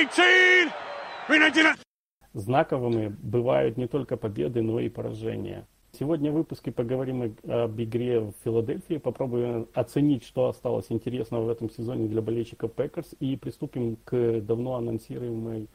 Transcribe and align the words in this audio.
18! 0.00 0.72
Знаковыми 2.32 3.14
бывают 3.22 3.76
не 3.76 3.86
только 3.86 4.16
победы, 4.16 4.62
но 4.62 4.80
и 4.80 4.88
поражения. 4.88 5.66
Сегодня 5.98 6.30
в 6.30 6.34
выпуске 6.34 6.72
поговорим 6.72 7.36
об 7.46 7.80
игре 7.82 8.20
в 8.20 8.32
Филадельфии, 8.42 8.96
попробуем 8.96 9.66
оценить, 9.74 10.24
что 10.24 10.48
осталось 10.48 10.86
интересного 10.88 11.44
в 11.44 11.48
этом 11.50 11.68
сезоне 11.68 12.08
для 12.08 12.22
болельщиков 12.22 12.72
Пекерс 12.72 13.14
и 13.20 13.36
приступим 13.36 13.96
к 14.04 14.40
давно 14.40 14.76
анонсируемой 14.76 15.68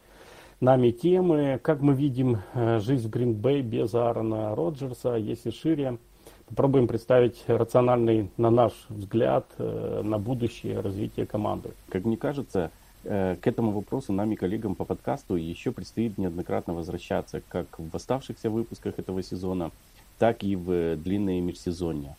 нами 0.60 0.89
темы. 0.89 1.60
Как 1.62 1.82
мы 1.82 1.94
видим 1.94 2.39
э, 2.54 2.80
жизнь 2.80 3.07
в 3.07 3.12
Грин-Бей 3.12 3.62
без 3.62 3.94
Аарона 3.94 4.55
Роджерса, 4.55 5.16
если 5.16 5.52
шире. 5.52 6.00
Попробуем 6.48 6.88
представить 6.88 7.44
рациональный, 7.46 8.32
на 8.38 8.49
наш 8.49 8.71
взгляд, 8.90 9.46
э, 9.60 10.02
на 10.04 10.18
будущее 10.18 10.80
развитие 10.80 11.27
команды. 11.27 11.71
Как 11.90 12.05
мне 12.05 12.18
кажется, 12.18 12.71
к 13.05 13.40
этому 13.44 13.72
вопросу 13.72 14.12
нам 14.12 14.32
и 14.32 14.36
коллегам 14.36 14.76
по 14.76 14.84
подкасту 14.84 15.36
еще 15.36 15.72
предстоит 15.72 16.18
неоднократно 16.18 16.73
возвращаться, 16.73 17.41
как 17.48 17.68
в 17.77 17.96
оставшихся 17.96 18.50
выпусках 18.50 19.00
этого 19.00 19.22
сезона, 19.22 19.72
так 20.18 20.44
и 20.44 20.55
в 20.55 20.96
длинные 20.98 21.41
межсезонья. 21.41 22.16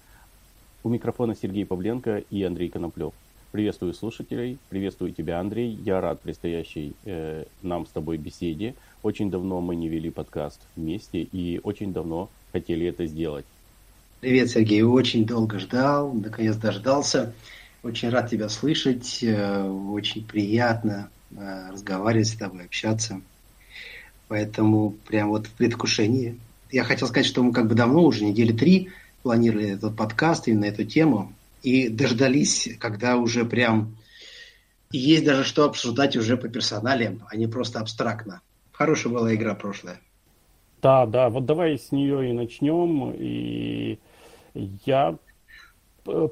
У 0.84 0.88
микрофона 0.88 1.34
Сергей 1.34 1.66
Павленко 1.66 2.22
и 2.30 2.42
Андрей 2.44 2.68
Коноплев. 2.68 3.12
Приветствую 3.50 3.94
слушателей, 3.94 4.58
приветствую 4.68 5.12
тебя, 5.12 5.40
Андрей. 5.40 5.70
Я 5.84 6.00
рад 6.00 6.20
предстоящей 6.20 6.94
э, 7.04 7.44
нам 7.62 7.86
с 7.86 7.90
тобой 7.90 8.18
беседе. 8.18 8.74
Очень 9.02 9.30
давно 9.30 9.60
мы 9.60 9.76
не 9.76 9.88
вели 9.88 10.10
подкаст 10.10 10.60
вместе 10.76 11.22
и 11.22 11.60
очень 11.62 11.92
давно 11.92 12.28
хотели 12.52 12.86
это 12.86 13.06
сделать. 13.06 13.46
Привет, 14.20 14.50
Сергей. 14.50 14.82
Очень 14.82 15.24
долго 15.26 15.58
ждал, 15.58 16.12
наконец 16.12 16.56
дождался. 16.56 17.34
Очень 17.86 18.08
рад 18.08 18.28
тебя 18.28 18.48
слышать, 18.48 19.20
э, 19.22 19.62
очень 19.62 20.26
приятно 20.26 21.08
э, 21.30 21.70
разговаривать 21.70 22.26
с 22.26 22.34
тобой, 22.36 22.64
общаться. 22.64 23.20
Поэтому 24.26 24.90
прям 25.06 25.28
вот 25.28 25.46
в 25.46 25.52
предвкушении. 25.52 26.36
Я 26.72 26.82
хотел 26.82 27.06
сказать, 27.06 27.26
что 27.26 27.44
мы 27.44 27.52
как 27.52 27.68
бы 27.68 27.76
давно, 27.76 28.02
уже 28.02 28.24
недели 28.24 28.52
три, 28.52 28.90
планировали 29.22 29.70
этот 29.70 29.94
подкаст 29.94 30.48
именно 30.48 30.64
эту 30.64 30.84
тему. 30.84 31.32
И 31.62 31.88
дождались, 31.88 32.70
когда 32.80 33.18
уже 33.18 33.44
прям 33.44 33.94
есть 34.90 35.24
даже 35.24 35.44
что 35.44 35.64
обсуждать 35.64 36.16
уже 36.16 36.36
по 36.36 36.48
персоналиям, 36.48 37.22
а 37.30 37.36
не 37.36 37.46
просто 37.46 37.78
абстрактно. 37.78 38.40
Хорошая 38.72 39.12
была 39.12 39.32
игра 39.32 39.54
прошлая. 39.54 40.00
Да, 40.82 41.06
да, 41.06 41.28
вот 41.28 41.46
давай 41.46 41.78
с 41.78 41.92
нее 41.92 42.30
и 42.30 42.32
начнем. 42.32 43.12
И 43.16 44.00
я 44.84 45.16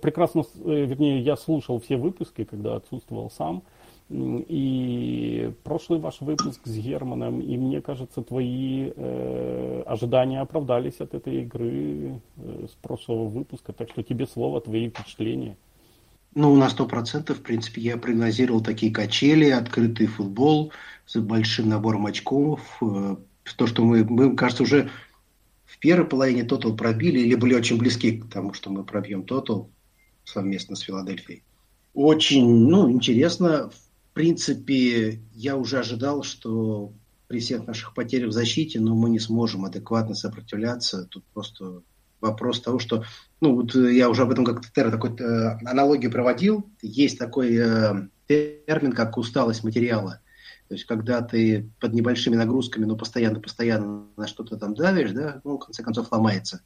прекрасно, 0.00 0.44
э, 0.64 0.84
вернее, 0.84 1.20
я 1.20 1.36
слушал 1.36 1.80
все 1.80 1.96
выпуски, 1.96 2.44
когда 2.44 2.76
отсутствовал 2.76 3.30
сам. 3.30 3.62
И 4.10 5.50
прошлый 5.64 5.98
ваш 5.98 6.20
выпуск 6.20 6.60
с 6.64 6.76
Германом, 6.76 7.40
и 7.40 7.56
мне 7.56 7.80
кажется, 7.80 8.22
твои 8.22 8.92
э, 8.94 9.82
ожидания 9.86 10.40
оправдались 10.42 11.00
от 11.00 11.14
этой 11.14 11.42
игры 11.42 12.20
э, 12.36 12.66
с 12.70 12.74
прошлого 12.82 13.28
выпуска. 13.28 13.72
Так 13.72 13.88
что 13.88 14.02
тебе 14.02 14.26
слово, 14.26 14.60
твои 14.60 14.90
впечатления. 14.90 15.56
Ну, 16.34 16.54
на 16.54 16.68
сто 16.68 16.84
процентов, 16.84 17.38
в 17.38 17.42
принципе, 17.42 17.80
я 17.80 17.96
прогнозировал 17.96 18.60
такие 18.60 18.92
качели, 18.92 19.48
открытый 19.48 20.06
футбол 20.06 20.72
с 21.06 21.18
большим 21.18 21.70
набором 21.70 22.04
очков. 22.04 22.60
Э, 22.82 23.16
то, 23.56 23.66
что 23.66 23.84
мы, 23.84 24.04
мы, 24.04 24.36
кажется, 24.36 24.64
уже 24.64 24.90
первой 25.84 26.08
половине 26.08 26.44
тотал 26.44 26.74
пробили 26.74 27.18
или 27.18 27.34
были 27.34 27.52
очень 27.52 27.76
близки 27.76 28.12
к 28.12 28.30
тому, 28.30 28.54
что 28.54 28.70
мы 28.70 28.84
пробьем 28.84 29.22
тотал 29.22 29.70
совместно 30.24 30.76
с 30.76 30.80
Филадельфией. 30.80 31.44
Очень, 31.92 32.68
ну, 32.68 32.90
интересно. 32.90 33.68
В 33.68 34.14
принципе, 34.14 35.20
я 35.34 35.58
уже 35.58 35.80
ожидал, 35.80 36.22
что 36.22 36.94
при 37.28 37.40
всех 37.40 37.66
наших 37.66 37.92
потерях 37.92 38.30
в 38.30 38.32
защите, 38.32 38.80
но 38.80 38.94
мы 38.94 39.10
не 39.10 39.18
сможем 39.18 39.66
адекватно 39.66 40.14
сопротивляться. 40.14 41.04
Тут 41.04 41.22
просто 41.34 41.82
вопрос 42.22 42.62
того, 42.62 42.78
что, 42.78 43.04
ну, 43.42 43.54
вот 43.54 43.74
я 43.74 44.08
уже 44.08 44.22
об 44.22 44.30
этом 44.30 44.46
как-то 44.46 44.90
такой 44.90 45.10
э, 45.18 45.58
аналогию 45.66 46.10
проводил. 46.10 46.66
Есть 46.80 47.18
такой 47.18 47.58
э, 47.58 48.08
термин, 48.26 48.92
как 48.92 49.18
усталость 49.18 49.64
материала. 49.64 50.22
То 50.68 50.74
есть, 50.74 50.86
когда 50.86 51.20
ты 51.20 51.70
под 51.78 51.92
небольшими 51.92 52.36
нагрузками, 52.36 52.84
но 52.84 52.96
постоянно-постоянно 52.96 54.06
на 54.16 54.26
что-то 54.26 54.56
там 54.56 54.74
давишь, 54.74 55.12
да, 55.12 55.40
ну, 55.44 55.56
в 55.56 55.64
конце 55.64 55.82
концов, 55.82 56.10
ломается. 56.10 56.62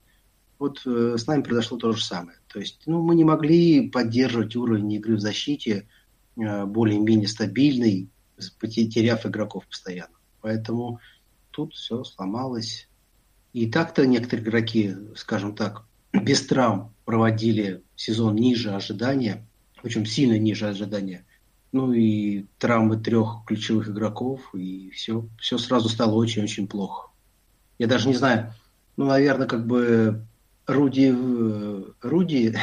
Вот 0.59 0.83
э, 0.87 1.17
с 1.19 1.27
нами 1.27 1.43
произошло 1.43 1.79
то 1.79 1.93
же 1.93 2.03
самое. 2.03 2.39
То 2.49 2.61
есть, 2.61 2.83
ну, 2.87 3.03
мы 3.03 3.15
не 3.15 3.25
могли 3.25 3.89
поддерживать 3.91 4.57
уровень 4.57 4.93
игры 4.93 5.17
в 5.17 5.21
защите 5.21 5.89
э, 6.37 6.65
более-менее 6.65 7.29
стабильный, 7.29 8.09
потеряв 8.61 9.27
игроков 9.27 9.67
постоянно. 9.67 10.17
Поэтому 10.41 11.01
тут 11.51 11.75
все 11.75 12.05
сломалось. 12.05 12.89
И 13.53 13.71
так-то 13.71 14.07
некоторые 14.07 14.45
игроки, 14.45 14.95
скажем 15.17 15.57
так, 15.57 15.85
без 16.13 16.47
травм 16.47 16.95
проводили 17.05 17.83
сезон 17.97 18.37
ниже 18.37 18.71
ожидания, 18.71 19.47
причем 19.83 20.07
сильно 20.07 20.39
ниже 20.39 20.69
ожидания. 20.69 21.25
Ну 21.73 21.93
и 21.93 22.47
травмы 22.59 22.97
трех 22.97 23.45
ключевых 23.47 23.89
игроков, 23.89 24.41
и 24.55 24.91
все, 24.91 25.27
все 25.39 25.59
сразу 25.59 25.89
стало 25.89 26.15
очень-очень 26.15 26.67
плохо. 26.67 27.11
Я 27.79 27.87
даже 27.87 28.09
не 28.09 28.15
знаю, 28.15 28.53
ну, 28.97 29.07
наверное, 29.07 29.47
как 29.47 29.67
бы 29.67 30.23
Руди, 30.67 31.15
Руди 32.03 32.55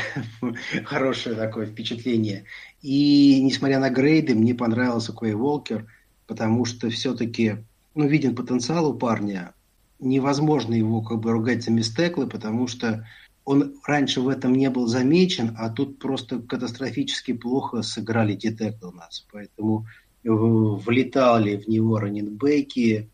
хорошее 0.86 1.36
такое 1.36 1.66
впечатление. 1.66 2.46
И 2.82 3.42
несмотря 3.42 3.80
на 3.80 3.90
грейды, 3.90 4.36
мне 4.36 4.54
понравился 4.54 5.14
Квей 5.14 5.34
Волкер, 5.34 5.88
потому 6.28 6.66
что 6.66 6.90
все-таки, 6.90 7.58
ну, 7.96 8.08
виден 8.08 8.36
потенциал 8.36 8.90
у 8.90 8.94
парня. 8.94 9.54
Невозможно 10.00 10.74
его 10.74 11.02
как 11.02 11.20
бы 11.20 11.32
ругать 11.32 11.64
за 11.64 11.72
мистеклы, 11.72 12.28
потому 12.28 12.68
что 12.68 13.08
он 13.46 13.76
раньше 13.86 14.22
в 14.22 14.28
этом 14.28 14.54
не 14.54 14.70
был 14.70 14.88
замечен, 14.88 15.56
а 15.58 15.70
тут 15.70 16.00
просто 16.00 16.40
катастрофически 16.40 17.34
плохо 17.34 17.84
сыграли 17.84 18.34
детекты 18.34 18.88
у 18.88 18.92
нас. 18.92 19.26
Поэтому 19.32 19.86
влетали 20.24 21.56
в 21.56 21.68
него 21.68 22.00
раненбеки. 22.00 23.12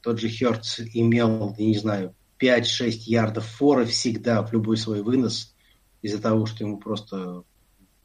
Тот 0.00 0.18
же 0.18 0.28
Херц 0.28 0.80
имел, 0.94 1.54
я 1.58 1.66
не 1.66 1.76
знаю, 1.76 2.14
5-6 2.40 2.90
ярдов 3.06 3.44
фора 3.44 3.84
всегда 3.84 4.42
в 4.42 4.52
любой 4.52 4.76
свой 4.78 5.02
вынос 5.02 5.54
из-за 6.02 6.20
того, 6.20 6.46
что 6.46 6.64
ему 6.64 6.78
просто 6.78 7.42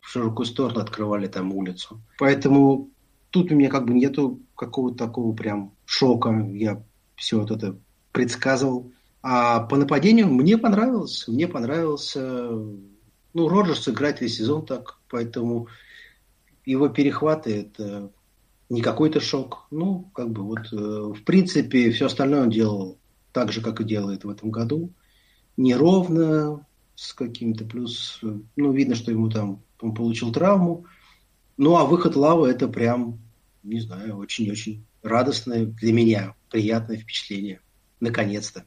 в 0.02 0.08
широкую 0.10 0.46
сторону 0.46 0.82
открывали 0.82 1.28
там 1.28 1.54
улицу. 1.54 2.02
Поэтому 2.18 2.90
тут 3.30 3.52
у 3.52 3.56
меня 3.56 3.70
как 3.70 3.86
бы 3.86 3.94
нету 3.94 4.42
какого-то 4.56 4.98
такого 5.06 5.34
прям 5.34 5.74
шока. 5.86 6.32
Я 6.54 6.84
все 7.16 7.40
вот 7.40 7.52
это 7.52 7.78
предсказывал. 8.12 8.92
А 9.22 9.60
по 9.62 9.78
нападению 9.78 10.28
мне 10.28 10.58
понравилось. 10.58 11.28
Мне 11.28 11.48
понравился... 11.48 12.50
Ну, 13.34 13.48
Роджерс 13.48 13.88
играет 13.88 14.20
весь 14.20 14.38
сезон 14.38 14.66
так, 14.66 15.00
поэтому 15.10 15.68
его 16.66 16.90
перехваты 16.90 17.62
это 17.62 18.12
не 18.70 18.82
какой-то 18.82 19.22
шок. 19.22 19.68
Ну, 19.72 20.10
как 20.14 20.32
бы 20.32 20.44
вот, 20.44 20.74
э, 20.74 20.76
в 20.76 21.24
принципе, 21.24 21.92
все 21.92 22.08
остальное 22.08 22.42
он 22.42 22.50
делал 22.50 22.98
так 23.32 23.52
же, 23.52 23.62
как 23.62 23.80
и 23.80 23.86
делает 23.86 24.26
в 24.26 24.30
этом 24.30 24.52
году. 24.52 24.92
Неровно, 25.56 26.66
с 26.96 27.14
каким-то 27.14 27.66
плюс... 27.66 28.20
Ну, 28.56 28.72
видно, 28.74 28.96
что 28.96 29.12
ему 29.12 29.30
там 29.30 29.62
он 29.82 29.94
получил 29.94 30.32
травму. 30.32 30.86
Ну, 31.58 31.78
а 31.78 31.86
выход 31.86 32.16
Лавы 32.16 32.50
это 32.50 32.68
прям, 32.68 33.20
не 33.64 33.80
знаю, 33.80 34.18
очень-очень 34.18 34.86
радостное 35.04 35.66
для 35.66 35.94
меня, 35.94 36.36
приятное 36.50 36.98
впечатление. 36.98 37.62
Наконец-то. 38.00 38.66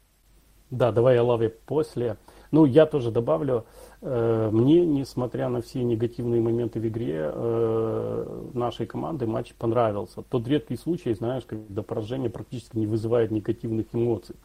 Да, 0.75 0.91
давай 0.91 1.19
о 1.19 1.23
лаве 1.23 1.51
после. 1.51 2.17
Ну, 2.51 2.65
я 2.65 2.87
тоже 2.87 3.11
добавлю, 3.11 3.65
э, 4.01 4.51
мне, 4.53 4.85
несмотря 4.85 5.49
на 5.49 5.61
все 5.61 5.83
негативные 5.83 6.41
моменты 6.41 6.81
в 6.81 6.87
игре 6.87 7.31
э, 7.33 8.43
нашей 8.55 8.87
команды, 8.87 9.27
матч 9.27 9.55
понравился. 9.55 10.23
Тот 10.23 10.47
редкий 10.49 10.77
случай, 10.77 11.15
знаешь, 11.15 11.45
когда 11.47 11.83
поражение 11.83 12.31
практически 12.31 12.77
не 12.77 12.87
вызывает 12.87 13.31
негативных 13.31 13.87
эмоций. 13.93 14.37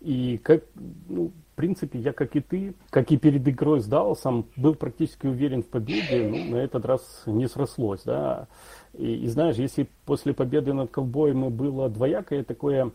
И 0.00 0.38
как, 0.42 0.64
ну, 1.08 1.28
в 1.52 1.54
принципе, 1.54 2.00
я, 2.00 2.12
как 2.12 2.34
и 2.34 2.40
ты, 2.40 2.74
как 2.90 3.12
и 3.12 3.16
перед 3.16 3.46
игрой 3.46 3.80
с 3.80 3.86
Далласом, 3.86 4.46
был 4.56 4.74
практически 4.74 5.26
уверен 5.26 5.62
в 5.62 5.68
победе, 5.68 6.28
ну, 6.28 6.56
на 6.56 6.56
этот 6.56 6.84
раз 6.84 7.22
не 7.26 7.46
срослось, 7.46 8.02
да. 8.04 8.48
И, 8.94 9.14
и 9.14 9.28
знаешь, 9.28 9.56
если 9.56 9.88
после 10.04 10.34
победы 10.34 10.72
над 10.72 10.90
Ковбоем 10.90 11.50
было 11.50 11.88
двоякое 11.88 12.42
такое 12.42 12.90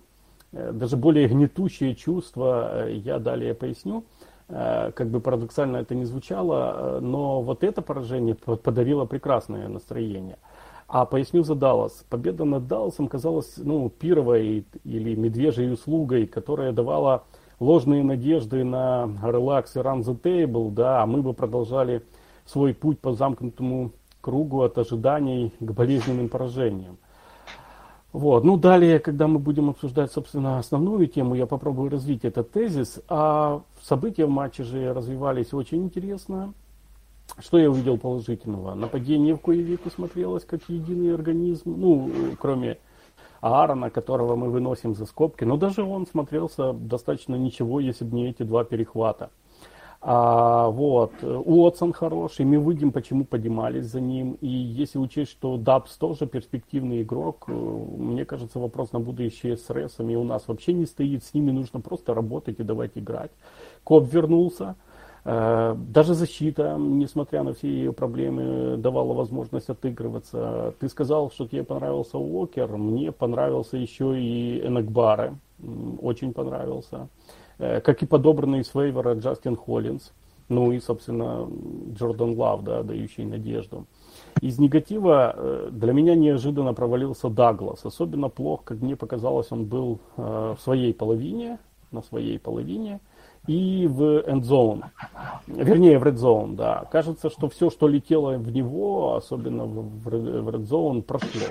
даже 0.52 0.98
более 0.98 1.28
гнетущее 1.28 1.96
чувство, 1.96 2.86
э, 2.86 2.94
я 2.94 3.20
далее 3.20 3.54
поясню, 3.54 4.06
э, 4.48 4.92
как 4.96 5.10
бы 5.10 5.20
парадоксально 5.20 5.78
это 5.78 5.96
не 5.96 6.06
звучало, 6.06 7.00
но 7.02 7.42
вот 7.42 7.64
это 7.64 7.82
поражение 7.82 8.36
подарило 8.36 9.06
прекрасное 9.06 9.68
настроение. 9.68 10.38
А 10.88 11.06
поясню 11.06 11.44
за 11.44 11.56
Даллас. 11.56 12.06
Победа 12.10 12.46
над 12.46 12.68
Далласом 12.68 13.10
казалась 13.10 13.56
ну, 13.58 13.90
пировой 13.90 14.66
или 14.86 15.16
медвежьей 15.16 15.74
услугой, 15.74 16.28
которая 16.28 16.72
давала 16.72 17.26
ложные 17.60 18.04
надежды 18.04 18.64
на 18.64 19.10
релакс 19.22 19.76
и 19.76 19.80
run 19.80 20.00
the 20.00 20.20
table, 20.20 20.72
да, 20.72 21.04
а 21.04 21.06
мы 21.06 21.22
бы 21.22 21.34
продолжали 21.34 22.04
свой 22.46 22.74
путь 22.74 23.00
по 23.00 23.12
замкнутому 23.12 23.92
кругу 24.22 24.62
от 24.62 24.78
ожиданий 24.78 25.54
к 25.60 25.72
болезненным 25.72 26.30
поражениям. 26.30 26.98
Вот. 28.14 28.44
Ну, 28.44 28.58
далее, 28.58 29.00
когда 29.00 29.28
мы 29.28 29.40
будем 29.40 29.70
обсуждать, 29.70 30.12
собственно, 30.12 30.60
основную 30.60 31.08
тему, 31.08 31.36
я 31.36 31.46
попробую 31.46 31.90
развить 31.90 32.24
этот 32.24 32.52
тезис. 32.52 33.00
А 33.10 33.62
события 33.82 34.26
в 34.26 34.30
матче 34.30 34.64
же 34.64 34.94
развивались 34.94 35.54
очень 35.54 35.84
интересно. 35.84 36.54
Что 37.40 37.58
я 37.58 37.70
увидел 37.70 37.98
положительного? 37.98 38.74
Нападение 38.74 39.36
в 39.36 39.42
кое 39.42 39.62
веку 39.62 39.90
смотрелось 39.90 40.46
как 40.46 40.62
единый 40.70 41.14
организм, 41.14 41.76
ну, 41.78 42.10
кроме 42.40 42.78
Аарона, 43.42 43.90
которого 43.90 44.36
мы 44.36 44.50
выносим 44.50 44.96
за 44.96 45.06
скобки. 45.06 45.44
Но 45.44 45.58
даже 45.58 45.84
он 45.84 46.08
смотрелся 46.08 46.74
достаточно 46.74 47.36
ничего, 47.36 47.80
если 47.80 48.06
бы 48.06 48.16
не 48.16 48.30
эти 48.30 48.44
два 48.44 48.64
перехвата. 48.64 49.30
А, 50.02 50.70
вот. 50.70 51.12
Уотсон 51.24 51.92
хороший, 51.92 52.46
мы 52.46 52.58
видим, 52.58 52.92
почему 52.92 53.26
поднимались 53.26 53.86
за 53.86 54.00
ним. 54.00 54.38
И 54.42 54.48
если 54.48 55.00
учесть, 55.00 55.32
что 55.32 55.58
Дабс 55.58 55.98
тоже 55.98 56.28
перспективный 56.28 57.02
игрок, 57.02 57.46
э, 57.48 57.52
мне 57.52 58.24
кажется, 58.26 58.60
вопрос 58.60 58.92
на 58.92 59.00
будущее 59.00 59.58
с 59.58 59.70
Ресами 59.70 60.16
у 60.16 60.24
нас 60.24 60.48
вообще 60.48 60.74
не 60.74 60.86
стоит. 60.86 61.24
С 61.24 61.34
ними 61.34 61.52
нужно 61.52 61.82
просто 61.82 62.14
работать 62.14 62.60
и 62.60 62.64
давать 62.64 62.92
играть. 62.96 63.32
Коп 63.84 64.08
вернулся. 64.12 64.76
Э, 65.26 65.76
даже 65.76 66.14
защита, 66.14 66.78
несмотря 66.80 67.44
на 67.44 67.54
все 67.54 67.68
ее 67.68 67.92
проблемы, 67.92 68.78
давала 68.78 69.14
возможность 69.14 69.70
отыгрываться. 69.70 70.74
Ты 70.80 70.90
сказал, 70.90 71.32
что 71.32 71.48
тебе 71.48 71.64
понравился 71.64 72.18
Уокер, 72.18 72.78
мне 72.78 73.12
понравился 73.12 73.78
еще 73.78 74.18
и 74.18 74.66
Энакбары, 74.66 75.36
очень 76.02 76.34
понравился. 76.34 77.10
Э, 77.60 77.82
как 77.82 78.04
и 78.04 78.06
подобранный 78.06 78.64
с 78.64 78.74
вейвера 78.74 79.16
Джастин 79.16 79.56
Холлинс, 79.56 80.14
ну 80.50 80.72
и, 80.72 80.80
собственно, 80.80 81.50
Джордан 81.94 82.38
Лав, 82.38 82.64
да, 82.64 82.84
дающий 82.84 83.26
надежду. 83.26 83.86
Из 84.42 84.60
негатива 84.60 85.34
э, 85.36 85.70
для 85.72 85.94
меня 85.94 86.16
неожиданно 86.16 86.74
провалился 86.74 87.30
Даглас. 87.30 87.86
Особенно 87.86 88.30
плох, 88.30 88.64
как 88.64 88.82
мне 88.82 88.96
показалось, 88.96 89.52
он 89.52 89.66
был 89.66 90.00
в 90.16 90.58
своей 90.62 90.94
половине, 90.94 91.60
на 91.92 92.02
своей 92.02 92.40
половине 92.40 93.00
и 93.48 93.88
в 93.88 94.24
эндзоун, 94.28 94.84
вернее 95.48 95.98
в 95.98 96.04
редзоун, 96.04 96.56
да. 96.56 96.86
Кажется, 96.92 97.30
что 97.30 97.50
все, 97.50 97.70
что 97.70 97.88
летело 97.88 98.38
в 98.38 98.52
него, 98.52 99.16
особенно 99.16 99.66
в 99.66 100.50
редзоун, 100.50 101.02
прошло. 101.02 101.48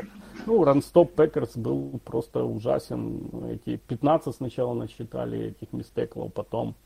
Ну, 0.46 0.62
run 0.62 0.84
stop 0.84 1.12
Пекерс 1.14 1.56
был 1.56 2.00
просто 2.04 2.44
ужасен. 2.44 3.30
Эти 3.50 3.76
15 3.76 4.34
сначала 4.36 4.74
насчитали 4.74 5.46
этих 5.46 5.72
missed 5.72 5.96
tackle 5.96 6.20
ов, 6.20 6.32
потом 6.32 6.76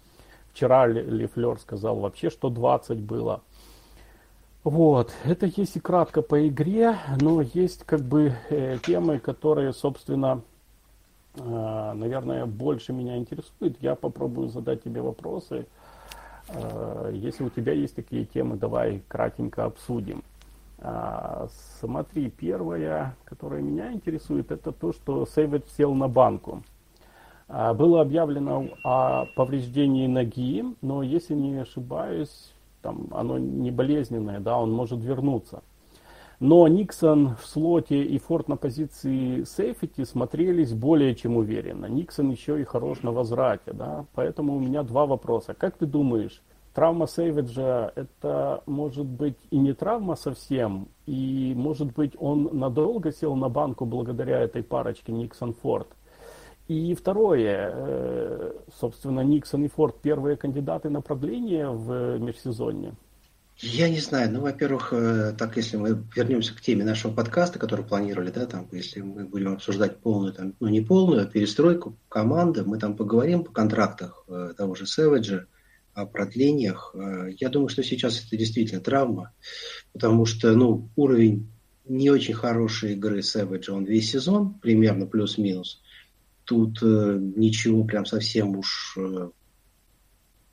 вчера 0.53 0.87
Лафлер 0.87 1.59
сказал 1.59 1.97
вообще, 1.97 2.31
что 2.31 2.49
20 2.49 3.01
было. 3.01 3.43
Вот, 4.63 5.11
это 5.25 5.47
есть 5.47 5.77
и 5.77 5.81
кратко 5.81 6.21
по 6.21 6.47
игре, 6.47 6.97
но 7.19 7.41
есть 7.41 7.85
как 7.85 8.03
бы 8.03 8.35
э, 8.51 8.77
темы, 8.83 9.19
которые, 9.19 9.73
собственно, 9.73 10.43
наверное, 11.37 12.47
больше 12.47 12.93
меня 12.93 13.17
интересует. 13.17 13.77
Я 13.81 13.95
попробую 13.95 14.49
задать 14.49 14.83
тебе 14.83 15.01
вопросы. 15.01 15.67
Э, 16.49 17.11
если 17.15 17.45
у 17.45 17.51
тебя 17.51 17.73
есть 17.73 17.95
такие 17.95 18.25
темы, 18.25 18.57
давай 18.57 19.03
кратенько 19.09 19.65
обсудим. 19.65 20.23
Э, 20.79 21.47
смотри, 21.81 22.31
первое, 22.31 23.17
которое 23.25 23.63
меня 23.63 23.93
интересует, 23.93 24.51
это 24.51 24.73
то, 24.73 24.93
что 24.93 25.27
Сейвет 25.27 25.69
сел 25.71 25.95
на 25.95 26.09
банку. 26.09 26.63
Было 27.49 28.03
объявлено 28.03 28.69
о 28.85 29.27
повреждении 29.35 30.07
ноги, 30.07 30.65
но 30.83 31.03
если 31.03 31.35
не 31.35 31.57
ошибаюсь, 31.57 32.55
там 32.81 33.09
оно 33.11 33.39
не 33.39 33.73
болезненное, 33.73 34.39
да, 34.39 34.57
он 34.57 34.71
может 34.73 35.01
вернуться. 35.01 35.63
Но 36.41 36.67
Никсон 36.69 37.37
в 37.37 37.47
слоте 37.47 38.03
и 38.03 38.19
Форд 38.19 38.49
на 38.49 38.57
позиции 38.57 39.45
сейфити 39.45 40.05
смотрелись 40.05 40.73
более 40.73 41.15
чем 41.15 41.37
уверенно. 41.37 41.85
Никсон 41.85 42.31
еще 42.31 42.59
и 42.59 42.65
хорош 42.65 43.03
на 43.03 43.13
возврате. 43.13 43.75
Да? 43.75 44.07
Поэтому 44.15 44.57
у 44.57 44.59
меня 44.59 44.83
два 44.83 45.05
вопроса. 45.05 45.53
Как 45.53 45.77
ты 45.77 45.85
думаешь, 45.85 46.43
травма 46.73 47.07
Сейвиджа 47.07 47.93
это 47.95 48.63
может 48.65 49.05
быть 49.05 49.37
и 49.51 49.59
не 49.59 49.75
травма 49.75 50.17
совсем, 50.17 50.89
и 51.05 51.53
может 51.55 51.93
быть 51.93 52.15
он 52.19 52.49
надолго 52.55 53.13
сел 53.13 53.37
на 53.37 53.51
банку 53.51 53.85
благодаря 53.85 54.41
этой 54.41 54.63
парочке 54.63 55.13
Никсон-Форд? 55.13 55.89
И 56.69 56.95
второе, 56.95 57.71
э, 57.75 58.53
собственно, 58.81 59.21
Никсон 59.21 59.65
и 59.65 59.69
Форд 59.69 60.01
первые 60.01 60.39
кандидаты 60.39 60.89
на 60.89 61.03
продление 61.03 61.69
в 61.69 62.19
межсезонье. 62.19 62.95
Я 63.63 63.91
не 63.91 64.01
знаю. 64.01 64.33
Ну, 64.33 64.41
во-первых, 64.41 64.93
э, 64.93 65.35
так 65.37 65.57
если 65.59 65.77
мы 65.77 66.03
вернемся 66.17 66.55
к 66.55 66.63
теме 66.63 66.83
нашего 66.83 67.13
подкаста, 67.13 67.59
который 67.59 67.85
планировали, 67.85 68.31
да, 68.31 68.47
там, 68.47 68.67
если 68.73 69.03
мы 69.03 69.27
будем 69.27 69.53
обсуждать 69.53 69.99
полную, 69.99 70.33
там, 70.33 70.55
ну, 70.61 70.69
не 70.69 70.81
полную, 70.81 71.23
а 71.23 71.27
перестройку 71.27 71.95
команды, 72.09 72.65
мы 72.65 72.79
там 72.79 72.97
поговорим 72.97 73.45
по 73.45 73.53
контрактах 73.53 74.25
э, 74.29 74.55
того 74.57 74.75
же 74.75 74.87
Сэвиджа, 74.87 75.47
о 75.93 76.07
продлениях. 76.07 76.95
Э, 76.95 77.33
я 77.39 77.51
думаю, 77.51 77.69
что 77.69 77.83
сейчас 77.83 78.25
это 78.25 78.39
действительно 78.39 78.81
травма, 78.81 79.33
потому 79.93 80.25
что, 80.25 80.55
ну, 80.55 80.89
уровень 80.97 81.47
не 81.85 82.09
очень 82.09 82.35
хорошей 82.35 82.95
игры 82.95 83.23
Сэвиджа, 83.23 83.75
он 83.75 83.85
весь 83.85 84.11
сезон, 84.11 84.55
примерно 84.55 85.05
плюс-минус. 85.05 85.83
Тут 86.45 86.81
ничего 86.83 87.85
прям 87.85 88.07
совсем 88.07 88.57
уж 88.57 88.97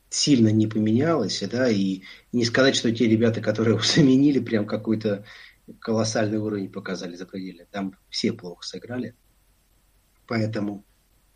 сильно 0.10 0.50
не 0.50 0.68
поменялось, 0.68 1.44
да, 1.50 1.70
и 1.70 2.02
не 2.32 2.46
сказать, 2.46 2.76
что 2.76 2.92
те 2.92 3.08
ребята, 3.08 3.42
которые 3.42 3.76
его 3.76 3.84
заменили, 3.96 4.40
прям 4.40 4.66
какой-то 4.66 5.26
колоссальный 5.80 6.38
уровень 6.38 6.72
показали 6.72 7.16
за 7.16 7.26
пределы. 7.26 7.68
Там 7.72 7.96
все 8.10 8.34
плохо 8.34 8.66
сыграли. 8.66 9.16
Поэтому 10.26 10.86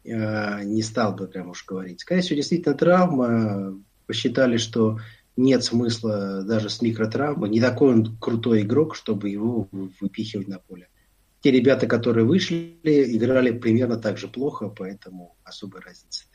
э, 0.03 0.63
не 0.63 0.81
стал 0.83 1.13
бы 1.13 1.27
прям 1.27 1.49
уж 1.49 1.65
говорить. 1.65 2.01
Скорее 2.01 2.21
всего, 2.21 2.37
действительно 2.37 2.75
травма. 2.75 3.79
Посчитали, 4.07 4.57
что 4.57 4.99
нет 5.37 5.63
смысла 5.63 6.43
даже 6.43 6.69
с 6.69 6.81
микротравмой. 6.81 7.49
Не 7.49 7.61
такой 7.61 7.93
он 7.93 8.17
крутой 8.17 8.61
игрок, 8.61 8.95
чтобы 8.95 9.29
его 9.29 9.69
выпихивать 9.71 10.47
на 10.47 10.59
поле. 10.59 10.89
Те 11.41 11.51
ребята, 11.51 11.87
которые 11.87 12.25
вышли, 12.25 12.77
играли 12.83 13.57
примерно 13.57 13.97
так 13.97 14.17
же 14.17 14.27
плохо, 14.27 14.69
поэтому 14.69 15.35
особой 15.43 15.81
разницы 15.81 16.25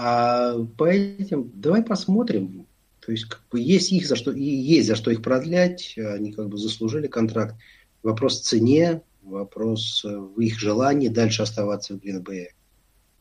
а 0.00 0.54
по 0.76 0.84
этим 0.84 1.50
давай 1.54 1.82
посмотрим. 1.82 2.68
То 3.00 3.10
есть 3.10 3.24
как 3.24 3.42
бы 3.50 3.58
есть 3.58 3.90
их 3.90 4.06
за 4.06 4.14
что 4.14 4.30
и 4.30 4.44
есть 4.44 4.86
за 4.86 4.94
что 4.94 5.10
их 5.10 5.22
продлять. 5.22 5.98
Они 5.98 6.32
как 6.32 6.48
бы 6.48 6.56
заслужили 6.56 7.08
контракт. 7.08 7.56
Вопрос 8.04 8.38
в 8.38 8.44
цене, 8.44 9.02
вопрос 9.22 10.04
в 10.04 10.38
их 10.38 10.56
желании 10.56 11.08
дальше 11.08 11.42
оставаться 11.42 11.94
в 11.94 12.00
Гринбее. 12.00 12.54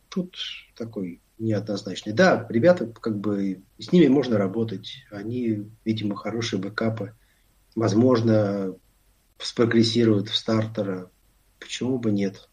Тут 0.10 0.38
такой 0.76 1.20
неоднозначный. 1.40 2.14
Да, 2.14 2.46
ребята, 2.48 2.86
как 2.86 3.18
бы 3.18 3.64
с 3.80 3.92
ними 3.92 4.06
можно 4.06 4.38
работать. 4.38 5.04
Они, 5.10 5.64
видимо, 5.84 6.16
хорошие 6.16 6.60
бэкапы. 6.60 7.14
Возможно, 7.74 8.76
спрогрессируют 9.40 10.30
в 10.30 10.36
стартера. 10.36 11.10
Почему 11.60 11.98
бы 11.98 12.12
нет? 12.12 12.48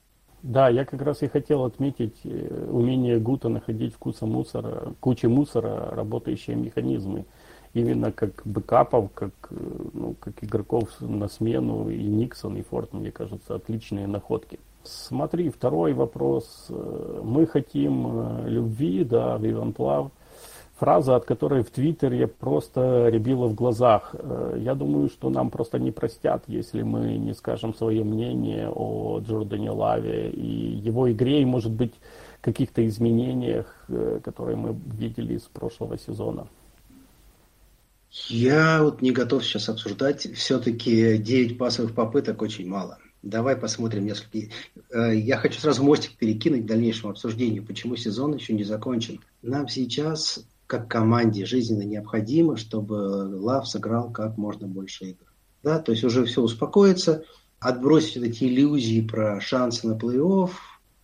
Да, 0.45 0.69
я 0.69 0.85
как 0.85 1.01
раз 1.01 1.23
и 1.23 1.27
хотел 1.27 1.65
отметить 1.65 2.21
э, 2.25 2.69
умение 2.71 3.19
Гута 3.19 3.49
находить 3.49 3.95
вкуса 3.95 4.27
мусора, 4.27 4.93
кучи 5.01 5.25
мусора, 5.25 5.89
работающие 5.91 6.55
механизмы. 6.55 7.25
Именно 7.73 8.13
как 8.13 8.43
бэкапов, 8.45 9.11
как, 9.15 9.33
э, 9.49 9.57
ну, 9.95 10.15
как 10.21 10.45
игроков 10.45 10.91
на 11.01 11.29
смену, 11.29 11.89
и 11.89 11.97
Никсон, 11.97 12.59
и 12.59 12.63
Форд, 12.63 12.93
мне 12.93 13.11
кажется, 13.11 13.55
отличные 13.55 14.07
находки. 14.07 14.61
Смотри, 14.83 15.49
второй 15.49 15.95
вопрос. 15.95 16.67
Э, 16.69 17.23
мы 17.25 17.47
хотим 17.47 18.47
любви, 18.47 19.03
да, 19.03 19.39
Виван 19.39 19.73
Плав 19.73 20.11
фраза, 20.77 21.17
от 21.17 21.25
которой 21.25 21.63
в 21.63 21.71
Твиттере 21.71 22.27
просто 22.27 23.09
рябило 23.09 23.47
в 23.47 23.55
глазах. 23.55 24.15
Э, 24.15 24.57
я 24.59 24.75
думаю, 24.75 25.09
что 25.09 25.31
нам 25.31 25.51
просто 25.51 25.79
не 25.79 25.91
простят, 25.91 26.45
если 26.47 26.83
мы 26.83 27.17
не 27.17 27.35
скажем 27.35 27.75
свое 27.75 28.05
мнение 28.05 28.69
о 28.69 29.21
Джордане 29.21 29.71
Лаве 29.71 30.31
и 30.31 30.77
его 30.77 31.11
игре, 31.11 31.43
и, 31.43 31.45
может 31.45 31.73
быть, 31.73 31.95
каких-то 32.45 32.87
изменениях, 32.87 33.85
э, 33.89 34.21
которые 34.23 34.57
мы 34.57 34.77
видели 34.99 35.39
с 35.39 35.45
прошлого 35.45 35.99
сезона. 35.99 36.47
Я 38.29 38.83
вот 38.83 39.03
не 39.03 39.11
готов 39.11 39.45
сейчас 39.45 39.69
обсуждать. 39.69 40.31
Все-таки 40.37 41.17
9 41.17 41.59
пасовых 41.59 41.95
попыток 41.95 42.43
очень 42.43 42.69
мало. 42.69 42.99
Давай 43.23 43.57
посмотрим 43.57 44.05
несколько. 44.05 44.53
Э, 44.93 45.17
я 45.17 45.39
хочу 45.39 45.59
сразу 45.59 45.83
мостик 45.83 46.17
перекинуть 46.19 46.65
к 46.65 46.67
дальнейшему 46.67 47.13
обсуждению, 47.13 47.65
почему 47.65 47.97
сезон 47.97 48.35
еще 48.35 48.53
не 48.53 48.65
закончен. 48.65 49.21
Нам 49.41 49.69
сейчас 49.69 50.45
как 50.67 50.89
команде 50.89 51.45
жизненно 51.45 51.83
необходимо, 51.83 52.57
чтобы 52.57 52.95
Лав 52.95 53.69
сыграл 53.69 54.11
как 54.11 54.37
можно 54.39 54.67
больше 54.67 55.07
игр. 55.07 55.27
Да, 55.63 55.79
то 55.79 55.93
есть 55.93 56.05
уже 56.05 56.25
все 56.25 56.43
успокоится, 56.43 57.25
отбросить 57.59 58.17
вот 58.17 58.27
эти 58.27 58.45
иллюзии 58.45 59.01
про 59.01 59.41
шансы 59.41 59.87
на 59.87 59.97
плей-офф, 59.97 60.51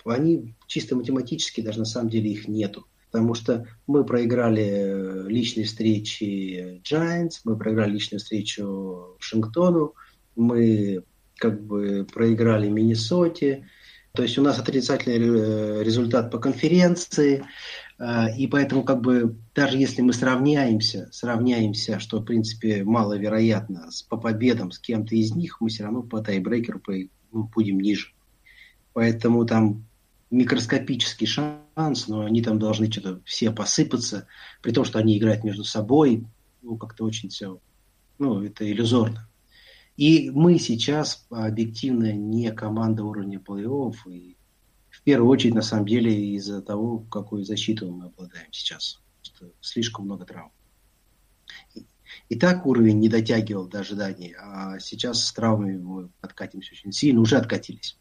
они 0.05 0.55
чисто 0.67 0.97
математически 0.97 1.61
даже 1.61 1.79
на 1.79 1.85
самом 1.85 2.11
деле 2.11 2.31
их 2.31 2.49
нету. 2.49 2.87
Потому 3.11 3.35
что 3.35 3.67
мы 3.87 4.05
проиграли 4.05 5.27
личные 5.27 5.67
встречи 5.67 6.81
Giants, 6.85 7.41
мы 7.45 7.57
проиграли 7.57 7.93
личную 7.93 8.21
встречу 8.21 9.17
Вашингтону, 9.19 9.95
мы 10.37 11.03
как 11.37 11.61
бы 11.61 12.07
проиграли 12.13 12.69
Миннесоте. 12.69 13.69
То 14.13 14.23
есть 14.23 14.39
у 14.39 14.43
нас 14.43 14.59
отрицательный 14.59 15.19
э, 15.19 15.83
результат 15.83 16.31
по 16.31 16.39
конференции. 16.39 17.45
Э, 18.01 18.35
и 18.35 18.47
поэтому, 18.47 18.83
как 18.83 19.03
бы, 19.03 19.37
даже 19.55 19.77
если 19.77 20.01
мы 20.01 20.13
сравняемся, 20.13 21.09
сравняемся, 21.13 22.01
что, 22.01 22.21
в 22.21 22.25
принципе, 22.25 22.83
маловероятно, 22.83 23.91
с, 23.91 24.03
по 24.03 24.17
победам 24.17 24.73
с 24.73 24.79
кем-то 24.79 25.15
из 25.15 25.35
них, 25.35 25.61
мы 25.61 25.69
все 25.69 25.85
равно 25.85 26.03
по 26.03 26.21
тайбрейкеру 26.21 26.81
ну, 27.31 27.45
будем 27.55 27.79
ниже. 27.79 28.09
Поэтому 28.95 29.45
там 29.45 29.85
микроскопический 30.31 31.27
шанс, 31.27 32.09
но 32.09 32.25
они 32.25 32.43
там 32.43 32.59
должны 32.59 32.91
что-то 32.91 33.21
все 33.25 33.51
посыпаться, 33.51 34.27
при 34.63 34.73
том, 34.73 34.85
что 34.85 34.99
они 34.99 35.19
играют 35.19 35.45
между 35.45 35.65
собой, 35.65 36.25
ну, 36.63 36.77
как-то 36.77 37.05
очень 37.05 37.29
все, 37.29 37.61
ну, 38.19 38.43
это 38.43 38.69
иллюзорно. 38.71 39.29
И 39.97 40.31
мы 40.31 40.59
сейчас 40.59 41.27
объективно 41.31 42.13
не 42.13 42.51
команда 42.53 43.05
уровня 43.05 43.39
плей-офф, 43.39 43.95
и 44.11 44.37
первую 45.11 45.33
очередь, 45.33 45.55
на 45.55 45.63
самом 45.63 45.87
деле, 45.87 46.37
из-за 46.37 46.63
того, 46.63 47.01
какую 47.11 47.45
защиту 47.45 47.91
мы 47.91 48.07
обладаем 48.07 48.47
сейчас. 48.53 49.01
Просто 49.19 49.53
слишком 49.61 50.05
много 50.05 50.25
травм. 50.25 50.53
И 52.29 52.37
так 52.37 52.65
уровень 52.65 53.01
не 53.01 53.09
дотягивал 53.09 53.67
до 53.67 53.81
ожиданий, 53.81 54.37
а 54.39 54.79
сейчас 54.79 55.27
с 55.27 55.33
травмами 55.33 55.79
мы 55.79 56.11
откатимся 56.21 56.75
очень 56.75 56.93
сильно, 56.93 57.21
уже 57.21 57.39
откатились. 57.39 57.99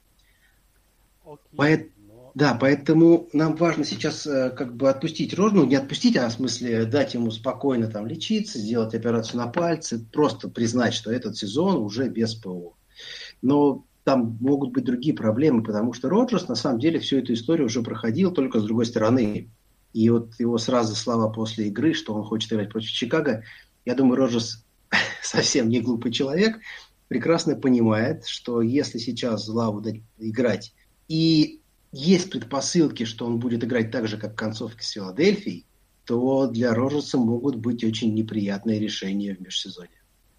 Okay. 1.26 1.40
Поэтому 1.58 2.32
да, 2.36 2.54
поэтому 2.54 3.28
нам 3.34 3.56
важно 3.56 3.84
сейчас 3.84 4.28
э, 4.28 4.52
как 4.52 4.76
бы 4.76 4.88
отпустить 4.88 5.34
Рожу, 5.34 5.56
ну 5.56 5.66
не 5.66 5.76
отпустить, 5.76 6.16
а 6.16 6.30
в 6.30 6.32
смысле 6.32 6.86
дать 6.86 7.16
ему 7.16 7.32
спокойно 7.32 7.88
там 7.88 8.06
лечиться, 8.06 8.60
сделать 8.60 8.94
операцию 8.94 9.38
на 9.38 9.48
пальце, 9.48 10.06
просто 10.14 10.48
признать, 10.48 10.94
что 10.94 11.12
этот 11.12 11.38
сезон 11.38 11.78
уже 11.78 12.08
без 12.08 12.36
ПО. 12.36 12.78
Но 13.42 13.84
там 14.10 14.40
могут 14.42 14.72
быть 14.72 14.86
другие 14.86 15.14
проблемы, 15.14 15.62
потому 15.62 15.94
что 15.94 16.10
Роджерс 16.10 16.48
на 16.48 16.56
самом 16.56 16.80
деле 16.80 17.00
всю 17.00 17.20
эту 17.20 17.34
историю 17.34 17.68
уже 17.68 17.84
проходил, 17.84 18.32
только 18.32 18.60
с 18.60 18.64
другой 18.64 18.88
стороны. 18.88 19.52
И 19.94 20.10
вот 20.10 20.32
его 20.40 20.58
сразу 20.58 20.96
слова 20.96 21.32
после 21.32 21.68
игры, 21.68 21.94
что 21.94 22.16
он 22.16 22.24
хочет 22.24 22.52
играть 22.52 22.72
против 22.72 22.90
Чикаго, 22.90 23.44
я 23.86 23.94
думаю, 23.94 24.16
Роджерс 24.16 24.66
совсем 25.22 25.70
не 25.70 25.80
глупый 25.80 26.12
человек, 26.12 26.58
прекрасно 27.08 27.56
понимает, 27.56 28.26
что 28.26 28.64
если 28.64 28.98
сейчас 28.98 29.46
Злаву 29.46 29.80
дать 29.80 30.02
играть 30.18 30.74
и 31.08 31.60
есть 31.92 32.32
предпосылки, 32.32 33.04
что 33.04 33.28
он 33.28 33.38
будет 33.38 33.64
играть 33.64 33.92
так 33.92 34.08
же, 34.08 34.18
как 34.18 34.32
в 34.32 34.38
концовке 34.38 34.84
с 34.84 34.90
Филадельфией, 34.90 35.68
то 36.06 36.48
для 36.48 36.74
Роджерса 36.74 37.20
могут 37.20 37.58
быть 37.58 37.84
очень 37.84 38.16
неприятные 38.16 38.80
решения 38.80 39.36
в 39.36 39.40
межсезонье. 39.40 39.92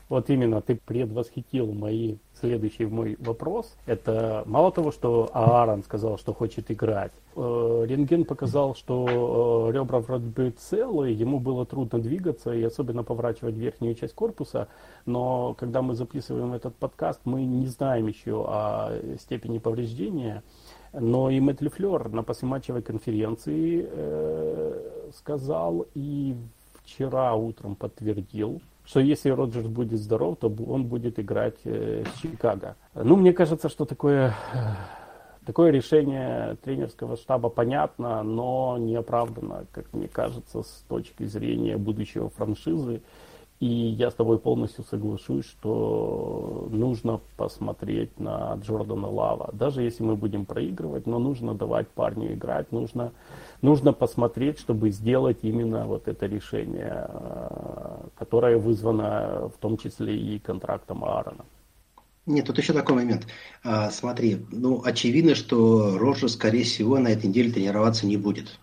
Вот 0.09 0.29
именно, 0.29 0.61
ты 0.61 0.75
предвосхитил 0.75 1.73
мои 1.73 2.17
следующий 2.41 2.87
мой 2.87 3.17
вопрос. 3.21 3.75
Это 3.87 4.43
мало 4.47 4.73
того, 4.73 4.93
что 4.93 5.31
Аарон 5.33 5.83
сказал, 5.83 6.19
что 6.19 6.33
хочет 6.33 6.71
играть. 6.71 7.13
Э, 7.37 7.85
рентген 7.87 8.25
показал, 8.25 8.75
что 8.75 9.69
э, 9.69 9.73
ребра 9.73 10.01
вроде 10.01 10.27
бы 10.27 10.51
целые, 10.51 11.15
ему 11.15 11.39
было 11.39 11.65
трудно 11.65 11.99
двигаться 12.01 12.53
и 12.53 12.63
особенно 12.63 13.03
поворачивать 13.03 13.55
верхнюю 13.55 13.95
часть 13.95 14.15
корпуса. 14.15 14.69
Но 15.07 15.55
когда 15.55 15.83
мы 15.83 15.95
записываем 15.95 16.53
этот 16.53 16.75
подкаст, 16.77 17.21
мы 17.25 17.45
не 17.45 17.67
знаем 17.67 18.07
еще 18.07 18.45
о 18.49 18.91
степени 19.19 19.59
повреждения. 19.59 20.43
Но 20.93 21.31
и 21.31 21.39
Мэтт 21.39 21.61
Лефлер 21.61 22.09
на 22.09 22.23
послематчевой 22.23 22.83
конференции 22.83 23.87
э, 23.89 25.11
сказал 25.15 25.87
и 25.95 26.35
вчера 26.83 27.35
утром 27.35 27.77
подтвердил, 27.77 28.61
что 28.91 28.99
если 28.99 29.31
Роджерс 29.31 29.69
будет 29.69 30.01
здоров, 30.01 30.39
то 30.41 30.53
он 30.67 30.87
будет 30.87 31.21
играть 31.21 31.59
э, 31.65 32.03
в 32.05 32.21
Чикаго. 32.21 32.75
Ну, 32.95 33.15
мне 33.15 33.33
кажется, 33.33 33.69
что 33.69 33.85
такое, 33.85 34.35
э, 34.53 34.59
такое 35.47 35.71
решение 35.71 36.57
тренерского 36.65 37.17
штаба 37.17 37.51
понятно, 37.51 38.25
но 38.25 38.79
не 38.79 38.97
оправдано, 38.97 39.67
как 39.71 39.93
мне 39.93 40.09
кажется, 40.09 40.65
с 40.65 40.85
точки 40.89 41.23
зрения 41.23 41.77
будущего 41.77 42.31
франшизы. 42.31 43.01
И 43.61 43.67
я 43.67 44.11
с 44.11 44.15
тобой 44.15 44.39
полностью 44.39 44.85
соглашусь, 44.85 45.45
что 45.45 46.67
нужно 46.71 47.21
посмотреть 47.37 48.19
на 48.19 48.55
Джордана 48.55 49.09
Лава. 49.09 49.51
Даже 49.53 49.83
если 49.83 50.03
мы 50.03 50.17
будем 50.17 50.47
проигрывать, 50.47 51.07
но 51.07 51.19
нужно 51.19 51.55
давать 51.55 51.87
парню 51.89 52.33
играть, 52.33 52.73
нужно, 52.73 53.13
нужно 53.61 53.93
посмотреть, 53.93 54.59
чтобы 54.59 54.91
сделать 54.91 55.41
именно 55.43 55.87
вот 55.87 56.09
это 56.09 56.25
решение, 56.25 57.07
э, 57.07 58.09
которое 58.17 58.57
вызвано 58.57 59.51
в 59.55 59.59
том 59.61 59.77
числе 59.77 60.17
и 60.17 60.39
контрактом 60.39 61.05
Аарона. 61.05 61.45
Нет, 62.25 62.47
тут 62.47 62.57
еще 62.57 62.73
такой 62.73 62.95
момент. 62.95 63.27
А, 63.63 63.91
смотри, 63.91 64.39
ну, 64.53 64.81
очевидно, 64.83 65.35
что 65.35 65.99
Роджер, 65.99 66.31
скорее 66.31 66.65
всего, 66.65 66.99
на 66.99 67.09
этой 67.09 67.27
неделе 67.27 67.53
тренироваться 67.53 68.07
не 68.07 68.17
будет. 68.17 68.59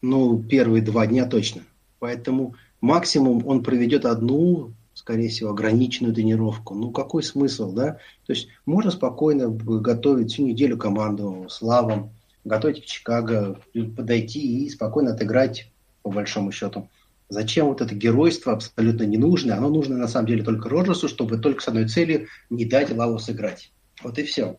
Ну, 0.00 0.40
первые 0.40 0.80
два 0.80 1.08
дня 1.08 1.26
точно. 1.26 1.62
Поэтому 1.98 2.54
максимум 2.80 3.46
он 3.46 3.62
проведет 3.62 4.04
одну, 4.04 4.72
скорее 4.94 5.28
всего, 5.28 5.50
ограниченную 5.50 6.14
тренировку. 6.14 6.74
Ну, 6.74 6.90
какой 6.90 7.22
смысл, 7.22 7.72
да? 7.72 7.98
То 8.26 8.32
есть 8.32 8.48
можно 8.66 8.90
спокойно 8.90 9.48
готовить 9.48 10.32
всю 10.32 10.46
неделю 10.46 10.76
команду 10.76 11.46
с 11.48 11.62
Лавом, 11.62 12.10
готовить 12.44 12.84
в 12.84 12.86
Чикаго, 12.86 13.60
подойти 13.96 14.64
и 14.64 14.68
спокойно 14.68 15.12
отыграть, 15.12 15.70
по 16.02 16.10
большому 16.10 16.52
счету. 16.52 16.88
Зачем 17.28 17.66
вот 17.66 17.82
это 17.82 17.94
геройство 17.94 18.54
абсолютно 18.54 19.02
не 19.02 19.18
нужно? 19.18 19.56
Оно 19.56 19.68
нужно 19.68 19.96
на 19.96 20.08
самом 20.08 20.26
деле 20.26 20.42
только 20.42 20.68
Роджерсу, 20.68 21.08
чтобы 21.08 21.36
только 21.38 21.62
с 21.62 21.68
одной 21.68 21.86
целью 21.86 22.26
не 22.48 22.64
дать 22.64 22.90
Лаву 22.90 23.18
сыграть. 23.18 23.70
Вот 24.02 24.18
и 24.18 24.22
все. 24.22 24.56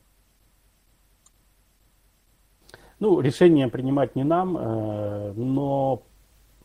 Ну, 3.00 3.22
решение 3.22 3.70
принимать 3.70 4.16
не 4.16 4.24
нам, 4.24 4.58
э, 4.58 5.34
но 5.36 6.04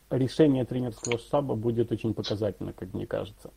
решение 0.09 0.65
тренерского 0.65 1.17
штаба 1.17 1.55
будет 1.55 1.91
очень 1.91 2.13
показательно, 2.13 2.73
как 2.73 2.93
мне 2.93 3.05
кажется. 3.05 3.51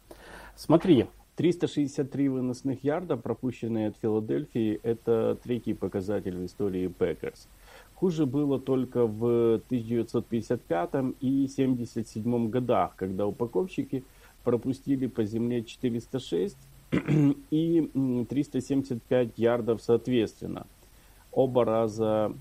Смотри, 0.57 1.07
363 1.37 2.29
выносных 2.29 2.83
ярда, 2.83 3.17
пропущенные 3.17 3.89
от 3.89 3.97
Филадельфии, 4.03 4.81
это 4.83 5.39
третий 5.43 5.73
показатель 5.73 6.37
в 6.37 6.45
истории 6.45 6.89
Пекерс. 6.89 7.49
Хуже 7.95 8.27
было 8.27 8.59
только 8.59 9.07
в 9.07 9.55
1955 9.67 10.89
и 11.21 11.45
1977 11.47 12.49
годах, 12.51 12.97
когда 12.97 13.27
упаковщики 13.27 14.05
пропустили 14.43 15.07
по 15.07 15.25
земле 15.25 15.63
406 15.63 16.57
и 17.51 18.27
375 18.29 19.31
ярдов 19.37 19.83
соответственно. 19.83 20.67
Оба 21.33 21.65
раза 21.65 22.33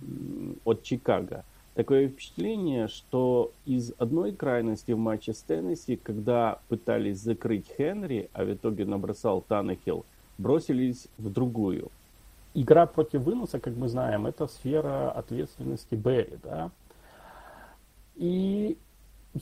от 0.63 0.83
Чикаго. 0.83 1.43
Такое 1.77 2.07
впечатление, 2.07 2.87
что 2.87 3.51
из 3.67 3.93
одной 3.99 4.31
крайности 4.31 4.93
в 4.93 4.97
матче 4.97 5.31
с 5.31 5.43
Теннесси, 5.43 5.95
когда 5.95 6.57
пытались 6.69 7.19
закрыть 7.19 7.67
Хенри, 7.77 8.31
а 8.33 8.45
в 8.45 8.51
итоге 8.51 8.83
набросал 8.83 9.41
Таннехилл, 9.47 10.03
бросились 10.39 11.07
в 11.19 11.31
другую. 11.31 11.89
Игра 12.55 12.87
против 12.87 13.21
выноса, 13.21 13.59
как 13.59 13.75
мы 13.75 13.89
знаем, 13.89 14.25
это 14.25 14.47
сфера 14.47 15.11
ответственности 15.11 15.93
Берри, 15.93 16.39
да. 16.41 16.71
И, 18.15 18.75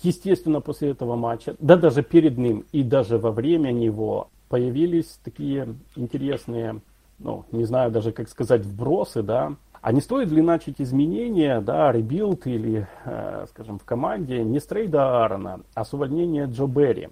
естественно, 0.04 0.60
после 0.60 0.90
этого 0.90 1.16
матча, 1.16 1.56
да 1.60 1.78
даже 1.78 2.04
перед 2.04 2.38
ним 2.38 2.66
и 2.74 2.84
даже 2.84 3.18
во 3.18 3.32
время 3.32 3.72
него 3.72 4.28
появились 4.50 5.20
такие 5.24 5.74
интересные, 5.96 6.82
ну, 7.18 7.46
не 7.54 7.64
знаю 7.64 7.92
даже 7.92 8.12
как 8.12 8.28
сказать, 8.28 8.66
вбросы, 8.66 9.24
да, 9.24 9.56
а 9.86 9.92
не 9.92 10.02
стоит 10.02 10.32
ли 10.32 10.42
начать 10.42 10.82
изменения, 10.82 11.62
да, 11.62 11.92
rebuild 11.92 12.48
или, 12.48 12.88
э, 13.06 13.46
скажем, 13.52 13.78
в 13.78 13.84
команде 13.84 14.44
не 14.44 14.60
с 14.60 14.66
трейда 14.66 15.22
Аарона, 15.22 15.60
а 15.76 15.86
с 15.86 15.94
увольнения 15.94 16.48
Джо 16.48 16.66
Берри? 16.66 17.10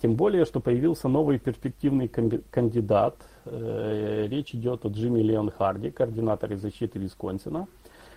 Тем 0.00 0.14
более, 0.14 0.44
что 0.44 0.60
появился 0.60 1.08
новый 1.08 1.40
перспективный 1.40 2.06
кандидат. 2.06 3.16
Э, 3.46 4.28
речь 4.28 4.54
идет 4.54 4.86
о 4.86 4.90
Джимми 4.90 5.18
Леон 5.22 5.50
Харди, 5.50 5.90
координаторе 5.90 6.56
защиты 6.56 7.00
Висконсина, 7.00 7.66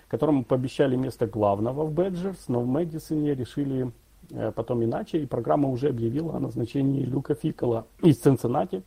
которому 0.10 0.46
пообещали 0.46 0.96
место 0.96 1.26
главного 1.26 1.84
в 1.84 1.92
Бэджерс, 1.92 2.50
но 2.50 2.60
в 2.60 2.68
Мэдисоне 2.68 3.34
решили 3.34 3.92
э, 4.30 4.52
потом 4.52 4.84
иначе, 4.84 5.24
и 5.24 5.26
программа 5.26 5.70
уже 5.70 5.90
объявила 5.90 6.36
о 6.36 6.40
назначении 6.40 7.04
Люка 7.04 7.34
Фикола 7.34 7.88
из 8.04 8.20
Цинциннати. 8.20 8.84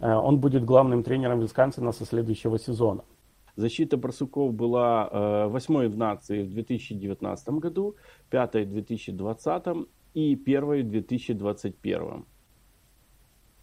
Э, 0.00 0.14
он 0.14 0.38
будет 0.38 0.64
главным 0.64 1.02
тренером 1.02 1.40
Висконсина 1.40 1.92
со 1.92 2.06
следующего 2.06 2.58
сезона. 2.58 3.02
Защита 3.56 3.96
барсуков 3.96 4.52
была 4.52 5.08
э, 5.10 5.46
восьмой 5.48 5.88
в 5.88 5.96
нации 5.96 6.42
в 6.42 6.52
2019 6.52 7.48
году, 7.48 7.94
пятой 8.30 8.64
в 8.64 8.70
2020 8.70 9.88
и 10.14 10.36
первой 10.36 10.82
в 10.82 10.90
2021. 10.90 12.24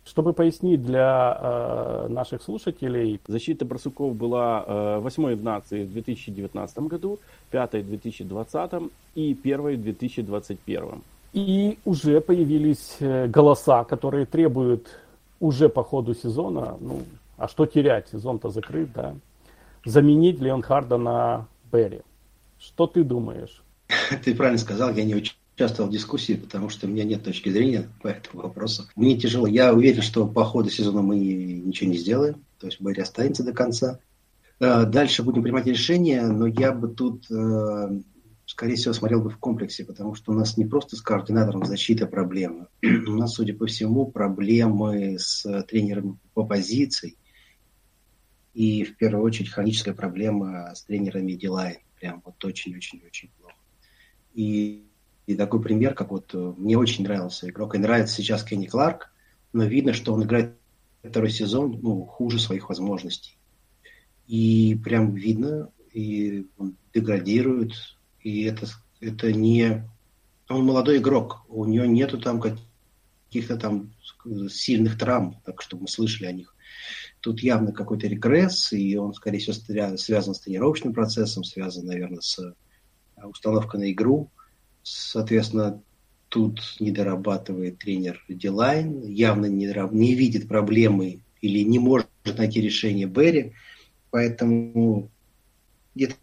Чтобы 0.06 0.34
пояснить 0.34 0.82
для 0.82 1.38
э, 1.40 2.08
наших 2.10 2.42
слушателей, 2.42 3.22
защита 3.28 3.66
барсуков 3.66 4.16
была 4.16 4.66
э, 4.66 5.00
восьмой 5.00 5.36
в 5.36 5.44
нации 5.44 5.86
в 5.86 5.94
2019 5.94 6.80
году, 6.80 7.20
пятой 7.52 7.84
в 7.84 7.88
2020 7.88 8.72
и 9.16 9.34
первой 9.36 9.78
в 9.78 9.84
2021. 9.84 11.02
И 11.34 11.78
уже 11.86 12.20
появились 12.20 12.98
э, 13.00 13.28
голоса, 13.28 13.84
которые 13.84 14.26
требуют 14.26 14.88
уже 15.40 15.70
по 15.70 15.84
ходу 15.84 16.14
сезона, 16.16 16.78
ну, 16.80 17.04
А 17.38 17.48
что 17.48 17.66
терять? 17.66 18.08
Сезон-то 18.10 18.50
закрыт, 18.50 18.92
да? 18.94 19.14
Заменить 19.86 20.40
Леонхарда 20.40 20.98
на 20.98 21.48
Берри. 21.72 22.02
Что 22.60 22.88
ты 22.88 23.04
думаешь? 23.04 23.63
Ты 24.24 24.34
правильно 24.36 24.60
сказал, 24.60 24.94
я 24.94 25.04
не 25.04 25.16
участвовал 25.16 25.90
в 25.90 25.94
дискуссии, 25.94 26.34
потому 26.34 26.70
что 26.70 26.88
у 26.88 26.90
меня 26.90 27.04
нет 27.04 27.24
точки 27.24 27.50
зрения 27.50 27.90
по 28.02 28.08
этому 28.08 28.44
вопросу. 28.44 28.86
Мне 28.96 29.18
тяжело. 29.18 29.48
Я 29.48 29.74
уверен, 29.74 30.02
что 30.02 30.25
по 30.25 30.46
ходу 30.46 30.70
сезона 30.70 31.02
мы 31.02 31.20
ничего 31.20 31.90
не 31.90 31.98
сделаем. 31.98 32.44
То 32.60 32.68
есть 32.68 32.80
Берри 32.80 33.02
останется 33.02 33.44
до 33.44 33.52
конца. 33.52 34.00
Э, 34.60 34.86
дальше 34.86 35.24
будем 35.24 35.44
принимать 35.44 35.66
решения, 35.66 36.22
но 36.22 36.48
я 36.48 36.72
бы 36.72 36.88
тут, 36.88 37.30
э, 37.30 38.00
скорее 38.46 38.75
всего, 38.75 38.94
смотрел 38.94 39.22
бы 39.22 39.30
в 39.30 39.38
комплексе, 39.38 39.84
потому 39.84 40.16
что 40.16 40.32
у 40.32 40.36
нас 40.36 40.56
не 40.56 40.63
просто 40.66 40.96
с 40.96 41.02
координатором 41.02 41.66
защиты 41.66 42.06
проблемы. 42.06 42.68
У 42.82 43.12
нас, 43.12 43.34
судя 43.34 43.54
по 43.54 43.66
всему, 43.66 44.06
проблемы 44.06 45.20
с 45.20 45.44
тренером 45.63 46.20
по 46.34 46.46
позиции. 46.46 47.16
И 48.53 48.83
в 48.83 48.98
первую 48.98 49.24
очередь 49.24 49.50
хроническая 49.50 49.93
проблема 49.93 50.74
с 50.75 50.83
тренерами 50.83 51.33
Дилайн. 51.33 51.77
Прям 52.00 52.22
вот 52.24 52.43
очень-очень-очень 52.43 53.29
плохо. 53.39 53.55
И, 54.33 54.83
и 55.25 55.36
такой 55.36 55.62
пример, 55.62 55.93
как 55.93 56.12
вот 56.12 56.33
э, 56.33 56.53
мне 56.57 56.77
очень 56.77 57.03
нравился 57.03 57.50
игрок, 57.50 57.75
и 57.75 57.79
нравится 57.79 58.15
сейчас 58.15 58.43
Кенни 58.43 58.67
Кларк, 58.67 59.12
но 59.53 59.63
видно, 59.63 59.93
что 59.93 60.13
он 60.13 60.24
играет 60.24 60.55
второй 61.03 61.29
сезон 61.29 61.79
ну, 61.81 62.05
хуже 62.05 62.39
своих 62.39 62.69
возможностей. 62.69 63.38
И 64.27 64.79
прям 64.83 65.13
видно, 65.13 65.69
и 65.91 66.48
он 66.57 66.75
деградирует, 66.93 67.74
и 68.22 68.43
это, 68.43 68.67
это 69.00 69.31
не... 69.31 69.83
Он 70.50 70.65
молодой 70.65 70.98
игрок, 70.98 71.45
у 71.48 71.65
него 71.65 71.86
нету 71.86 72.19
там 72.19 72.41
каких-то 72.41 73.57
там 73.57 73.93
сильных 74.50 74.98
травм, 74.98 75.41
так 75.45 75.62
чтобы 75.62 75.83
мы 75.83 75.88
слышали 75.88 76.27
о 76.27 76.31
них. 76.31 76.52
Тут 77.24 77.39
явно 77.39 77.72
какой-то 77.72 78.06
регресс, 78.08 78.74
и 78.74 78.98
он, 78.98 79.13
скорее 79.13 79.38
всего, 79.38 79.56
связан 79.96 80.36
с 80.36 80.42
тренировочным 80.42 80.94
процессом, 80.94 81.46
связан, 81.46 81.86
наверное, 81.86 82.20
с 82.20 82.38
э, 82.38 82.53
установкой 83.25 83.80
на 83.80 83.92
игру. 83.94 84.30
Соответственно, 84.84 85.82
тут 86.27 86.60
не 86.82 86.92
дорабатывает 86.92 87.77
тренер 87.77 88.22
D-line, 88.27 89.03
явно 89.03 89.46
не, 89.46 89.74
не 89.94 90.15
видит 90.15 90.50
проблемы 90.50 91.22
или 91.39 91.63
не 91.63 91.80
может 91.80 92.10
найти 92.25 92.60
решение 92.60 93.08
Берри. 93.08 93.53
Поэтому 94.12 95.10
где-то 95.96 96.15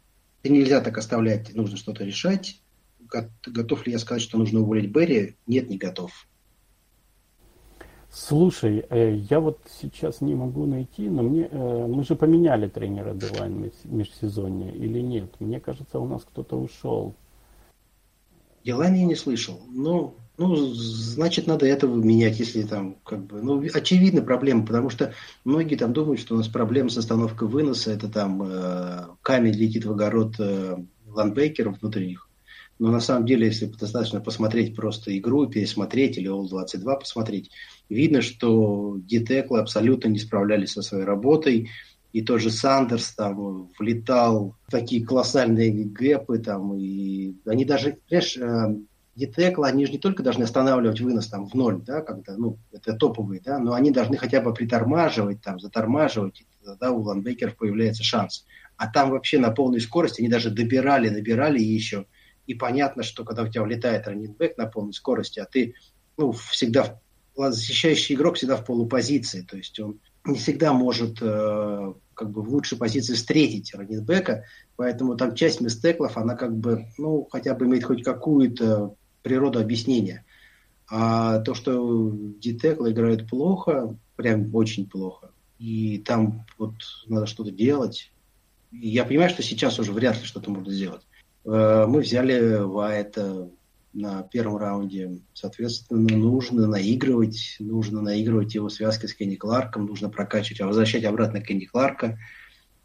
нельзя 0.44 0.82
так 0.82 0.98
оставлять, 0.98 1.54
нужно 1.54 1.78
что-то 1.78 2.04
решать. 2.04 2.60
Готов 3.46 3.86
ли 3.86 3.92
я 3.92 3.98
сказать, 3.98 4.22
что 4.22 4.36
нужно 4.36 4.60
уволить 4.60 4.90
Берри? 4.90 5.36
Нет, 5.46 5.70
не 5.70 5.78
готов. 5.78 6.28
Слушай, 8.12 8.84
э, 8.90 9.14
я 9.30 9.38
вот 9.38 9.60
сейчас 9.80 10.20
не 10.20 10.34
могу 10.34 10.66
найти, 10.66 11.08
но 11.08 11.22
мне 11.22 11.48
э, 11.48 11.86
мы 11.86 12.02
же 12.02 12.16
поменяли 12.16 12.68
тренера 12.68 13.14
D-line 13.14 13.62
в 13.62 13.70
межсезонье 13.84 14.74
или 14.74 15.00
нет? 15.00 15.32
Мне 15.38 15.60
кажется, 15.60 16.00
у 16.00 16.08
нас 16.08 16.22
кто-то 16.24 16.56
ушел. 16.56 17.14
Елайн 18.64 18.94
я 18.94 19.04
не 19.04 19.14
слышал. 19.14 19.60
Ну, 19.70 20.16
ну, 20.38 20.56
значит, 20.56 21.46
надо 21.46 21.66
этого 21.66 21.94
менять, 21.94 22.40
если 22.40 22.62
там, 22.62 22.96
как 23.04 23.26
бы, 23.26 23.42
ну, 23.42 23.62
очевидно 23.74 24.22
проблема, 24.22 24.66
потому 24.66 24.90
что 24.90 25.14
многие 25.44 25.76
там 25.76 25.92
думают, 25.92 26.20
что 26.20 26.34
у 26.34 26.38
нас 26.38 26.48
проблема 26.48 26.88
с 26.88 26.96
остановкой 26.96 27.46
выноса, 27.46 27.92
это 27.92 28.08
там 28.08 28.42
э, 28.42 29.06
камень 29.22 29.52
летит 29.52 29.84
в 29.84 29.92
огород 29.92 30.34
э, 30.40 30.78
ландбекеров 31.06 31.80
внутренних. 31.80 32.29
Но 32.80 32.90
на 32.90 33.00
самом 33.00 33.26
деле, 33.26 33.46
если 33.46 33.66
достаточно 33.66 34.22
посмотреть 34.22 34.74
просто 34.74 35.16
игру, 35.18 35.46
пересмотреть 35.46 36.16
или 36.16 36.30
All-22 36.30 37.00
посмотреть, 37.00 37.50
видно, 37.90 38.22
что 38.22 38.96
Дитеклы 38.96 39.60
абсолютно 39.60 40.08
не 40.08 40.18
справлялись 40.18 40.72
со 40.72 40.80
своей 40.80 41.04
работой. 41.04 41.68
И 42.14 42.22
тот 42.22 42.40
же 42.40 42.50
Сандерс 42.50 43.12
там 43.14 43.68
влетал 43.78 44.56
в 44.66 44.70
такие 44.70 45.04
колоссальные 45.04 45.70
гэпы 45.84 46.38
там, 46.38 46.74
и 46.74 47.34
они 47.44 47.66
даже, 47.66 47.98
понимаешь, 48.08 48.36
э, 48.38 48.76
Дитекла, 49.14 49.68
они 49.68 49.84
же 49.84 49.92
не 49.92 49.98
только 49.98 50.22
должны 50.22 50.44
останавливать 50.44 51.02
вынос 51.02 51.28
там 51.28 51.46
в 51.46 51.52
ноль, 51.52 51.82
да, 51.82 52.00
когда, 52.00 52.34
ну, 52.38 52.56
это 52.72 52.94
топовые, 52.94 53.42
да, 53.44 53.58
но 53.58 53.74
они 53.74 53.90
должны 53.90 54.16
хотя 54.16 54.40
бы 54.40 54.54
притормаживать 54.54 55.42
там, 55.42 55.60
затормаживать, 55.60 56.40
и 56.40 56.46
тогда 56.64 56.92
у 56.92 57.02
ландбекеров 57.02 57.56
появляется 57.56 58.04
шанс. 58.04 58.46
А 58.78 58.86
там 58.90 59.10
вообще 59.10 59.38
на 59.38 59.50
полной 59.50 59.82
скорости 59.82 60.22
они 60.22 60.30
даже 60.30 60.50
добирали, 60.50 61.10
набирали 61.10 61.60
еще– 61.60 62.06
и 62.50 62.54
понятно, 62.54 63.04
что 63.04 63.24
когда 63.24 63.44
у 63.44 63.48
тебя 63.48 63.62
влетает 63.62 64.08
раннинбэк 64.08 64.58
на 64.58 64.66
полной 64.66 64.92
скорости, 64.92 65.38
а 65.38 65.44
ты 65.44 65.74
ну, 66.16 66.32
всегда, 66.32 66.98
защищающий 67.36 68.16
игрок 68.16 68.36
всегда 68.36 68.56
в 68.56 68.64
полупозиции, 68.64 69.42
то 69.42 69.56
есть 69.56 69.78
он 69.78 70.00
не 70.24 70.36
всегда 70.36 70.72
может 70.72 71.18
э, 71.22 71.92
как 72.14 72.30
бы 72.30 72.42
в 72.42 72.48
лучшей 72.48 72.76
позиции 72.76 73.14
встретить 73.14 73.72
раннинбека, 73.72 74.46
поэтому 74.74 75.16
там 75.16 75.36
часть 75.36 75.60
мистеклов, 75.60 76.16
она 76.16 76.34
как 76.34 76.56
бы, 76.56 76.86
ну, 76.98 77.28
хотя 77.30 77.54
бы 77.54 77.66
имеет 77.66 77.84
хоть 77.84 78.02
какую-то 78.02 78.96
природу 79.22 79.60
объяснения. 79.60 80.24
А 80.90 81.38
то, 81.38 81.54
что 81.54 82.10
дитеклы 82.12 82.90
играют 82.90 83.30
плохо, 83.30 83.94
прям 84.16 84.52
очень 84.56 84.90
плохо, 84.90 85.30
и 85.60 85.98
там 85.98 86.44
вот 86.58 86.74
надо 87.06 87.26
что-то 87.26 87.52
делать. 87.52 88.10
И 88.72 88.88
я 88.88 89.04
понимаю, 89.04 89.30
что 89.30 89.44
сейчас 89.44 89.78
уже 89.78 89.92
вряд 89.92 90.18
ли 90.18 90.24
что-то 90.24 90.50
можно 90.50 90.72
сделать. 90.72 91.02
Э, 91.50 91.86
мы 91.88 92.00
взяли 92.00 92.58
Вайта 92.62 93.50
на 93.92 94.22
первом 94.22 94.56
раунде. 94.58 95.18
Соответственно, 95.34 96.16
нужно 96.16 96.68
наигрывать, 96.68 97.56
нужно 97.58 98.00
наигрывать 98.00 98.54
его 98.54 98.68
связки 98.68 99.06
с 99.06 99.14
Кенни 99.14 99.34
Кларком, 99.34 99.86
нужно 99.86 100.08
прокачивать, 100.08 100.60
а 100.60 100.66
возвращать 100.66 101.04
обратно 101.04 101.40
Кенни 101.40 101.64
Кларка. 101.64 102.18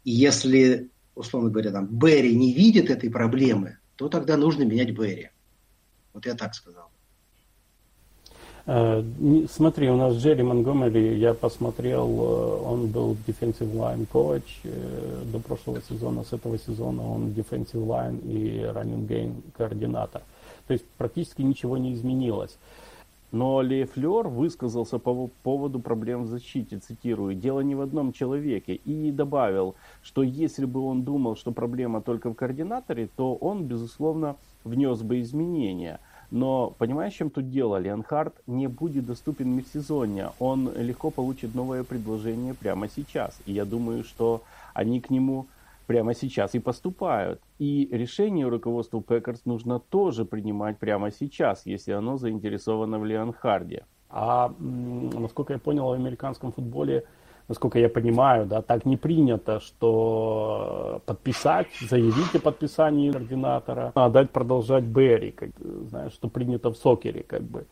И 0.02 0.10
если, 0.10 0.90
условно 1.14 1.50
говоря, 1.50 1.70
там 1.70 1.86
Берри 1.86 2.34
не 2.34 2.52
видит 2.52 2.90
этой 2.90 3.08
проблемы, 3.08 3.78
то 3.94 4.08
тогда 4.08 4.36
нужно 4.36 4.64
менять 4.64 4.90
Берри. 4.90 5.30
Вот 6.12 6.26
я 6.26 6.34
так 6.34 6.54
сказал. 6.54 6.85
Э, 8.66 9.02
смотри, 9.48 9.88
у 9.90 9.96
нас 9.96 10.16
Джерри 10.16 10.42
Монгомери, 10.42 11.18
я 11.18 11.34
посмотрел, 11.34 12.08
э, 12.08 12.62
он 12.64 12.88
был 12.88 13.16
defensive 13.26 13.72
line 13.72 14.08
coach 14.12 14.42
э, 14.64 15.22
до 15.32 15.38
прошлого 15.38 15.80
сезона, 15.82 16.24
с 16.24 16.32
этого 16.32 16.58
сезона 16.58 17.08
он 17.08 17.28
defensive 17.28 17.86
line 17.86 18.20
и 18.26 18.62
running 18.64 19.06
game 19.06 19.34
координатор. 19.56 20.22
То 20.66 20.72
есть 20.72 20.84
практически 20.98 21.42
ничего 21.42 21.76
не 21.76 21.94
изменилось. 21.94 22.58
Но 23.30 23.60
Лефлер 23.60 24.26
высказался 24.26 24.98
по 24.98 25.28
поводу 25.42 25.78
проблем 25.78 26.24
в 26.24 26.28
защите, 26.28 26.78
цитирую, 26.78 27.34
«Дело 27.34 27.60
не 27.60 27.74
в 27.74 27.80
одном 27.80 28.12
человеке». 28.12 28.74
И 28.74 29.10
добавил, 29.12 29.74
что 30.02 30.22
если 30.22 30.64
бы 30.64 30.80
он 30.80 31.02
думал, 31.02 31.36
что 31.36 31.52
проблема 31.52 32.00
только 32.00 32.30
в 32.30 32.34
координаторе, 32.34 33.08
то 33.16 33.34
он, 33.34 33.64
безусловно, 33.64 34.36
внес 34.64 35.02
бы 35.02 35.20
изменения– 35.20 36.00
но 36.30 36.74
понимаешь, 36.78 37.14
чем 37.14 37.30
тут 37.30 37.50
дело? 37.50 37.78
Леонхард 37.78 38.34
не 38.46 38.66
будет 38.66 39.06
доступен 39.06 39.52
в 39.52 39.56
межсезонье. 39.56 40.32
Он 40.38 40.70
легко 40.76 41.10
получит 41.10 41.54
новое 41.54 41.84
предложение 41.84 42.54
прямо 42.54 42.88
сейчас. 42.88 43.38
И 43.46 43.52
я 43.52 43.64
думаю, 43.64 44.04
что 44.04 44.42
они 44.74 45.00
к 45.00 45.10
нему 45.10 45.46
прямо 45.86 46.14
сейчас 46.14 46.54
и 46.54 46.58
поступают. 46.58 47.40
И 47.58 47.88
решение 47.92 48.48
руководству 48.48 49.00
Пекерс 49.00 49.44
нужно 49.44 49.78
тоже 49.78 50.24
принимать 50.24 50.78
прямо 50.78 51.10
сейчас, 51.10 51.64
если 51.66 51.92
оно 51.92 52.18
заинтересовано 52.18 52.98
в 52.98 53.04
Леонхарде. 53.04 53.84
А 54.10 54.52
насколько 54.58 55.52
я 55.52 55.58
понял, 55.58 55.88
в 55.88 55.92
американском 55.92 56.52
футболе 56.52 57.04
насколько 57.48 57.78
я 57.78 57.88
понимаю, 57.88 58.46
да, 58.46 58.62
так 58.62 58.84
не 58.84 58.96
принято, 58.96 59.60
что 59.60 61.00
подписать, 61.06 61.68
заявить 61.80 62.34
о 62.34 62.40
подписании 62.40 63.10
координатора, 63.10 63.92
а 63.94 64.08
дать 64.08 64.30
продолжать 64.30 64.84
Берри, 64.84 65.30
как, 65.30 65.50
знаешь, 65.58 66.12
что 66.12 66.28
принято 66.28 66.70
в 66.70 66.76
сокере, 66.76 67.22
как 67.22 67.42
бы, 67.42 67.66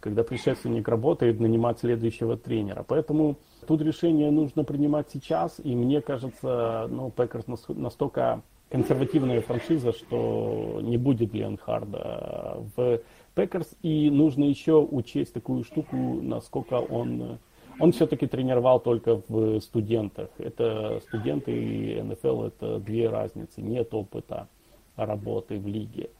когда 0.00 0.22
предшественник 0.22 0.88
работает, 0.88 1.40
нанимать 1.40 1.80
следующего 1.80 2.36
тренера. 2.36 2.84
Поэтому 2.86 3.36
тут 3.66 3.82
решение 3.82 4.30
нужно 4.30 4.64
принимать 4.64 5.10
сейчас, 5.12 5.60
и 5.62 5.74
мне 5.74 6.00
кажется, 6.00 6.86
ну, 6.90 7.10
Пекерс 7.10 7.44
настолько 7.68 8.42
консервативная 8.70 9.40
франшиза, 9.40 9.92
что 9.92 10.80
не 10.82 10.98
будет 10.98 11.32
Ленхарда 11.34 12.62
в 12.76 13.00
Пекерс, 13.34 13.74
и 13.82 14.10
нужно 14.10 14.44
еще 14.44 14.76
учесть 14.78 15.32
такую 15.32 15.64
штуку, 15.64 15.96
насколько 15.96 16.74
он 16.74 17.38
он 17.80 17.92
все-таки 17.92 18.26
тренировал 18.26 18.80
только 18.80 19.22
в 19.28 19.60
студентах. 19.60 20.30
Это 20.38 21.00
студенты 21.06 21.52
и 21.52 22.02
НФЛ 22.02 22.42
это 22.44 22.78
две 22.78 23.08
разницы. 23.08 23.60
Нет 23.60 23.92
опыта 23.94 24.48
работы 24.96 25.58
в 25.58 25.66
лиге. 25.66 26.10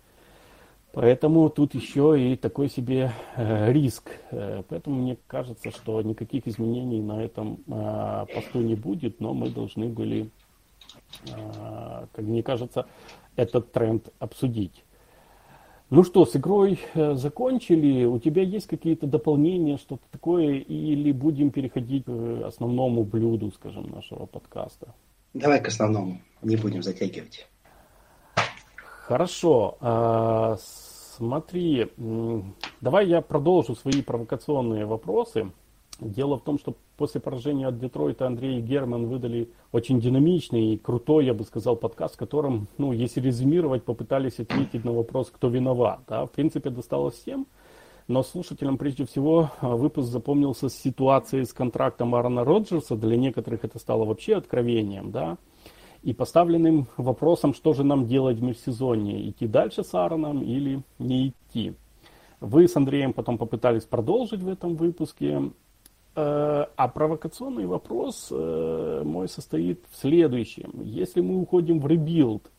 Поэтому 0.92 1.51
тут 1.51 1.75
еще 1.75 2.18
и 2.18 2.37
такой 2.37 2.68
себе 2.68 3.12
э, 3.37 3.73
риск. 3.73 4.11
Э, 4.31 4.62
поэтому 4.68 4.97
мне 4.97 5.18
кажется, 5.27 5.71
что 5.71 6.01
никаких 6.03 6.49
изменений 6.49 7.01
на 7.01 7.23
этом 7.23 7.59
э, 7.66 8.27
посту 8.35 8.61
не 8.61 8.75
будет, 8.75 9.21
но 9.21 9.35
мы 9.35 9.51
должны 9.51 9.88
были, 9.88 10.31
э, 11.27 12.07
как 12.12 12.25
мне 12.25 12.42
кажется, 12.42 12.87
этот 13.37 13.71
тренд 13.71 14.09
обсудить. 14.18 14.83
Ну 15.90 16.05
что, 16.05 16.27
с 16.27 16.37
игрой 16.37 16.79
э, 16.94 17.14
закончили. 17.14 18.05
У 18.05 18.18
тебя 18.18 18.42
есть 18.42 18.66
какие-то 18.66 19.07
дополнения, 19.07 19.79
что-то 19.79 20.03
такое, 20.11 20.57
или 20.57 21.12
будем 21.12 21.51
переходить 21.51 22.05
к 22.05 22.46
основному 22.46 23.05
блюду, 23.05 23.51
скажем, 23.53 23.90
нашего 23.90 24.27
подкаста? 24.27 24.94
Давай 25.33 25.62
к 25.62 25.68
основному, 25.68 26.20
не 26.42 26.57
будем 26.57 26.83
затягивать. 26.83 27.48
Хорошо. 28.77 29.79
А, 29.81 30.59
смотри, 31.16 31.87
давай 32.83 33.09
я 33.09 33.22
продолжу 33.22 33.74
свои 33.74 34.03
провокационные 34.03 34.85
вопросы. 34.85 35.51
Дело 36.01 36.38
в 36.38 36.42
том, 36.42 36.59
что 36.59 36.77
после 36.99 37.21
поражения 37.21 37.69
от 37.69 37.79
Детройта 37.79 38.27
Андрей 38.27 38.59
и 38.59 38.61
Герман 38.61 39.07
выдали 39.07 39.49
очень 39.73 40.01
динамичный 40.01 40.75
и 40.75 40.77
крутой, 40.77 41.27
я 41.27 41.33
бы 41.33 41.45
сказал, 41.45 41.77
подкаст, 41.77 42.17
в 42.17 42.19
котором, 42.19 42.67
ну, 42.77 42.93
если 42.93 43.21
резюмировать, 43.21 43.85
попытались 43.85 44.41
ответить 44.41 44.85
на 44.85 44.93
вопрос, 44.93 45.31
кто 45.33 45.49
виноват. 45.49 46.01
Да? 46.09 46.27
В 46.27 46.33
принципе, 46.33 46.71
досталось 46.71 47.15
всем, 47.15 47.47
но 48.09 48.23
слушателям 48.23 48.79
прежде 48.79 49.07
всего 49.07 49.51
а, 49.61 49.77
выпуск 49.77 50.09
запомнился 50.09 50.69
с 50.69 50.75
ситуацией 50.75 51.45
с 51.45 51.53
контрактом 51.53 52.15
Аарона 52.15 52.45
Роджерса. 52.45 52.97
Для 52.97 53.17
некоторых 53.17 53.65
это 53.65 53.79
стало 53.79 54.05
вообще 54.05 54.35
откровением, 54.35 55.13
да. 55.13 55.39
И 56.03 56.13
поставленным 56.13 56.89
вопросом, 56.97 57.55
что 57.55 57.75
же 57.75 57.85
нам 57.85 58.07
делать 58.07 58.39
в 58.39 58.43
межсезонье, 58.43 59.31
идти 59.31 59.47
дальше 59.47 59.85
с 59.85 59.95
Аароном 59.95 60.43
или 60.43 60.83
не 60.99 61.29
идти. 61.29 61.75
Вы 62.41 62.67
с 62.67 62.77
Андреем 62.77 63.13
потом 63.13 63.37
попытались 63.37 63.85
продолжить 63.85 64.43
в 64.43 64.49
этом 64.49 64.77
выпуске. 64.77 65.51
Э, 66.21 66.67
а 66.75 66.89
провокационный 66.89 67.67
вопрос 67.67 68.27
э, 68.33 69.03
мой 69.05 69.29
состоит 69.29 69.85
в 69.89 69.97
следующем. 69.97 70.83
Если 70.83 71.21
мы 71.21 71.41
уходим 71.41 71.79
в 71.79 71.87
rebuild, 71.87 72.51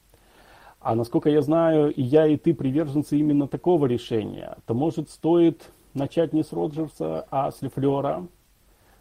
а 0.79 0.95
насколько 0.95 1.29
я 1.29 1.41
знаю, 1.41 1.93
и 1.93 2.01
я, 2.01 2.25
и 2.25 2.37
ты 2.37 2.53
приверженцы 2.53 3.17
именно 3.17 3.49
такого 3.49 3.85
решения, 3.85 4.55
то 4.65 4.73
может 4.73 5.09
стоит 5.09 5.73
начать 5.93 6.31
не 6.31 6.43
с 6.45 6.53
Роджерса, 6.53 7.27
а 7.31 7.51
с 7.51 7.61
Лефлера, 7.61 8.25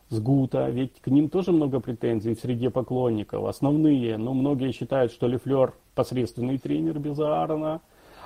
с 0.08 0.18
Гута, 0.18 0.68
ведь 0.70 1.00
к 1.00 1.06
ним 1.06 1.28
тоже 1.28 1.52
много 1.52 1.78
претензий 1.78 2.34
в 2.34 2.40
среде 2.40 2.70
поклонников. 2.70 3.44
Основные, 3.44 4.16
но 4.16 4.34
ну, 4.34 4.40
многие 4.40 4.72
считают, 4.72 5.12
что 5.12 5.28
Лефлер 5.28 5.72
посредственный 5.94 6.58
тренер 6.58 6.98
без 6.98 7.20
Аарона, 7.20 7.80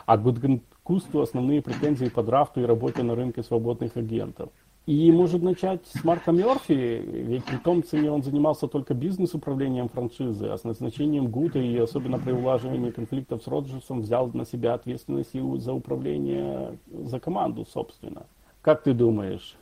а 0.06 0.16
к 0.16 0.22
Гудкусту 0.22 1.20
основные 1.20 1.60
претензии 1.60 2.08
по 2.08 2.22
драфту 2.22 2.62
и 2.62 2.64
работе 2.64 3.02
на 3.02 3.14
рынке 3.14 3.42
свободных 3.42 3.98
агентов. 3.98 4.48
И 4.84 5.12
может 5.12 5.42
начать 5.42 5.86
с 5.86 6.02
Марка 6.02 6.32
Мерфи, 6.32 6.72
ведь 6.72 7.44
при 7.44 7.56
Томпсоне 7.56 8.10
он 8.10 8.24
занимался 8.24 8.66
только 8.66 8.94
бизнес-управлением 8.94 9.88
франшизы, 9.88 10.48
а 10.48 10.58
с 10.58 10.64
назначением 10.64 11.30
Гута 11.30 11.60
и 11.60 11.76
особенно 11.78 12.18
при 12.18 12.32
улаживании 12.32 12.90
конфликтов 12.90 13.44
с 13.44 13.46
Роджерсом 13.46 14.00
взял 14.00 14.26
на 14.34 14.44
себя 14.44 14.74
ответственность 14.74 15.34
и 15.34 15.58
за 15.60 15.72
управление 15.72 16.78
за 16.90 17.20
команду, 17.20 17.64
собственно. 17.64 18.26
Как 18.60 18.82
ты 18.82 18.92
думаешь? 18.92 19.54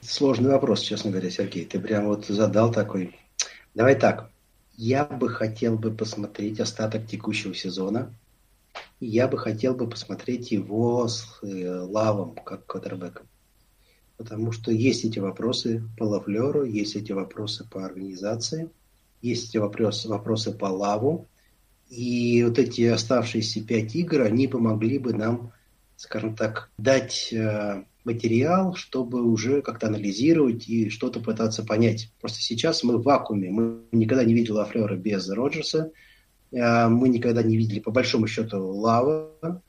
Сложный 0.00 0.50
вопрос, 0.50 0.80
честно 0.80 1.10
говоря, 1.10 1.28
Сергей. 1.28 1.64
Ты 1.64 1.80
прям 1.80 2.06
вот 2.06 2.26
задал 2.26 2.70
такой. 2.70 3.16
Давай 3.74 3.96
так. 3.96 4.30
Я 4.76 5.04
бы 5.04 5.28
хотел 5.28 5.76
бы 5.76 5.90
посмотреть 5.90 6.60
остаток 6.60 7.06
текущего 7.06 7.52
сезона. 7.52 8.14
Я 9.00 9.26
бы 9.26 9.38
хотел 9.38 9.74
бы 9.74 9.88
посмотреть 9.88 10.52
его 10.52 11.08
с 11.08 11.40
э, 11.42 11.80
Лавом, 11.80 12.36
как 12.44 12.64
квотербеком 12.66 13.26
потому 14.16 14.52
что 14.52 14.70
есть 14.70 15.04
эти 15.04 15.18
вопросы 15.18 15.82
по 15.98 16.04
лавлеру, 16.04 16.64
есть 16.64 16.96
эти 16.96 17.12
вопросы 17.12 17.66
по 17.68 17.84
организации, 17.84 18.70
есть 19.22 19.50
эти 19.50 19.58
вопросы, 19.58 20.08
вопросы 20.08 20.52
по 20.52 20.66
лаву, 20.66 21.28
и 21.88 22.42
вот 22.44 22.58
эти 22.58 22.82
оставшиеся 22.82 23.64
пять 23.64 23.94
игр, 23.94 24.22
они 24.22 24.48
помогли 24.48 24.98
бы 24.98 25.12
нам, 25.12 25.52
скажем 25.96 26.34
так, 26.34 26.70
дать 26.78 27.32
э, 27.32 27.84
материал, 28.04 28.74
чтобы 28.74 29.22
уже 29.22 29.62
как-то 29.62 29.86
анализировать 29.86 30.68
и 30.68 30.88
что-то 30.90 31.20
пытаться 31.20 31.64
понять. 31.64 32.10
Просто 32.20 32.40
сейчас 32.40 32.82
мы 32.82 32.98
в 32.98 33.02
вакууме. 33.02 33.50
Мы 33.50 33.82
никогда 33.92 34.24
не 34.24 34.34
видели 34.34 34.52
Лафлера 34.52 34.96
без 34.96 35.28
Роджерса. 35.28 35.92
Э, 36.50 36.88
мы 36.88 37.08
никогда 37.08 37.42
не 37.42 37.56
видели, 37.56 37.78
по 37.78 37.92
большому 37.92 38.26
счету, 38.26 38.64
Лава. 38.64 39.60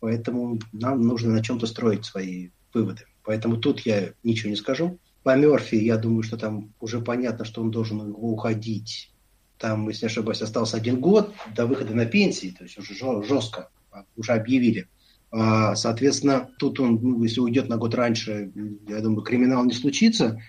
Поэтому 0.00 0.60
нам 0.72 1.02
нужно 1.02 1.32
на 1.32 1.42
чем-то 1.42 1.66
строить 1.66 2.04
свои 2.04 2.50
выводы. 2.72 3.04
Поэтому 3.26 3.56
тут 3.56 3.80
я 3.80 4.12
ничего 4.22 4.50
не 4.50 4.56
скажу. 4.56 4.98
По 5.24 5.36
Мерфи, 5.36 5.74
я 5.74 5.96
думаю, 5.96 6.22
что 6.22 6.36
там 6.36 6.72
уже 6.80 7.00
понятно, 7.00 7.44
что 7.44 7.60
он 7.60 7.72
должен 7.72 8.14
уходить. 8.16 9.10
Там, 9.58 9.88
если 9.88 10.04
не 10.04 10.10
ошибаюсь, 10.10 10.42
остался 10.42 10.76
один 10.76 11.00
год 11.00 11.34
до 11.54 11.66
выхода 11.66 11.92
на 11.92 12.06
пенсии, 12.06 12.54
то 12.56 12.62
есть 12.62 12.78
уже 12.78 12.94
жестко, 13.24 13.70
уже 14.16 14.32
объявили. 14.32 14.88
А, 15.32 15.74
соответственно, 15.74 16.48
тут 16.58 16.78
он, 16.78 17.00
ну, 17.02 17.22
если 17.24 17.40
уйдет 17.40 17.68
на 17.68 17.76
год 17.76 17.94
раньше, 17.94 18.52
я 18.88 19.00
думаю, 19.00 19.22
криминал 19.22 19.64
не 19.64 19.72
случится. 19.72 20.40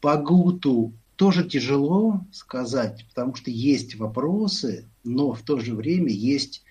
По 0.00 0.16
Гуту 0.16 0.92
тоже 1.14 1.44
тяжело 1.48 2.22
сказать, 2.32 3.06
потому 3.08 3.36
что 3.36 3.52
есть 3.52 3.94
вопросы, 3.94 4.88
но 5.04 5.32
в 5.32 5.42
то 5.42 5.60
же 5.60 5.74
время 5.74 6.12
есть 6.12 6.64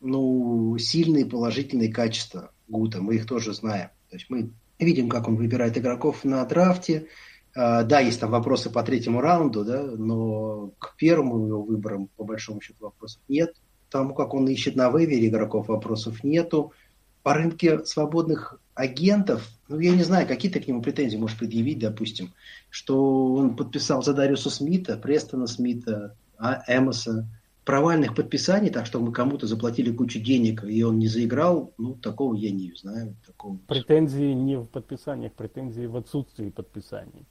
ну, 0.00 0.76
сильные 0.78 1.26
положительные 1.26 1.92
качества 1.92 2.50
Гута. 2.68 3.02
Мы 3.02 3.16
их 3.16 3.26
тоже 3.26 3.52
знаем. 3.52 3.90
То 4.08 4.16
есть 4.16 4.26
мы 4.30 4.50
Видим, 4.78 5.08
как 5.08 5.28
он 5.28 5.36
выбирает 5.36 5.78
игроков 5.78 6.24
на 6.24 6.44
драфте. 6.44 7.06
А, 7.54 7.82
да, 7.82 8.00
есть 8.00 8.20
там 8.20 8.30
вопросы 8.30 8.70
по 8.70 8.82
третьему 8.82 9.20
раунду, 9.20 9.64
да, 9.64 9.82
но 9.82 10.72
к 10.78 10.94
первому 10.96 11.46
его 11.46 11.62
выборам, 11.62 12.08
по 12.16 12.24
большому 12.24 12.60
счету, 12.60 12.84
вопросов 12.84 13.22
нет. 13.28 13.54
Тому, 13.90 14.14
как 14.14 14.34
он 14.34 14.46
ищет 14.48 14.76
на 14.76 14.90
вейвере 14.90 15.28
игроков, 15.28 15.68
вопросов 15.68 16.22
нету. 16.22 16.72
По 17.22 17.34
рынке 17.34 17.84
свободных 17.84 18.60
агентов, 18.74 19.48
ну, 19.68 19.78
я 19.78 19.96
не 19.96 20.02
знаю, 20.02 20.28
какие 20.28 20.50
ты 20.50 20.60
к 20.60 20.68
нему 20.68 20.82
претензии 20.82 21.16
можешь 21.16 21.38
предъявить, 21.38 21.78
допустим, 21.78 22.34
что 22.68 23.34
он 23.34 23.56
подписал 23.56 24.02
за 24.02 24.12
Дариуса 24.12 24.50
Смита, 24.50 24.96
Престона 24.98 25.46
Смита, 25.46 26.14
а, 26.36 26.62
Эмоса, 26.68 27.26
провальных 27.66 28.14
подписаний, 28.14 28.70
так 28.70 28.86
что 28.86 29.00
мы 29.00 29.12
кому-то 29.12 29.46
заплатили 29.46 29.90
кучу 29.90 30.20
денег, 30.20 30.64
и 30.64 30.82
он 30.84 30.98
не 30.98 31.08
заиграл, 31.08 31.74
ну, 31.76 31.94
такого 31.94 32.34
я 32.34 32.52
не 32.52 32.72
знаю. 32.72 33.16
Такого... 33.26 33.58
Претензии 33.66 34.32
не 34.32 34.56
в 34.56 34.66
подписаниях, 34.66 35.32
претензии 35.32 35.84
в 35.84 35.96
отсутствии 35.96 36.48
подписаний. 36.48 37.26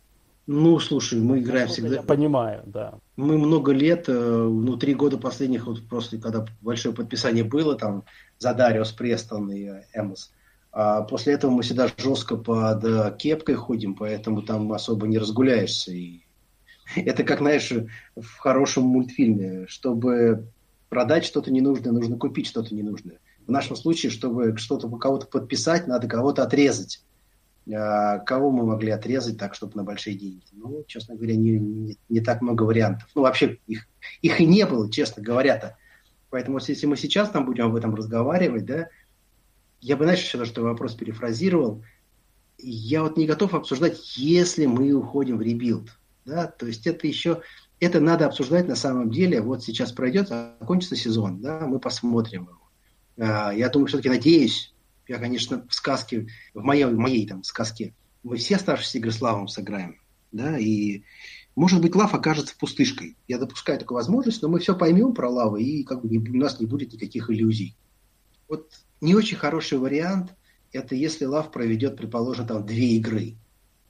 Ну, 0.45 0.77
слушай, 0.79 1.19
мы 1.19 1.39
играем 1.39 1.67
Насколько 1.67 1.87
всегда. 1.87 2.01
Я 2.01 2.03
понимаю, 2.03 2.63
да. 2.65 2.99
Мы 3.15 3.37
много 3.37 3.71
лет, 3.71 4.05
э, 4.09 4.13
ну, 4.13 4.75
три 4.75 4.93
года 4.93 5.17
последних, 5.17 5.67
вот 5.67 5.87
просто 5.87 6.19
когда 6.19 6.45
большое 6.61 6.93
подписание 6.93 7.45
было, 7.45 7.75
там, 7.75 8.03
за 8.37 8.53
Дариус 8.53 8.91
Престон 8.91 9.49
и 9.51 9.69
Эмос, 9.93 10.31
а 10.73 11.03
после 11.03 11.33
этого 11.33 11.49
мы 11.49 11.63
всегда 11.63 11.89
жестко 11.97 12.35
под 12.35 12.83
э, 12.83 13.15
кепкой 13.17 13.55
ходим, 13.55 13.95
поэтому 13.95 14.41
там 14.41 14.73
особо 14.73 15.07
не 15.07 15.17
разгуляешься. 15.17 15.93
И 15.93 16.24
это 16.95 17.23
как, 17.23 17.39
знаешь, 17.39 17.71
в 18.15 18.37
хорошем 18.37 18.83
мультфильме. 18.83 19.67
Чтобы 19.67 20.47
продать 20.89 21.25
что-то 21.25 21.51
ненужное, 21.51 21.91
нужно 21.91 22.17
купить 22.17 22.47
что-то 22.47 22.73
ненужное. 22.73 23.19
В 23.45 23.51
нашем 23.51 23.75
случае, 23.75 24.11
чтобы 24.11 24.57
что-то 24.57 24.89
кого-то 24.89 25.27
подписать, 25.27 25.87
надо 25.87 26.07
кого-то 26.07 26.43
отрезать. 26.43 27.03
А 27.73 28.19
кого 28.19 28.51
мы 28.51 28.65
могли 28.65 28.91
отрезать 28.91 29.37
так, 29.37 29.55
чтобы 29.55 29.75
на 29.75 29.83
большие 29.83 30.15
деньги? 30.15 30.43
Ну, 30.53 30.83
честно 30.87 31.15
говоря, 31.15 31.35
не, 31.35 31.59
не, 31.59 31.97
не 32.09 32.19
так 32.19 32.41
много 32.41 32.63
вариантов. 32.63 33.09
Ну, 33.15 33.23
вообще, 33.23 33.59
их, 33.65 33.87
их 34.21 34.39
и 34.39 34.45
не 34.45 34.65
было, 34.65 34.91
честно 34.91 35.23
говоря-то. 35.23 35.77
Поэтому, 36.29 36.59
если 36.59 36.85
мы 36.85 36.97
сейчас 36.97 37.29
там 37.29 37.45
будем 37.45 37.65
об 37.65 37.75
этом 37.75 37.95
разговаривать, 37.95 38.65
да, 38.65 38.89
я 39.81 39.97
бы, 39.97 40.03
знаешь, 40.03 40.21
еще 40.21 40.43
что 40.45 40.61
вопрос 40.61 40.95
перефразировал. 40.95 41.83
Я 42.57 43.03
вот 43.03 43.17
не 43.17 43.25
готов 43.25 43.53
обсуждать, 43.53 44.17
если 44.17 44.65
мы 44.65 44.91
уходим 44.93 45.37
в 45.37 45.41
rebuild. 45.41 45.89
Да? 46.25 46.47
То 46.47 46.65
есть 46.65 46.87
это 46.87 47.07
еще, 47.07 47.41
это 47.79 47.99
надо 47.99 48.25
обсуждать 48.25 48.67
на 48.67 48.75
самом 48.75 49.11
деле. 49.11 49.41
Вот 49.41 49.63
сейчас 49.63 49.91
пройдет, 49.91 50.29
закончится 50.29 50.95
сезон, 50.95 51.41
да, 51.41 51.65
мы 51.67 51.79
посмотрим 51.79 52.43
его. 52.43 52.61
А, 53.17 53.51
я 53.53 53.69
думаю, 53.69 53.87
все-таки 53.87 54.09
надеюсь, 54.09 54.73
я, 55.07 55.19
конечно, 55.19 55.65
в 55.69 55.73
сказке, 55.73 56.27
в 56.53 56.63
моей, 56.63 56.85
в 56.85 56.97
моей 56.97 57.27
там 57.27 57.43
сказке, 57.43 57.93
мы 58.23 58.37
все 58.37 58.55
оставшиеся 58.55 58.97
игры 58.97 59.11
с 59.11 59.21
Лавом 59.21 59.47
сыграем. 59.47 59.99
Да, 60.31 60.57
и 60.57 61.03
может 61.55 61.81
быть, 61.81 61.95
Лав 61.95 62.13
окажется 62.13 62.55
пустышкой. 62.57 63.15
Я 63.27 63.37
допускаю 63.37 63.79
такую 63.79 63.95
возможность, 63.95 64.41
но 64.41 64.49
мы 64.49 64.59
все 64.59 64.77
поймем 64.77 65.13
про 65.13 65.29
Лаву, 65.29 65.55
и 65.55 65.83
как 65.83 66.03
бы 66.03 66.17
у 66.17 66.37
нас 66.37 66.59
не 66.59 66.65
будет 66.65 66.91
никаких 66.91 67.29
иллюзий. 67.29 67.77
Вот 68.49 68.71
не 68.99 69.15
очень 69.15 69.37
хороший 69.37 69.77
вариант– 69.77 70.33
это 70.73 70.95
если 70.95 71.25
Лав 71.25 71.51
проведет, 71.51 71.95
предположим, 71.95 72.47
там 72.47 72.65
две 72.65 72.95
игры. 72.97 73.35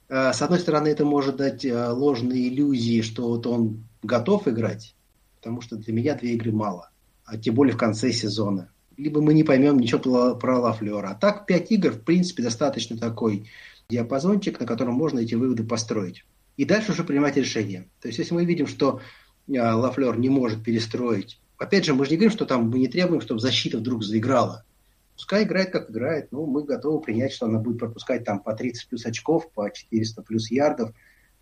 Э, 0.08 0.32
с 0.32 0.42
одной 0.42 0.58
стороны, 0.58 0.88
это 0.88 1.04
может 1.04 1.36
дать 1.36 1.64
э, 1.64 1.88
ложные 1.88 2.48
иллюзии, 2.48 3.02
что 3.02 3.28
вот 3.28 3.46
он 3.46 3.84
готов 4.02 4.46
играть, 4.48 4.94
потому 5.36 5.60
что 5.60 5.76
для 5.76 5.92
меня 5.92 6.14
две 6.14 6.34
игры 6.34 6.52
мало, 6.52 6.90
а 7.24 7.36
тем 7.36 7.54
более 7.54 7.74
в 7.74 7.78
конце 7.78 8.12
сезона. 8.12 8.70
Либо 8.96 9.20
мы 9.20 9.34
не 9.34 9.44
поймем 9.44 9.78
ничего 9.78 10.34
про 10.36 10.58
Лафлера. 10.58 11.10
А 11.10 11.14
так, 11.14 11.46
пять 11.46 11.70
игр, 11.70 11.90
в 11.90 12.00
принципе, 12.00 12.42
достаточно 12.42 12.96
такой 12.96 13.50
диапазончик, 13.90 14.58
на 14.58 14.66
котором 14.66 14.94
можно 14.94 15.18
эти 15.18 15.34
выводы 15.34 15.64
построить. 15.64 16.24
И 16.56 16.64
дальше 16.64 16.92
уже 16.92 17.04
принимать 17.04 17.36
решение. 17.36 17.88
То 18.00 18.08
есть, 18.08 18.18
если 18.18 18.32
мы 18.34 18.44
видим, 18.44 18.66
что 18.66 19.00
э, 19.48 19.60
Лафлер 19.60 20.18
не 20.18 20.30
может 20.30 20.62
перестроить, 20.62 21.38
опять 21.58 21.84
же, 21.84 21.94
мы 21.94 22.04
же 22.04 22.12
не 22.12 22.16
говорим, 22.16 22.32
что 22.32 22.46
там 22.46 22.70
мы 22.70 22.78
не 22.78 22.88
требуем, 22.88 23.20
чтобы 23.20 23.40
защита 23.40 23.78
вдруг 23.78 24.02
заиграла. 24.02 24.64
Пускай 25.16 25.44
играет, 25.44 25.70
как 25.70 25.90
играет. 25.90 26.30
Ну, 26.30 26.46
мы 26.46 26.62
готовы 26.62 27.00
принять, 27.00 27.32
что 27.32 27.46
она 27.46 27.58
будет 27.58 27.78
пропускать 27.78 28.24
там 28.24 28.40
по 28.40 28.54
30 28.54 28.88
плюс 28.88 29.06
очков, 29.06 29.50
по 29.50 29.70
400 29.70 30.22
плюс 30.22 30.50
ярдов. 30.50 30.92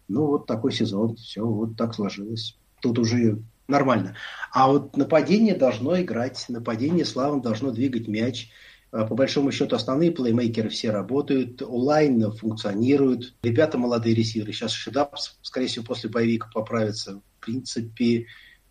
Ну, 0.09 0.27
вот 0.27 0.47
такой 0.47 0.73
сезон. 0.73 1.17
Все, 1.17 1.45
вот 1.45 1.77
так 1.77 1.95
сложилось. 1.95 2.57
Тут 2.81 3.01
уже 3.01 3.43
нормально. 3.67 4.15
А 4.53 4.69
вот 4.69 4.97
нападение 4.97 5.57
должно 5.57 6.01
играть. 6.01 6.45
Нападение 6.49 7.05
славно 7.05 7.43
должно 7.43 7.73
двигать 7.73 8.07
мяч. 8.07 8.51
А, 8.93 9.05
по 9.07 9.17
большому 9.17 9.51
счету 9.51 9.75
основные 9.75 10.13
плеймейкеры 10.13 10.69
все 10.69 10.91
работают, 10.91 11.61
онлайн 11.63 12.31
функционируют. 12.31 13.35
Ребята 13.43 13.77
молодые 13.77 14.15
ресиверы. 14.15 14.53
Сейчас 14.53 14.71
Шедап, 14.71 15.17
скорее 15.43 15.67
всего, 15.67 15.85
после 15.85 16.09
боевика 16.11 16.49
поправится. 16.55 17.21
В 17.39 17.45
принципе, 17.45 18.27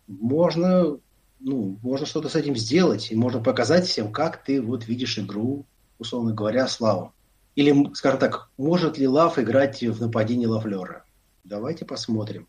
можно, 0.06 0.98
ну, 1.44 1.78
можно 1.82 2.06
что-то 2.06 2.30
с 2.30 2.36
этим 2.36 2.56
сделать. 2.56 3.12
И 3.12 3.14
можно 3.14 3.40
показать 3.40 3.86
всем, 3.86 4.10
как 4.10 4.42
ты 4.42 4.62
вот 4.62 4.88
видишь 4.88 5.18
игру, 5.18 5.66
условно 5.98 6.32
говоря, 6.32 6.66
Славу. 6.66 7.12
Или, 7.54 7.94
скажем 7.94 8.18
так, 8.18 8.48
может 8.56 8.96
ли 8.96 9.06
Лав 9.06 9.38
играть 9.38 9.82
в 9.82 10.00
нападении 10.00 10.46
Лавлера? 10.46 11.04
Давайте 11.44 11.84
посмотрим. 11.84 12.48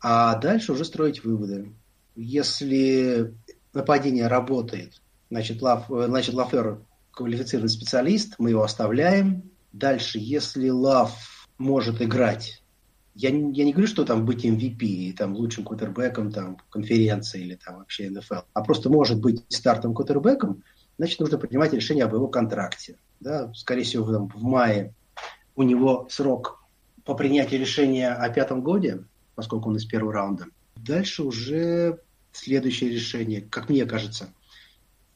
А 0.00 0.36
дальше 0.36 0.72
уже 0.72 0.84
строить 0.84 1.24
выводы. 1.24 1.72
Если 2.14 3.34
нападение 3.72 4.28
работает, 4.28 5.02
значит, 5.28 5.60
Лав, 5.60 5.86
значит 5.88 6.34
Лафлер 6.34 6.80
квалифицированный 7.10 7.70
специалист, 7.70 8.36
мы 8.38 8.50
его 8.50 8.62
оставляем. 8.62 9.50
Дальше, 9.72 10.18
если 10.20 10.68
Лав 10.68 11.48
может 11.58 12.00
играть, 12.00 12.61
я, 13.14 13.28
я 13.30 13.64
не 13.64 13.72
говорю, 13.72 13.86
что 13.86 14.04
там 14.04 14.24
быть 14.24 14.44
MVP, 14.44 15.14
там, 15.14 15.34
лучшим 15.34 15.64
кутербеком 15.64 16.32
там, 16.32 16.58
конференции 16.70 17.42
или 17.42 17.54
там, 17.56 17.78
вообще 17.78 18.10
НФЛ, 18.10 18.42
а 18.52 18.64
просто 18.64 18.90
может 18.90 19.20
быть 19.20 19.44
стартовым 19.48 19.94
кутербеком, 19.94 20.62
значит, 20.98 21.20
нужно 21.20 21.38
принимать 21.38 21.72
решение 21.72 22.04
об 22.04 22.14
его 22.14 22.28
контракте. 22.28 22.96
Да? 23.20 23.52
Скорее 23.54 23.82
всего, 23.82 24.10
там, 24.12 24.28
в 24.28 24.42
мае 24.42 24.94
у 25.56 25.62
него 25.62 26.06
срок 26.10 26.62
по 27.04 27.14
принятию 27.14 27.60
решения 27.60 28.10
о 28.10 28.28
пятом 28.30 28.62
годе, 28.62 29.04
поскольку 29.34 29.68
он 29.68 29.76
из 29.76 29.84
первого 29.84 30.12
раунда. 30.12 30.46
Дальше 30.76 31.22
уже 31.22 32.00
следующее 32.32 32.90
решение, 32.90 33.42
как 33.42 33.68
мне 33.68 33.84
кажется, 33.84 34.32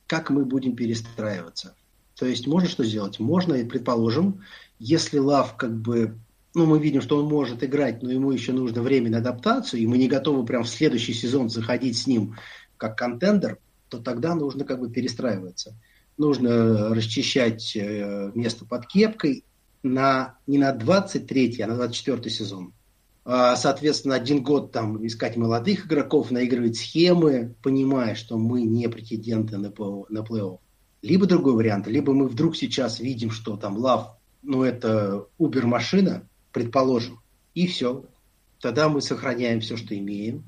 как 0.06 0.30
мы 0.30 0.44
будем 0.44 0.76
перестраиваться. 0.76 1.74
То 2.14 2.26
есть 2.26 2.46
можно 2.46 2.68
что 2.68 2.84
сделать? 2.84 3.18
Можно, 3.18 3.56
предположим, 3.64 4.42
если 4.78 5.18
Лав 5.18 5.56
как 5.56 5.74
бы, 5.74 6.18
ну 6.56 6.64
мы 6.64 6.78
видим, 6.78 7.02
что 7.02 7.18
он 7.18 7.26
может 7.26 7.62
играть, 7.62 8.02
но 8.02 8.10
ему 8.10 8.32
еще 8.32 8.52
нужно 8.52 8.80
время 8.80 9.10
на 9.10 9.18
адаптацию, 9.18 9.82
и 9.82 9.86
мы 9.86 9.98
не 9.98 10.08
готовы 10.08 10.42
прям 10.46 10.64
в 10.64 10.68
следующий 10.70 11.12
сезон 11.12 11.50
заходить 11.50 11.98
с 11.98 12.06
ним 12.06 12.36
как 12.78 12.96
контендер, 12.96 13.58
то 13.90 13.98
тогда 13.98 14.34
нужно 14.34 14.64
как 14.64 14.80
бы 14.80 14.90
перестраиваться. 14.90 15.76
Нужно 16.16 16.94
расчищать 16.94 17.76
э, 17.76 18.32
место 18.34 18.64
под 18.64 18.86
кепкой 18.86 19.44
на, 19.82 20.38
не 20.46 20.56
на 20.56 20.72
23 20.72 21.60
а 21.60 21.66
на 21.66 21.74
24 21.74 22.30
сезон. 22.30 22.72
А, 23.26 23.54
соответственно, 23.56 24.14
один 24.14 24.42
год 24.42 24.72
там 24.72 25.06
искать 25.06 25.36
молодых 25.36 25.84
игроков, 25.84 26.30
наигрывать 26.30 26.78
схемы, 26.78 27.54
понимая, 27.62 28.14
что 28.14 28.38
мы 28.38 28.62
не 28.62 28.88
претенденты 28.88 29.58
на 29.58 29.66
плей-офф. 29.66 30.58
Либо 31.02 31.26
другой 31.26 31.52
вариант, 31.52 31.86
либо 31.86 32.14
мы 32.14 32.28
вдруг 32.28 32.56
сейчас 32.56 32.98
видим, 32.98 33.30
что 33.30 33.58
там 33.58 33.76
лав, 33.76 34.16
ну 34.42 34.62
это 34.62 35.26
Uber-машина, 35.38 36.26
предположим, 36.56 37.20
и 37.52 37.66
все. 37.66 38.06
Тогда 38.62 38.88
мы 38.88 39.02
сохраняем 39.02 39.60
все, 39.60 39.76
что 39.76 39.94
имеем. 39.94 40.42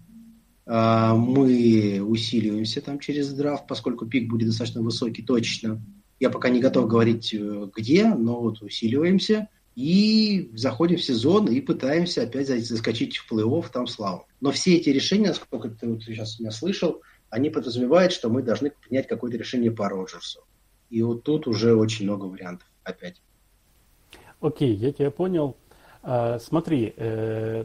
А, 0.65 1.15
мы 1.15 2.01
усиливаемся 2.01 2.81
там 2.81 2.99
через 2.99 3.31
драфт, 3.35 3.67
поскольку 3.69 4.07
пик 4.07 4.27
будет 4.27 4.49
достаточно 4.49 4.81
высокий 4.81 5.23
точно. 5.23 5.83
Я 6.19 6.31
пока 6.31 6.49
не 6.49 6.61
готов 6.61 6.89
говорить 6.89 7.35
э, 7.35 7.69
где, 7.77 8.07
но 8.07 8.41
вот 8.41 8.63
усиливаемся 8.63 9.49
и 9.77 10.51
заходим 10.55 10.97
в 10.97 11.05
сезон 11.05 11.47
и 11.49 11.61
пытаемся 11.61 12.23
опять 12.23 12.49
заскочить 12.49 13.19
в 13.19 13.31
плей-офф, 13.31 13.67
там 13.71 13.87
славу. 13.87 14.27
Но 14.41 14.51
все 14.51 14.77
эти 14.77 14.89
решения, 14.89 15.29
насколько 15.29 15.69
ты 15.69 15.89
вот 15.89 16.03
сейчас 16.05 16.41
меня 16.41 16.53
слышал, 16.53 17.03
они 17.29 17.51
подразумевают, 17.51 18.15
что 18.15 18.31
мы 18.31 18.43
должны 18.43 18.71
принять 18.71 19.09
какое-то 19.09 19.37
решение 19.37 19.73
по 19.73 19.91
Роджерсу. 19.91 20.41
И 20.89 21.03
вот 21.03 21.23
тут 21.25 21.47
уже 21.47 21.75
очень 21.75 22.07
много 22.07 22.25
вариантов 22.25 22.67
опять. 22.83 23.21
Окей, 24.41 24.75
я 24.75 24.91
тебя 24.91 25.11
понял. 25.11 25.59
А, 26.11 26.39
смотри, 26.39 26.95
э, 26.97 27.65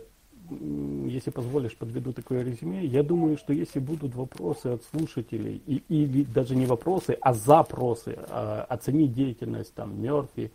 если 1.08 1.30
позволишь, 1.30 1.78
подведу 1.78 2.12
такое 2.12 2.44
резюме. 2.44 2.84
Я 2.86 3.02
думаю, 3.02 3.38
что 3.38 3.54
если 3.54 3.80
будут 3.80 4.16
вопросы 4.16 4.68
от 4.68 4.84
слушателей, 4.84 5.62
и, 5.66 5.82
или 5.88 6.24
даже 6.24 6.54
не 6.54 6.66
вопросы, 6.66 7.18
а 7.22 7.34
запросы, 7.34 8.18
а, 8.30 8.66
оценить 8.68 9.14
деятельность 9.14 9.74
там 9.74 10.02
Мерфи, 10.02 10.52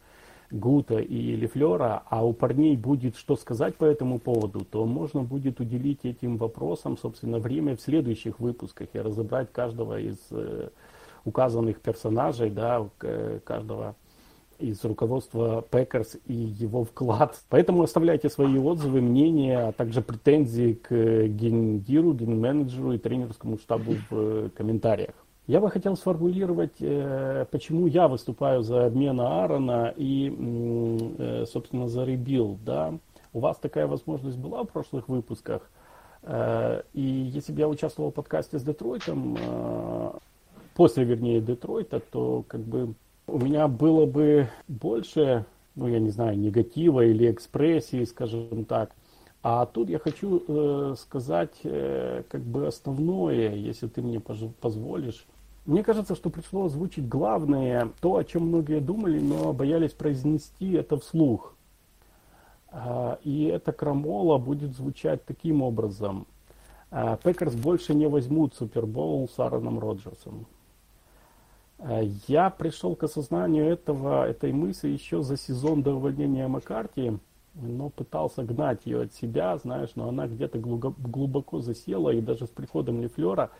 Гута 0.50 0.98
и 0.98 1.34
Лефлера, 1.34 2.02
а 2.10 2.26
у 2.26 2.34
парней 2.34 2.76
будет 2.76 3.16
что 3.16 3.36
сказать 3.36 3.76
по 3.76 3.86
этому 3.86 4.18
поводу, 4.18 4.66
то 4.66 4.84
можно 4.84 5.22
будет 5.22 5.58
уделить 5.58 6.04
этим 6.04 6.36
вопросам, 6.36 6.98
собственно, 6.98 7.38
время 7.38 7.74
в 7.74 7.80
следующих 7.80 8.38
выпусках 8.38 8.88
и 8.92 8.98
разобрать 8.98 9.50
каждого 9.50 9.98
из 9.98 10.18
э, 10.30 10.68
указанных 11.24 11.80
персонажей, 11.80 12.50
да, 12.50 12.86
каждого 13.44 13.96
из 14.58 14.84
руководства 14.84 15.62
Пекерс 15.70 16.16
и 16.26 16.34
его 16.34 16.84
вклад. 16.84 17.38
Поэтому 17.48 17.82
оставляйте 17.82 18.28
свои 18.28 18.58
отзывы, 18.58 19.00
мнения, 19.00 19.68
а 19.68 19.72
также 19.72 20.02
претензии 20.02 20.74
к 20.74 21.28
гендиру, 21.28 22.12
ген-менеджеру 22.12 22.92
и 22.92 22.98
тренерскому 22.98 23.58
штабу 23.58 23.94
в 24.10 24.16
э, 24.16 24.50
комментариях. 24.56 25.14
Я 25.46 25.60
бы 25.60 25.70
хотел 25.70 25.96
сформулировать, 25.96 26.76
э, 26.80 27.46
почему 27.50 27.86
я 27.86 28.08
выступаю 28.08 28.62
за 28.62 28.86
обмен 28.86 29.20
Аарона 29.20 29.94
и, 29.96 31.46
собственно, 31.50 31.88
за 31.88 32.04
rebuild. 32.04 32.62
Да? 32.64 32.94
У 33.32 33.40
вас 33.40 33.56
такая 33.56 33.86
возможность 33.86 34.36
была 34.36 34.64
в 34.64 34.68
прошлых 34.68 35.08
выпусках. 35.08 35.70
И 36.94 37.30
если 37.32 37.52
бы 37.52 37.60
я 37.60 37.68
участвовал 37.68 38.10
в 38.10 38.14
подкасте 38.14 38.58
с 38.58 38.62
Детройтом, 38.62 39.38
после, 40.78 41.04
вернее, 41.04 41.40
Детройта, 41.40 42.00
то 42.00 42.44
как 42.46 42.60
бы 42.60 42.94
у 43.28 43.38
меня 43.38 43.68
было 43.68 44.06
бы 44.06 44.48
больше, 44.66 45.44
ну, 45.76 45.86
я 45.86 46.00
не 46.00 46.10
знаю, 46.10 46.38
негатива 46.38 47.04
или 47.04 47.30
экспрессии, 47.30 48.04
скажем 48.04 48.64
так. 48.64 48.90
А 49.42 49.66
тут 49.66 49.88
я 49.88 49.98
хочу 49.98 50.42
э, 50.48 50.94
сказать 50.98 51.54
э, 51.62 52.24
как 52.28 52.40
бы 52.40 52.66
основное, 52.66 53.54
если 53.54 53.86
ты 53.86 54.02
мне 54.02 54.20
позволишь. 54.20 55.26
Мне 55.64 55.84
кажется, 55.84 56.16
что 56.16 56.30
пришло 56.30 56.64
озвучить 56.64 57.08
главное, 57.08 57.90
то, 58.00 58.16
о 58.16 58.24
чем 58.24 58.48
многие 58.48 58.80
думали, 58.80 59.20
но 59.20 59.52
боялись 59.52 59.92
произнести 59.92 60.72
это 60.72 60.98
вслух. 60.98 61.54
А, 62.70 63.18
и 63.22 63.44
эта 63.44 63.72
крамола 63.72 64.38
будет 64.38 64.74
звучать 64.74 65.24
таким 65.24 65.62
образом. 65.62 66.26
А, 66.90 67.16
Пекерс 67.18 67.54
больше 67.54 67.94
не 67.94 68.08
возьмут 68.08 68.54
Супербоул 68.54 69.28
с 69.28 69.38
Аароном 69.38 69.78
Роджерсом. 69.78 70.46
Э, 71.78 72.02
я 72.26 72.50
пришел 72.50 72.94
к 72.96 73.04
осознанию 73.04 73.66
этого, 73.66 74.28
этой 74.28 74.52
мысли 74.52 74.88
еще 74.88 75.22
за 75.22 75.36
сезон 75.36 75.82
до 75.82 75.94
увольнения 75.94 76.48
Маккарти, 76.48 77.18
но 77.54 77.90
пытался 77.90 78.42
гнать 78.42 78.80
ее 78.84 79.02
от 79.02 79.14
себя, 79.14 79.56
знаешь, 79.58 79.90
но 79.94 80.08
она 80.08 80.26
где-то 80.26 80.58
глубоко 80.58 81.60
засела, 81.60 82.10
и 82.10 82.20
даже 82.20 82.46
с 82.46 82.50
приходом 82.50 83.00
Лефлера, 83.00 83.50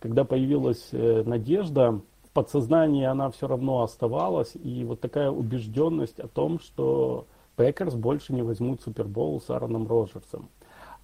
когда 0.00 0.24
появилась 0.24 0.88
э, 0.92 1.22
надежда, 1.24 2.00
в 2.24 2.30
подсознании 2.32 3.04
она 3.04 3.30
все 3.30 3.48
равно 3.48 3.82
оставалась, 3.82 4.52
и 4.54 4.84
вот 4.84 5.00
такая 5.00 5.30
убежденность 5.30 6.20
о 6.20 6.28
том, 6.28 6.60
что 6.60 7.26
Пекерс 7.56 7.94
больше 7.94 8.32
не 8.32 8.42
возьмут 8.42 8.82
Супербол 8.82 9.40
с 9.40 9.50
Аароном 9.50 9.88
Роджерсом. 9.88 10.48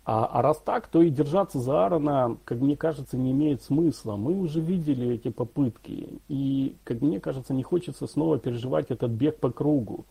А, 0.06 0.26
а 0.26 0.42
раз 0.42 0.58
так, 0.58 0.86
то 0.88 1.00
и 1.00 1.08
держаться 1.08 1.58
за 1.58 1.84
Аарона, 1.84 2.36
как 2.44 2.58
мне 2.60 2.76
кажется, 2.76 3.16
не 3.16 3.30
имеет 3.32 3.62
смысла. 3.62 4.16
Мы 4.16 4.38
уже 4.38 4.60
видели 4.60 5.14
эти 5.14 5.30
попытки. 5.30 6.20
И, 6.28 6.76
как 6.84 7.00
мне 7.00 7.20
кажется, 7.20 7.54
не 7.54 7.62
хочется 7.62 8.06
снова 8.06 8.38
переживать 8.38 8.90
этот 8.90 9.10
бег 9.10 9.38
по 9.38 9.50
кругу. 9.50 10.04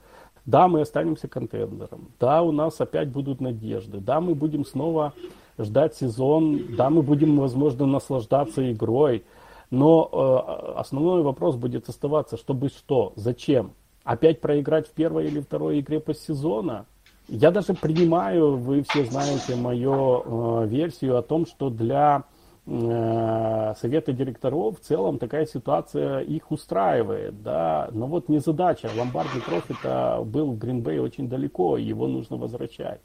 Да, 0.45 0.67
мы 0.67 0.81
останемся 0.81 1.27
контендером. 1.27 2.11
Да, 2.19 2.41
у 2.41 2.51
нас 2.51 2.81
опять 2.81 3.09
будут 3.09 3.39
надежды. 3.39 3.99
Да, 3.99 4.19
мы 4.19 4.33
будем 4.33 4.65
снова 4.65 5.13
ждать 5.59 5.95
сезон. 5.95 6.75
Да, 6.75 6.89
мы 6.89 7.03
будем, 7.03 7.37
возможно, 7.37 7.85
наслаждаться 7.85 8.71
игрой. 8.71 9.23
Но 9.69 10.09
э, 10.11 10.79
основной 10.79 11.21
вопрос 11.21 11.55
будет 11.55 11.87
оставаться, 11.87 12.35
чтобы 12.35 12.69
что, 12.69 13.13
зачем? 13.15 13.73
Опять 14.03 14.41
проиграть 14.41 14.87
в 14.87 14.91
первой 14.91 15.27
или 15.27 15.39
второй 15.39 15.79
игре 15.79 15.99
постсезона? 15.99 16.87
Я 17.33 17.49
даже 17.49 17.73
принимаю, 17.73 18.57
вы 18.57 18.83
все 18.83 19.05
знаете 19.05 19.55
мою 19.55 20.61
э, 20.61 20.67
версию 20.67 21.17
о 21.17 21.23
том, 21.23 21.47
что 21.47 21.71
для 21.71 22.25
э, 22.67 23.73
совета 23.81 24.13
директоров 24.13 24.79
в 24.79 24.83
целом 24.83 25.17
такая 25.17 25.47
ситуация 25.47 26.19
их 26.19 26.51
устраивает, 26.51 27.41
да, 27.41 27.89
но 27.91 28.05
вот 28.05 28.29
не 28.29 28.37
задача. 28.37 28.87
Ломбарди 28.95 29.39
профита 29.39 30.21
был 30.23 30.51
в 30.51 30.59
Гринбей 30.59 30.99
очень 30.99 31.27
далеко, 31.27 31.77
его 31.77 32.05
нужно 32.05 32.37
возвращать. 32.37 33.01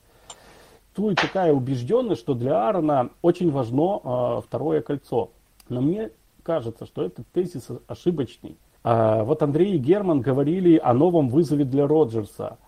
Тут 0.94 1.16
такая 1.16 1.54
убежденность, 1.54 2.20
что 2.20 2.34
для 2.34 2.68
Аарона 2.68 3.08
очень 3.22 3.50
важно 3.50 4.00
э, 4.04 4.40
второе 4.46 4.82
кольцо. 4.82 5.30
Но 5.70 5.80
мне 5.80 6.10
кажется, 6.42 6.84
что 6.84 7.02
этот 7.02 7.26
тезис 7.28 7.68
ошибочный. 7.86 8.58
А, 8.84 9.24
вот 9.24 9.42
Андрей 9.42 9.76
и 9.76 9.78
Герман 9.78 10.20
говорили 10.20 10.76
о 10.76 10.92
новом 10.92 11.30
вызове 11.30 11.64
для 11.64 11.86
Роджерса. 11.86 12.58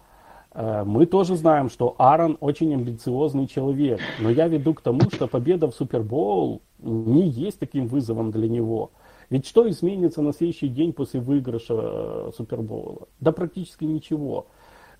А, 0.52 0.84
мы 0.84 1.06
тоже 1.06 1.36
знаем, 1.36 1.70
что 1.70 1.94
Аарон 1.98 2.36
очень 2.40 2.74
амбициозный 2.74 3.46
человек, 3.46 4.00
но 4.20 4.30
я 4.30 4.48
веду 4.48 4.74
к 4.74 4.80
тому, 4.80 5.02
что 5.12 5.28
победа 5.28 5.70
в 5.70 5.74
Супербоул 5.74 6.62
не 6.78 7.28
есть 7.28 7.58
таким 7.58 7.86
вызовом 7.86 8.30
для 8.30 8.48
него. 8.48 8.90
Ведь 9.28 9.46
что 9.46 9.68
изменится 9.70 10.22
на 10.22 10.32
следующий 10.32 10.68
день 10.68 10.92
после 10.92 11.20
выигрыша 11.20 11.74
э, 11.78 12.30
Супербоула? 12.36 13.06
Да 13.20 13.30
практически 13.30 13.84
ничего. 13.84 14.46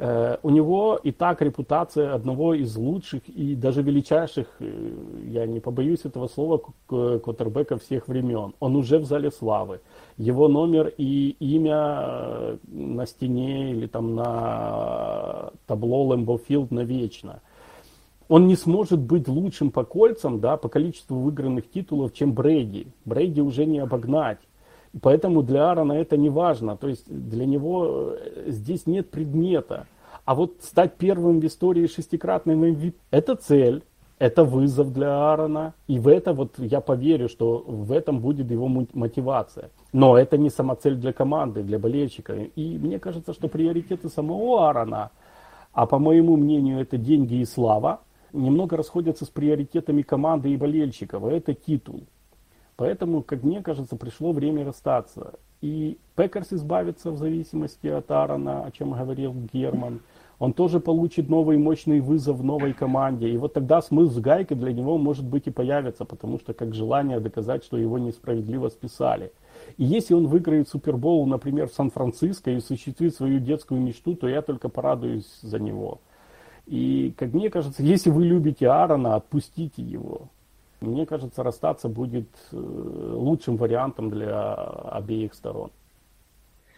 Э, 0.03 0.39
у 0.43 0.49
него 0.49 0.99
и 1.05 1.13
так 1.13 1.43
репутация 1.43 2.15
одного 2.15 2.55
из 2.55 2.75
лучших 2.75 3.29
и 3.29 3.55
даже 3.55 3.83
величайших, 3.83 4.47
э, 4.59 4.93
я 5.27 5.45
не 5.47 5.61
побоюсь 5.61 6.07
этого 6.07 6.27
слова, 6.27 6.63
квотербека 6.87 7.77
всех 7.77 8.09
времен. 8.09 8.55
Он 8.61 8.77
уже 8.77 8.99
в 8.99 9.05
зале 9.05 9.31
славы. 9.31 9.81
Его 10.17 10.49
номер 10.49 10.91
и 10.97 11.37
имя 11.39 11.99
э, 12.03 12.57
на 12.69 13.05
стене 13.05 13.73
или 13.73 13.87
там 13.87 14.15
на 14.15 15.51
табло 15.67 16.07
Лэмбофилд 16.07 16.71
навечно. 16.71 17.43
Он 18.29 18.47
не 18.47 18.57
сможет 18.57 19.01
быть 19.01 19.29
лучшим 19.29 19.71
по 19.71 19.85
кольцам, 19.85 20.41
да, 20.41 20.57
по 20.57 20.71
количеству 20.71 21.19
выигранных 21.19 21.71
титулов, 21.71 22.15
чем 22.15 22.33
Брейди. 22.33 22.87
Брейди 23.05 23.43
уже 23.43 23.67
не 23.67 23.81
обогнать. 23.81 24.39
Поэтому 25.01 25.43
для 25.43 25.71
Аарона 25.71 25.93
это 25.93 26.17
не 26.17 26.31
важно. 26.31 26.77
То 26.77 26.89
есть 26.89 27.07
для 27.09 27.47
него 27.47 28.13
э, 28.13 28.51
здесь 28.51 28.87
нет 28.87 29.11
предмета. 29.11 29.87
А 30.25 30.35
вот 30.35 30.57
стать 30.61 30.97
первым 30.97 31.41
в 31.41 31.47
истории 31.47 31.87
шестикратным 31.87 32.65
MVP– 32.65 32.95
это 33.11 33.37
цель, 33.37 33.83
это 34.19 34.45
вызов 34.45 34.93
для 34.93 35.31
Аарона. 35.31 35.75
И 35.87 35.99
в 35.99 36.09
это 36.09 36.33
вот 36.33 36.59
я 36.59 36.81
поверю, 36.81 37.29
что 37.29 37.59
в 37.67 37.93
этом 37.93 38.21
будет 38.21 38.51
его 38.51 38.69
мотивация. 38.93 39.71
Но 39.93 40.19
это 40.19 40.37
не 40.37 40.51
самоцель 40.51 40.97
для 40.97 41.13
команды, 41.13 41.63
для 41.63 41.79
болельщика. 41.79 42.35
И 42.35 42.79
мне 42.79 42.99
кажется, 42.99 43.33
что 43.33 43.49
приоритеты 43.49 44.09
самого 44.09 44.67
Аарона, 44.67 45.11
а 45.73 45.87
по 45.87 45.99
моему 45.99 46.37
мнению 46.37 46.81
это 46.81 46.99
деньги 46.99 47.37
и 47.37 47.45
слава, 47.45 48.01
немного 48.33 48.77
расходятся 48.77 49.25
с 49.25 49.29
приоритетами 49.29 50.03
команды 50.03 50.51
и 50.51 50.57
болельщиков. 50.57 51.25
Это 51.25 51.55
титул. 51.55 52.03
Поэтому, 52.81 53.23
как 53.23 53.43
мне 53.43 53.61
кажется, 53.61 53.95
пришло 53.95 54.33
время 54.33 54.65
расстаться. 54.65 55.35
И 55.61 55.99
Пекерс 56.17 56.55
избавится 56.55 57.11
от 57.11 57.19
зависимости 57.19 57.87
от 57.89 58.11
Аарона, 58.11 58.65
о 58.65 58.71
чем 58.71 58.93
говорил 58.93 59.35
Герман. 59.53 60.01
Он 60.39 60.55
тоже 60.55 60.81
получит 60.81 61.29
новый 61.29 61.59
мощный 61.59 62.01
вызов 62.01 62.39
в 62.39 62.43
новой 62.43 62.73
команде. 62.73 63.29
И 63.29 63.37
вот 63.37 63.53
тогда 63.53 63.83
смысл 63.83 64.15
с 64.15 64.19
гайкой 64.19 64.57
для 64.57 64.73
него 64.73 64.97
может 64.97 65.27
быть 65.27 65.47
и 65.47 65.51
появится, 65.51 66.07
потому 66.07 66.39
что 66.39 66.55
как 66.55 66.73
желание 66.73 67.21
доказать, 67.21 67.65
что 67.65 67.77
его 67.77 67.99
несправедливо 67.99 68.71
списали. 68.71 69.31
И 69.77 69.85
если 69.85 70.15
он 70.15 70.29
выиграет 70.29 70.67
Супербол, 70.71 71.27
например, 71.27 71.69
в 71.69 71.75
Сан-Франциско 71.75 72.51
и 72.51 72.57
осуществит 72.57 73.15
свою 73.15 73.41
детскую 73.41 73.79
мечту, 73.79 74.15
то 74.15 74.27
я 74.27 74.41
только 74.41 74.71
порадуюсь 74.71 75.29
за 75.43 75.59
него. 75.59 76.01
И, 76.65 77.13
как 77.19 77.35
мне 77.35 77.51
кажется, 77.51 77.83
если 77.83 78.09
вы 78.09 78.25
любите 78.25 78.69
Аарона, 78.69 79.17
отпустите 79.17 79.83
его. 79.83 80.31
Мне 80.81 81.05
кажется, 81.05 81.43
расстаться 81.43 81.89
будет 81.89 82.29
э, 82.53 82.57
лучшим 82.57 83.57
вариантом 83.57 84.11
для 84.11 84.55
обеих 84.55 85.35
сторон. 85.35 85.71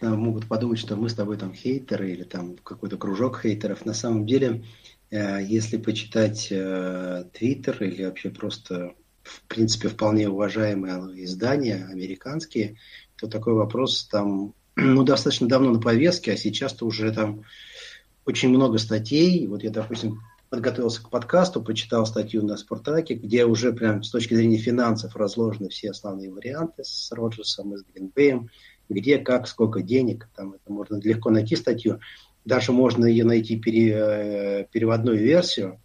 Могут 0.01 0.47
подумать, 0.47 0.79
что 0.79 0.97
мы 0.97 1.07
с 1.07 1.13
тобой 1.13 1.37
там 1.37 1.53
хейтеры 1.53 2.11
или 2.11 2.23
там 2.23 2.57
какой-то 2.61 2.97
кружок 2.97 3.39
хейтеров. 3.41 3.85
На 3.85 3.93
самом 3.93 4.25
деле, 4.25 4.65
э, 5.09 5.39
если 5.43 5.77
почитать 5.77 6.49
э, 6.51 7.23
Твиттер 7.31 7.81
или 7.81 8.03
вообще 8.03 8.29
просто, 8.29 8.93
в 9.23 9.41
принципе, 9.43 9.87
вполне 9.87 10.27
уважаемые 10.27 11.23
издания 11.23 11.87
американские, 11.89 12.75
то 13.15 13.27
такой 13.27 13.53
вопрос 13.53 14.05
там 14.11 14.53
ну, 14.75 15.03
достаточно 15.03 15.47
давно 15.47 15.71
на 15.71 15.79
повестке, 15.79 16.33
а 16.33 16.37
сейчас-то 16.37 16.85
уже 16.85 17.13
там 17.13 17.43
очень 18.25 18.49
много 18.49 18.79
статей. 18.79 19.47
Вот 19.47 19.63
я, 19.63 19.69
допустим, 19.69 20.19
подготовился 20.53 21.01
к 21.01 21.09
подкасту, 21.09 21.63
почитал 21.63 22.05
статью 22.05 22.45
на 22.45 22.57
Спартаке, 22.57 23.15
где 23.15 23.43
уже 23.43 23.73
прям 23.73 24.03
с 24.03 24.11
точки 24.11 24.35
зрения 24.35 24.59
финансов 24.59 25.15
разложены 25.15 25.69
все 25.69 25.89
основные 25.89 26.29
варианты 26.29 26.83
с 26.83 27.11
Роджерсом 27.11 27.73
и 27.73 27.77
с 27.77 27.83
Гринбеем, 27.83 28.51
где, 28.87 29.17
как, 29.17 29.47
сколько 29.47 29.81
денег, 29.81 30.29
там 30.35 30.53
это 30.53 30.71
можно 30.71 30.97
легко 30.97 31.31
найти 31.31 31.55
статью. 31.55 32.01
Даже 32.45 32.71
можно 32.71 33.05
ее 33.05 33.25
найти 33.25 33.57
пере, 33.57 33.93
э, 33.95 34.65
переводную 34.71 35.17
версию, 35.17 35.79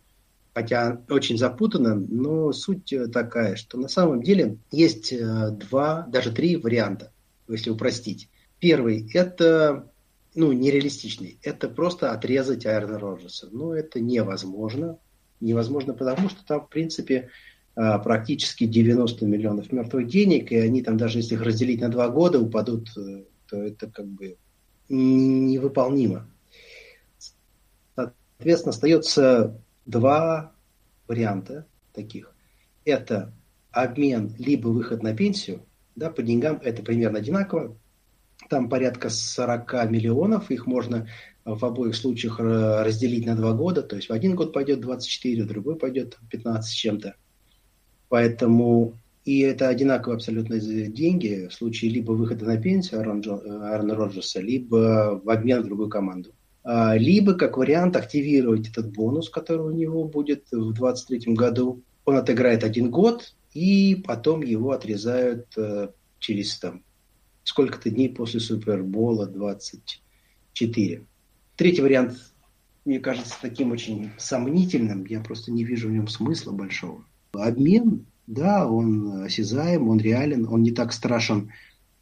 хотя 0.52 1.00
очень 1.08 1.38
запутанно, 1.38 1.94
но 1.94 2.52
суть 2.52 2.92
такая, 3.10 3.56
что 3.56 3.78
на 3.78 3.88
самом 3.88 4.22
деле 4.22 4.58
есть 4.70 5.14
э, 5.14 5.48
два, 5.48 6.06
даже 6.08 6.30
три 6.30 6.56
варианта, 6.56 7.10
если 7.48 7.70
упростить. 7.70 8.28
Первый– 8.58 9.10
это 9.14 9.90
ну, 10.38 10.52
нереалистичный. 10.52 11.40
Это 11.42 11.68
просто 11.68 12.12
отрезать 12.12 12.64
Айрона 12.64 13.00
Роджерса. 13.00 13.48
Но 13.50 13.74
это 13.74 13.98
невозможно. 13.98 14.98
Невозможно 15.40 15.94
потому, 15.94 16.28
что 16.28 16.44
там, 16.46 16.60
в 16.60 16.68
принципе, 16.68 17.30
а, 17.74 17.98
практически 17.98 18.64
90 18.64 19.26
миллионов 19.26 19.72
мертвых 19.72 20.06
денег, 20.06 20.52
и 20.52 20.56
они 20.56 20.82
там 20.82 20.96
даже 20.96 21.18
если 21.18 21.34
их 21.34 21.42
разделить 21.42 21.80
на 21.80 21.88
два 21.88 22.08
года 22.08 22.38
упадут, 22.38 22.88
э, 22.96 23.24
то 23.48 23.56
это 23.56 23.88
как 23.88 24.06
бы 24.06 24.36
невыполнимо. 24.88 26.30
Соответственно, 27.96 28.70
остается 28.70 29.60
два 29.86 30.52
варианта 31.08 31.66
таких. 31.92 32.32
Это 32.84 33.32
обмен 33.72 34.36
либо 34.38 34.68
выход 34.68 35.02
на 35.02 35.16
пенсию, 35.16 35.64
да, 35.96 36.10
по 36.10 36.22
деньгам 36.22 36.60
это 36.62 36.84
примерно 36.84 37.18
одинаково, 37.18 37.76
там 38.48 38.68
порядка 38.68 39.10
40 39.10 39.90
миллионов, 39.90 40.50
их 40.50 40.66
можно 40.66 41.08
в 41.44 41.64
обоих 41.64 41.96
случаях 41.96 42.38
разделить 42.40 43.26
на 43.26 43.34
два 43.34 43.52
года, 43.52 43.82
то 43.82 43.96
есть 43.96 44.08
в 44.08 44.12
один 44.12 44.34
год 44.34 44.52
пойдет 44.52 44.80
24, 44.80 45.44
в 45.44 45.46
другой 45.46 45.76
пойдет 45.76 46.18
15 46.30 46.70
с 46.70 46.74
чем-то. 46.74 47.14
Поэтому 48.08 48.94
и 49.28 49.40
это 49.40 49.68
одинаковые 49.68 50.16
абсолютно 50.16 50.58
деньги 50.58 51.48
в 51.50 51.52
случае 51.52 51.90
либо 51.90 52.12
выхода 52.12 52.46
на 52.46 52.56
пенсию 52.56 53.00
Аарона 53.02 53.94
Роджерса, 53.94 54.40
либо 54.40 55.20
в 55.22 55.28
обмен 55.28 55.62
в 55.62 55.66
другую 55.66 55.90
команду. 55.90 56.30
А, 56.64 56.96
либо, 56.96 57.34
как 57.34 57.58
вариант, 57.58 57.96
активировать 57.96 58.68
этот 58.70 58.90
бонус, 58.90 59.28
который 59.28 59.66
у 59.66 59.70
него 59.70 60.04
будет 60.04 60.44
в 60.50 60.72
2023 60.72 61.34
году. 61.34 61.82
Он 62.06 62.16
отыграет 62.16 62.64
один 62.64 62.90
год, 62.90 63.34
и 63.52 64.02
потом 64.06 64.42
его 64.42 64.70
отрезают 64.70 65.46
э, 65.58 65.88
через 66.18 66.58
там, 66.58 66.82
сколько-то 67.48 67.88
дней 67.88 68.10
после 68.10 68.40
Супербола 68.40 69.26
24. 69.26 71.02
Третий 71.56 71.80
вариант, 71.80 72.32
мне 72.84 73.00
кажется, 73.00 73.34
таким 73.40 73.72
очень 73.72 74.10
сомнительным. 74.18 75.06
Я 75.06 75.20
просто 75.20 75.50
не 75.50 75.64
вижу 75.64 75.88
в 75.88 75.92
нем 75.92 76.08
смысла 76.08 76.52
большого. 76.52 77.04
Обмен, 77.32 78.04
да, 78.26 78.68
он 78.70 79.22
осязаем, 79.22 79.88
он 79.88 79.98
реален, 79.98 80.46
он 80.46 80.62
не 80.62 80.72
так 80.72 80.92
страшен 80.92 81.50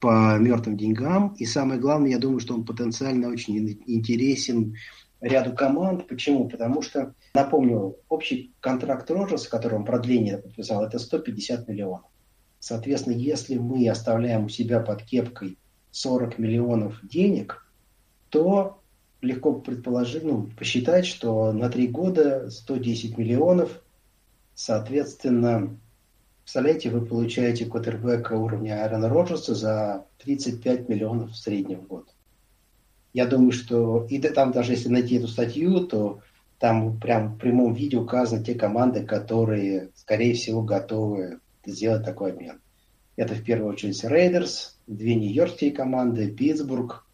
по 0.00 0.36
мертвым 0.36 0.76
деньгам. 0.76 1.36
И 1.38 1.46
самое 1.46 1.80
главное, 1.80 2.10
я 2.10 2.18
думаю, 2.18 2.40
что 2.40 2.54
он 2.54 2.64
потенциально 2.64 3.28
очень 3.28 3.78
интересен 3.86 4.74
ряду 5.20 5.54
команд. 5.54 6.08
Почему? 6.08 6.48
Потому 6.48 6.82
что, 6.82 7.14
напомню, 7.34 7.96
общий 8.08 8.52
контракт 8.58 9.08
Роджерса, 9.12 9.48
который 9.48 9.78
он 9.78 9.84
продление 9.84 10.38
подписал, 10.38 10.84
это 10.84 10.98
150 10.98 11.68
миллионов. 11.68 12.10
Соответственно, 12.66 13.14
если 13.14 13.58
мы 13.58 13.88
оставляем 13.88 14.46
у 14.46 14.48
себя 14.48 14.80
под 14.80 15.04
кепкой 15.04 15.56
40 15.92 16.36
миллионов 16.40 16.98
денег, 17.04 17.64
то 18.28 18.80
легко 19.20 19.54
предположить, 19.54 20.24
ну, 20.24 20.48
посчитать, 20.58 21.06
что 21.06 21.52
на 21.52 21.70
три 21.70 21.86
года 21.86 22.50
110 22.50 23.18
миллионов, 23.18 23.80
соответственно, 24.56 25.78
представляете, 26.42 26.90
вы 26.90 27.06
получаете 27.06 27.66
квотербека 27.66 28.32
уровня 28.32 28.82
Аарона 28.82 29.08
Роджерса 29.10 29.54
за 29.54 30.04
35 30.24 30.88
миллионов 30.88 31.30
в 31.30 31.36
среднем 31.36 31.82
в 31.82 31.86
год. 31.86 32.08
Я 33.12 33.26
думаю, 33.26 33.52
что 33.52 34.08
и 34.10 34.18
там 34.18 34.50
даже 34.50 34.72
если 34.72 34.88
найти 34.88 35.18
эту 35.18 35.28
статью, 35.28 35.86
то 35.86 36.20
там 36.58 36.98
прям 36.98 37.34
в 37.34 37.38
прямом 37.38 37.74
виде 37.74 37.96
указаны 37.96 38.42
те 38.42 38.56
команды, 38.56 39.06
которые, 39.06 39.90
скорее 39.94 40.34
всего, 40.34 40.62
готовы 40.62 41.38
сделать 41.66 42.04
такой 42.04 42.32
обмен. 42.32 42.60
Это 43.16 43.34
в 43.34 43.42
первую 43.42 43.72
очередь 43.72 44.02
Рейдерс, 44.04 44.78
две 44.86 45.14
нью-йоркские 45.14 45.72
команды, 45.72 46.30
Питтсбург. 46.30 47.04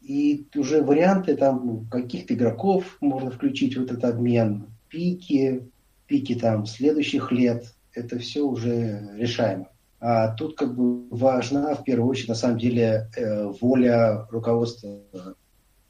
И 0.00 0.46
уже 0.54 0.82
варианты 0.82 1.36
там 1.36 1.86
каких-то 1.86 2.34
игроков 2.34 2.96
можно 3.00 3.30
включить 3.30 3.76
в 3.76 3.82
этот 3.82 4.04
обмен, 4.04 4.66
пики, 4.88 5.68
пики 6.06 6.34
там 6.34 6.66
следующих 6.66 7.30
лет. 7.30 7.74
Это 7.92 8.18
все 8.18 8.42
уже 8.42 9.10
решаемо. 9.16 9.68
А 10.00 10.28
тут 10.28 10.56
как 10.56 10.74
бы 10.74 11.08
важна 11.10 11.74
в 11.74 11.84
первую 11.84 12.08
очередь 12.08 12.28
на 12.28 12.34
самом 12.34 12.58
деле 12.58 13.10
э, 13.16 13.44
воля 13.60 14.26
руководства 14.30 15.00
э, 15.12 15.34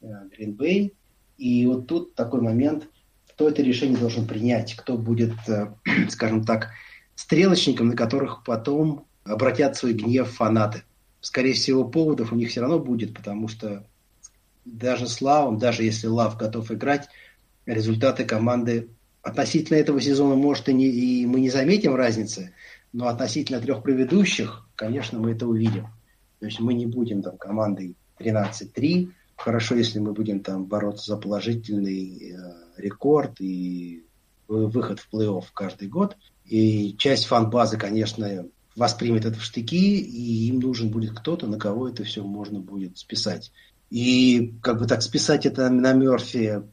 Green 0.01 0.57
Bay. 0.57 0.93
И 1.37 1.65
вот 1.67 1.87
тут 1.87 2.15
такой 2.15 2.41
момент, 2.41 2.87
кто 3.29 3.47
это 3.47 3.61
решение 3.61 3.97
должен 3.97 4.25
принять, 4.25 4.75
кто 4.75 4.97
будет, 4.97 5.33
э, 5.47 5.67
скажем 6.09 6.43
так, 6.43 6.71
стрелочником, 7.19 7.89
на 7.89 7.97
которых 7.97 8.45
потом 8.45 9.05
обратят 9.25 9.75
свой 9.75 9.91
гнев 9.91 10.29
фанаты. 10.31 10.83
скорее 11.19 11.51
всего, 11.51 11.83
поводов 11.83 12.31
у 12.31 12.35
них 12.35 12.49
все 12.49 12.61
равно 12.61 12.79
будет, 12.79 13.13
потому 13.13 13.49
что 13.49 13.85
даже 14.63 15.05
с 15.05 15.21
Лавом, 15.21 15.57
даже 15.57 15.83
если 15.83 16.07
Лав 16.07 16.37
готов 16.37 16.71
играть, 16.71 17.09
результаты 17.65 18.23
команды 18.23 18.87
относительно 19.21 19.75
этого 19.75 19.99
сезона, 19.99 20.35
может, 20.35 20.69
и, 20.69 20.73
не, 20.73 20.85
и 20.85 21.25
мы 21.25 21.41
не 21.41 21.49
заметим 21.49 21.93
разницы, 21.93 22.53
но 22.93 23.09
относительно 23.09 23.59
трех 23.59 23.83
предыдущих, 23.83 24.65
конечно, 24.75 25.19
мы 25.19 25.31
это 25.31 25.45
увидим. 25.45 25.87
То 26.39 26.45
есть 26.45 26.61
мы 26.61 26.73
не 26.73 26.85
будем 26.85 27.21
там 27.21 27.37
командой 27.37 27.97
13-3. 28.19 29.11
Хорошо, 29.35 29.75
если 29.75 29.99
мы 29.99 30.13
будем 30.13 30.39
там 30.39 30.63
бороться 30.63 31.11
за 31.11 31.17
положительный 31.17 32.31
э, 32.31 32.37
рекорд 32.77 33.41
и 33.41 34.05
выход 34.47 34.99
в 34.99 35.13
плей-офф 35.13 35.43
каждый 35.53 35.89
год. 35.89 36.15
И 36.49 36.95
часть 36.97 37.25
фан-базы, 37.25 37.77
конечно, 37.77 38.47
воспримет 38.75 39.25
это 39.25 39.37
в 39.39 39.43
штыки, 39.43 39.99
и 39.99 40.47
им 40.47 40.59
нужен 40.59 40.89
будет 40.89 41.11
кто-то, 41.11 41.45
на 41.45 41.59
кого 41.59 41.89
это 41.89 42.03
все 42.03 42.23
можно 42.23 42.59
будет 42.59 42.97
списать. 42.97 43.51
И 43.91 44.55
как 44.63 44.79
бы 44.79 44.87
так 44.87 45.03
списать 45.03 45.45
это 45.45 45.69
на 45.69 45.93
Мерфи 45.93 46.63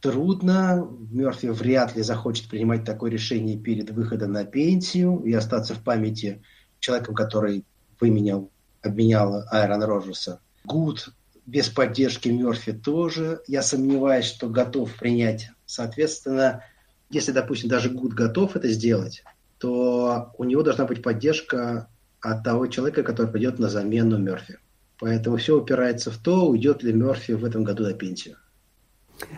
трудно. 0.00 0.88
Мерфи 1.10 1.46
вряд 1.46 1.96
ли 1.96 2.02
захочет 2.02 2.48
принимать 2.48 2.84
такое 2.84 3.10
решение 3.10 3.58
перед 3.58 3.90
выходом 3.90 4.32
на 4.32 4.44
пенсию 4.44 5.20
и 5.24 5.32
остаться 5.32 5.74
в 5.74 5.82
памяти 5.82 6.42
человеком, 6.78 7.14
который 7.14 7.64
выменял, 8.00 8.50
обменял 8.82 9.42
Айрона 9.50 9.86
Роджерса. 9.86 10.40
Гуд 10.64 11.08
без 11.46 11.68
поддержки 11.68 12.28
Мерфи 12.28 12.72
тоже, 12.72 13.40
я 13.48 13.62
сомневаюсь, 13.62 14.26
что 14.26 14.48
готов 14.48 14.94
принять. 14.94 15.50
Соответственно, 15.66 16.62
если, 17.10 17.32
допустим, 17.32 17.68
даже 17.68 17.90
Гуд 17.90 18.12
готов 18.12 18.56
это 18.56 18.68
сделать, 18.68 19.22
то 19.58 20.32
у 20.36 20.44
него 20.44 20.62
должна 20.62 20.84
быть 20.84 21.02
поддержка 21.02 21.88
от 22.20 22.42
того 22.42 22.66
человека, 22.66 23.02
который 23.02 23.30
придет 23.30 23.58
на 23.58 23.68
замену 23.68 24.18
Мерфи. 24.18 24.58
Поэтому 24.98 25.36
все 25.36 25.58
упирается 25.58 26.10
в 26.10 26.18
то, 26.18 26.46
уйдет 26.46 26.82
ли 26.82 26.92
Мерфи 26.92 27.32
в 27.32 27.44
этом 27.44 27.64
году 27.64 27.84
на 27.84 27.92
пенсию. 27.92 28.36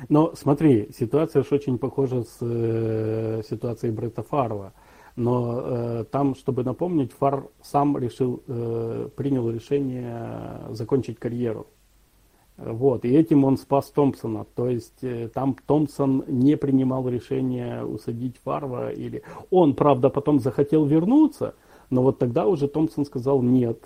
Но 0.08 0.34
смотри, 0.34 0.90
ситуация 0.96 1.42
уж 1.42 1.52
очень 1.52 1.78
похожа 1.78 2.22
с 2.22 2.38
э, 2.40 3.42
ситуацией 3.48 3.92
Бретта 3.92 4.22
Фарва. 4.22 4.72
Но 5.16 5.62
э, 5.64 6.04
там, 6.10 6.34
чтобы 6.34 6.62
напомнить, 6.62 7.12
Фар 7.12 7.48
сам 7.62 7.96
решил, 7.96 8.42
э, 8.46 9.08
принял 9.16 9.50
решение 9.50 10.62
закончить 10.70 11.18
карьеру. 11.18 11.66
Вот, 12.57 13.04
и 13.04 13.14
этим 13.14 13.44
он 13.44 13.59
спас 13.59 13.90
Томпсона. 13.90 14.46
То 14.54 14.68
есть 14.68 15.02
э, 15.02 15.28
там 15.32 15.57
Томпсон 15.66 16.24
не 16.26 16.57
принимал 16.57 17.09
решение 17.09 17.84
усадить 17.84 18.36
Фарва. 18.44 18.92
Или... 18.92 19.22
Он, 19.50 19.74
правда, 19.74 20.09
потом 20.09 20.40
захотел 20.40 20.86
вернуться, 20.86 21.54
но 21.90 22.02
вот 22.02 22.18
тогда 22.18 22.46
уже 22.46 22.66
Томпсон 22.66 23.04
сказал 23.04 23.42
нет. 23.42 23.82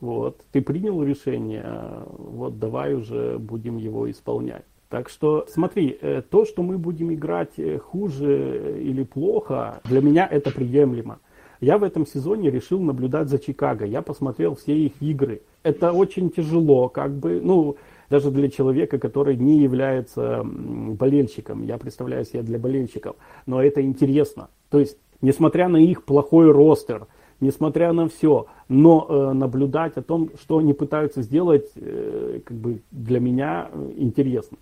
Вот, 0.00 0.40
ты 0.52 0.62
принял 0.62 1.02
решение, 1.02 2.04
вот 2.16 2.60
давай 2.60 2.94
уже 2.94 3.36
будем 3.38 3.78
его 3.78 4.08
исполнять. 4.08 4.64
Так 4.88 5.08
что 5.08 5.44
смотри, 5.48 5.98
э, 6.00 6.22
то, 6.22 6.44
что 6.44 6.62
мы 6.62 6.78
будем 6.78 7.12
играть 7.12 7.58
э, 7.58 7.78
хуже 7.78 8.78
или 8.80 9.02
плохо, 9.02 9.80
для 9.84 10.00
меня 10.00 10.26
это 10.30 10.50
приемлемо. 10.50 11.18
Я 11.60 11.78
в 11.78 11.82
этом 11.82 12.06
сезоне 12.06 12.50
решил 12.50 12.80
наблюдать 12.80 13.28
за 13.28 13.38
Чикаго. 13.38 13.84
Я 13.84 14.02
посмотрел 14.02 14.54
все 14.54 14.76
их 14.76 14.92
игры. 15.00 15.42
Это 15.62 15.92
очень 15.92 16.30
тяжело, 16.30 16.88
как 16.88 17.12
бы, 17.12 17.40
ну, 17.42 17.76
даже 18.10 18.30
для 18.30 18.48
человека, 18.48 18.98
который 18.98 19.36
не 19.36 19.58
является 19.58 20.42
болельщиком. 20.44 21.64
Я 21.64 21.78
представляю 21.78 22.24
себя 22.24 22.42
для 22.42 22.58
болельщиков. 22.58 23.16
Но 23.46 23.62
это 23.62 23.82
интересно. 23.82 24.48
То 24.70 24.78
есть, 24.78 24.96
несмотря 25.20 25.68
на 25.68 25.78
их 25.78 26.04
плохой 26.04 26.50
ростер, 26.50 27.06
несмотря 27.40 27.92
на 27.92 28.08
все, 28.08 28.46
но 28.68 29.06
э, 29.08 29.32
наблюдать 29.32 29.96
о 29.96 30.02
том, 30.02 30.30
что 30.40 30.58
они 30.58 30.72
пытаются 30.74 31.22
сделать, 31.22 31.70
э, 31.76 32.40
как 32.44 32.56
бы 32.56 32.82
для 32.90 33.20
меня 33.20 33.68
э, 33.72 33.92
интересно. 33.96 34.58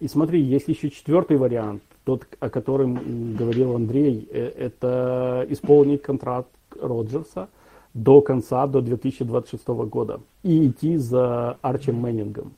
И 0.00 0.08
смотри, 0.08 0.40
есть 0.40 0.68
еще 0.68 0.90
четвертый 0.90 1.36
вариант, 1.36 1.82
тот, 2.04 2.26
о 2.40 2.50
котором 2.50 3.34
говорил 3.36 3.74
Андрей, 3.74 4.28
э, 4.30 4.52
это 4.56 5.46
исполнить 5.48 6.02
контракт 6.02 6.50
Роджерса 6.80 7.48
до 7.94 8.20
конца, 8.20 8.66
до 8.66 8.80
2026 8.80 9.66
года 9.88 10.20
и 10.42 10.68
идти 10.68 10.96
за 10.96 11.58
Арчем 11.62 11.96
Мэннингом. 11.96 12.54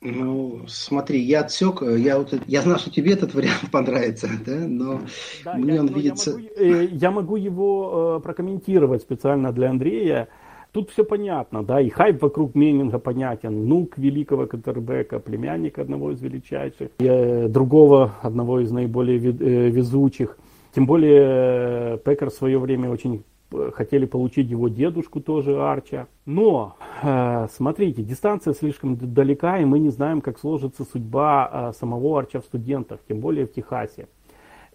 Ну, 0.00 0.60
смотри, 0.68 1.20
я 1.20 1.40
отсек, 1.40 1.82
я, 1.82 2.18
вот, 2.18 2.32
я 2.46 2.62
знаю, 2.62 2.78
что 2.78 2.90
тебе 2.90 3.14
этот 3.14 3.34
вариант 3.34 3.64
понравится, 3.72 4.28
да, 4.44 4.56
но 4.56 5.00
да, 5.44 5.54
мне 5.54 5.74
я, 5.74 5.80
он 5.80 5.88
видится... 5.88 6.30
Я 6.30 6.36
могу, 6.36 6.48
э, 6.56 6.86
я 6.92 7.10
могу 7.10 7.36
его 7.36 8.16
э, 8.18 8.22
прокомментировать 8.22 9.02
специально 9.02 9.52
для 9.52 9.70
Андрея. 9.70 10.28
Тут 10.76 10.90
все 10.90 11.04
понятно, 11.04 11.62
да, 11.62 11.80
и 11.80 11.88
хайп 11.88 12.20
вокруг 12.20 12.54
Меннинга 12.54 12.98
понятен. 12.98 13.66
Нук 13.66 13.96
великого 13.96 14.46
Катербека, 14.46 15.20
племянник 15.20 15.78
одного 15.78 16.10
из 16.10 16.20
величайших, 16.20 16.90
и, 16.98 17.06
э, 17.06 17.48
другого, 17.48 18.12
одного 18.20 18.60
из 18.60 18.70
наиболее 18.70 19.18
э, 19.18 19.70
везучих. 19.70 20.36
Тем 20.74 20.84
более 20.84 21.94
э, 21.94 21.98
Пекер 22.04 22.28
в 22.28 22.34
свое 22.34 22.58
время 22.58 22.90
очень 22.90 23.24
хотели 23.72 24.04
получить 24.04 24.50
его 24.50 24.68
дедушку 24.68 25.22
тоже, 25.22 25.58
Арча. 25.58 26.08
Но, 26.26 26.76
э, 27.02 27.46
смотрите, 27.50 28.02
дистанция 28.02 28.52
слишком 28.52 28.98
далека, 28.98 29.58
и 29.58 29.64
мы 29.64 29.78
не 29.78 29.88
знаем, 29.88 30.20
как 30.20 30.38
сложится 30.38 30.84
судьба 30.84 31.50
э, 31.50 31.72
самого 31.72 32.18
Арча 32.18 32.42
в 32.42 32.44
студентах, 32.44 33.00
тем 33.08 33.20
более 33.20 33.46
в 33.46 33.52
Техасе. 33.54 34.08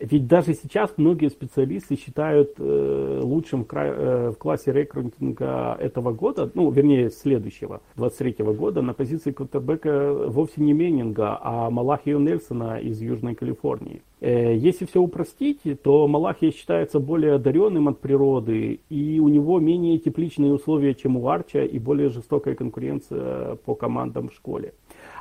Ведь 0.02 0.28
даже 0.28 0.56
сейчас 0.56 0.94
многие 0.98 1.30
специалисты 1.30 1.96
считают 1.96 2.56
э, 2.58 3.20
лучшим 3.22 3.64
в, 3.66 3.68
кра... 3.68 3.86
э, 3.86 4.32
в 4.32 4.38
классе 4.38 4.72
рекрутинга 4.72 5.78
этого 5.80 6.12
года, 6.12 6.50
ну, 6.56 6.72
вернее, 6.72 7.12
следующего, 7.12 7.82
23 7.98 8.32
-го 8.40 8.54
года, 8.56 8.82
на 8.82 8.94
позиции 8.94 9.32
квотербека 9.32 10.12
вовсе 10.28 10.62
не 10.62 10.74
Меннинга, 10.74 11.38
а 11.40 11.70
Малахию 11.70 12.20
Нельсона 12.20 12.80
из 12.80 13.00
Южной 13.00 13.36
Калифорнии. 13.36 14.02
Э, 14.22 14.56
если 14.56 14.86
все 14.86 15.00
упростить, 15.00 15.62
то 15.84 16.08
Малахия 16.08 16.52
считается 16.52 17.00
более 17.00 17.36
одаренным 17.36 17.88
от 17.88 18.00
природы, 18.00 18.80
и 18.90 19.20
у 19.20 19.28
него 19.28 19.60
менее 19.60 20.00
тепличные 20.00 20.52
условия, 20.52 20.96
чем 20.96 21.18
у 21.18 21.28
Арча, 21.28 21.64
и 21.64 21.78
более 21.78 22.10
жестокая 22.10 22.56
конкуренция 22.56 23.56
по 23.66 23.76
командам 23.76 24.30
в 24.30 24.34
школе. 24.34 24.74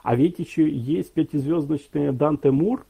А 0.02 0.16
ведь 0.16 0.38
еще 0.38 0.66
есть 0.66 1.12
пятизвездочный 1.12 2.12
Данте 2.12 2.50
Мур, 2.50 2.86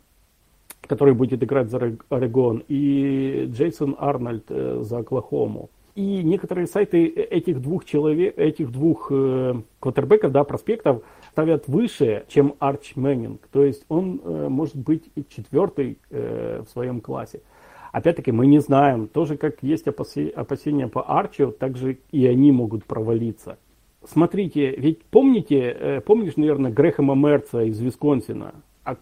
который 0.87 1.15
будет 1.15 1.43
играть 1.43 1.71
за 1.71 1.97
Орегон, 2.09 2.65
и 2.69 3.49
Джейсон 3.53 3.97
Арнольд 3.99 4.45
э, 4.49 4.81
за 4.83 4.99
Оклахому. 4.99 5.71
И 5.95 6.23
некоторые 6.23 6.67
сайты 6.67 7.07
этих 7.07 7.61
двух 7.61 7.85
человек, 7.85 8.39
этих 8.39 8.71
двух 8.71 9.09
э, 9.11 9.55
квотербеков, 9.81 10.33
да, 10.33 10.45
проспектов 10.45 11.03
ставят 11.31 11.69
выше, 11.69 12.25
чем 12.29 12.55
Арч 12.59 12.97
Мэннинг. 12.97 13.47
То 13.53 13.65
есть 13.65 13.85
он 13.89 14.21
э, 14.25 14.49
может 14.49 14.77
быть 14.77 15.05
и 15.15 15.25
четвертый 15.29 15.99
в 16.11 16.67
своем 16.73 17.01
классе. 17.01 17.41
Опять-таки 17.93 18.31
мы 18.31 18.47
не 18.47 18.61
знаем, 18.61 19.09
тоже 19.09 19.37
как 19.37 19.63
есть 19.63 19.87
опасения 19.89 20.87
по 20.87 21.03
Арчу, 21.03 21.51
также 21.51 21.99
и 22.13 22.27
они 22.27 22.53
могут 22.53 22.85
провалиться. 22.85 23.59
Смотрите, 24.05 24.71
ведь 24.77 25.05
помните, 25.05 26.03
помнишь, 26.07 26.37
наверное, 26.37 26.71
Грехема 26.71 27.15
Мерца 27.15 27.63
из 27.63 27.81
Висконсина? 27.81 28.55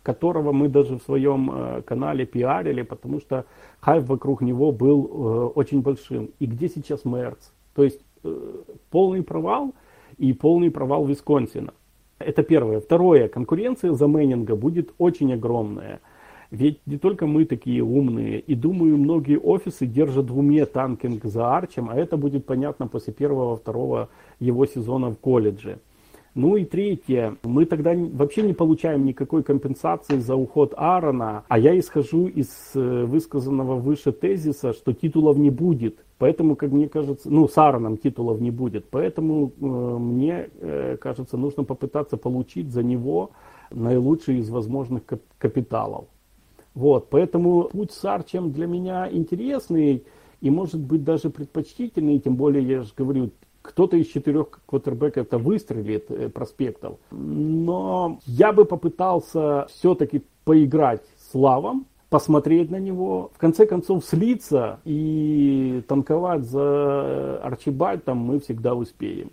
Которого 0.02 0.52
мы 0.52 0.68
даже 0.68 0.96
в 0.96 1.02
своем 1.02 1.50
э, 1.52 1.82
канале 1.82 2.26
пиарили, 2.26 2.82
потому 2.82 3.20
что 3.20 3.44
хайп 3.80 4.04
вокруг 4.04 4.42
него 4.42 4.72
был 4.72 5.04
э, 5.04 5.46
очень 5.54 5.82
большим. 5.82 6.30
И 6.38 6.46
где 6.46 6.68
сейчас 6.68 7.04
Мерц? 7.04 7.50
То 7.74 7.84
есть 7.84 8.00
э, 8.24 8.54
полный 8.90 9.22
провал 9.22 9.74
и 10.16 10.32
полный 10.32 10.70
провал 10.70 11.04
Висконсина. 11.06 11.72
Это 12.18 12.42
первое. 12.42 12.80
Второе. 12.80 13.28
Конкуренция 13.28 13.92
за 13.92 14.08
Мэннинга 14.08 14.56
будет 14.56 14.92
очень 14.98 15.32
огромная. 15.32 16.00
Ведь 16.50 16.80
не 16.86 16.96
только 16.96 17.26
мы 17.26 17.44
такие 17.44 17.82
умные, 17.82 18.40
и 18.40 18.54
думаю, 18.54 18.96
многие 18.96 19.38
офисы 19.38 19.86
держат 19.86 20.30
в 20.30 20.38
уме 20.38 20.64
танкинг 20.64 21.24
за 21.24 21.54
Арчем, 21.56 21.90
а 21.90 21.94
это 21.94 22.16
будет 22.16 22.46
понятно 22.46 22.88
после 22.88 23.12
первого-второго 23.12 24.08
его 24.40 24.64
сезона 24.66 25.10
в 25.10 25.18
колледже. 25.18 25.78
Ну 26.38 26.54
и 26.54 26.64
третье, 26.64 27.36
мы 27.42 27.64
тогда 27.64 27.94
вообще 27.96 28.42
не 28.42 28.52
получаем 28.52 29.04
никакой 29.04 29.42
компенсации 29.42 30.20
за 30.20 30.36
уход 30.36 30.72
Аарона, 30.76 31.42
а 31.48 31.58
я 31.58 31.76
исхожу 31.76 32.28
из 32.28 32.48
э, 32.76 33.04
высказанного 33.06 33.74
выше 33.74 34.12
тезиса, 34.12 34.72
что 34.72 34.92
титулов 34.92 35.36
не 35.36 35.50
будет. 35.50 35.98
Поэтому, 36.16 36.54
как 36.54 36.70
мне 36.70 36.88
кажется, 36.88 37.28
ну, 37.28 37.48
с 37.48 37.58
Аароном 37.58 37.96
титулов 37.96 38.40
не 38.40 38.52
будет. 38.52 38.88
Поэтому 38.88 39.48
э, 39.48 39.64
мне 39.64 40.48
э, 40.60 40.96
кажется, 41.00 41.36
нужно 41.36 41.64
попытаться 41.64 42.16
получить 42.16 42.70
за 42.70 42.84
него 42.84 43.32
наилучший 43.72 44.38
из 44.38 44.48
возможных 44.48 45.06
кап- 45.06 45.22
капиталов. 45.38 46.04
Вот, 46.72 47.08
поэтому 47.10 47.64
путь 47.64 47.90
с 47.90 48.04
Арчем 48.04 48.52
для 48.52 48.68
меня 48.68 49.10
интересный 49.10 50.04
и 50.40 50.50
может 50.50 50.80
быть 50.80 51.02
даже 51.02 51.30
предпочтительный, 51.30 52.20
тем 52.20 52.36
более, 52.36 52.62
я 52.62 52.82
же 52.82 52.92
говорю, 52.96 53.30
кто-то 53.68 53.96
из 53.96 54.08
четырех 54.08 54.60
квотербеков 54.66 55.26
это 55.26 55.38
выстрелит 55.38 56.10
э, 56.10 56.28
проспектов. 56.30 56.98
Но 57.10 58.18
я 58.24 58.52
бы 58.52 58.64
попытался 58.64 59.66
все-таки 59.70 60.24
поиграть 60.44 61.02
с 61.18 61.34
Лавом, 61.34 61.86
посмотреть 62.08 62.70
на 62.70 62.76
него, 62.76 63.30
в 63.34 63.38
конце 63.38 63.66
концов 63.66 64.04
слиться 64.04 64.80
и 64.84 65.82
танковать 65.86 66.44
за 66.44 67.40
Арчибальтом 67.42 68.16
мы 68.16 68.40
всегда 68.40 68.74
успеем. 68.74 69.30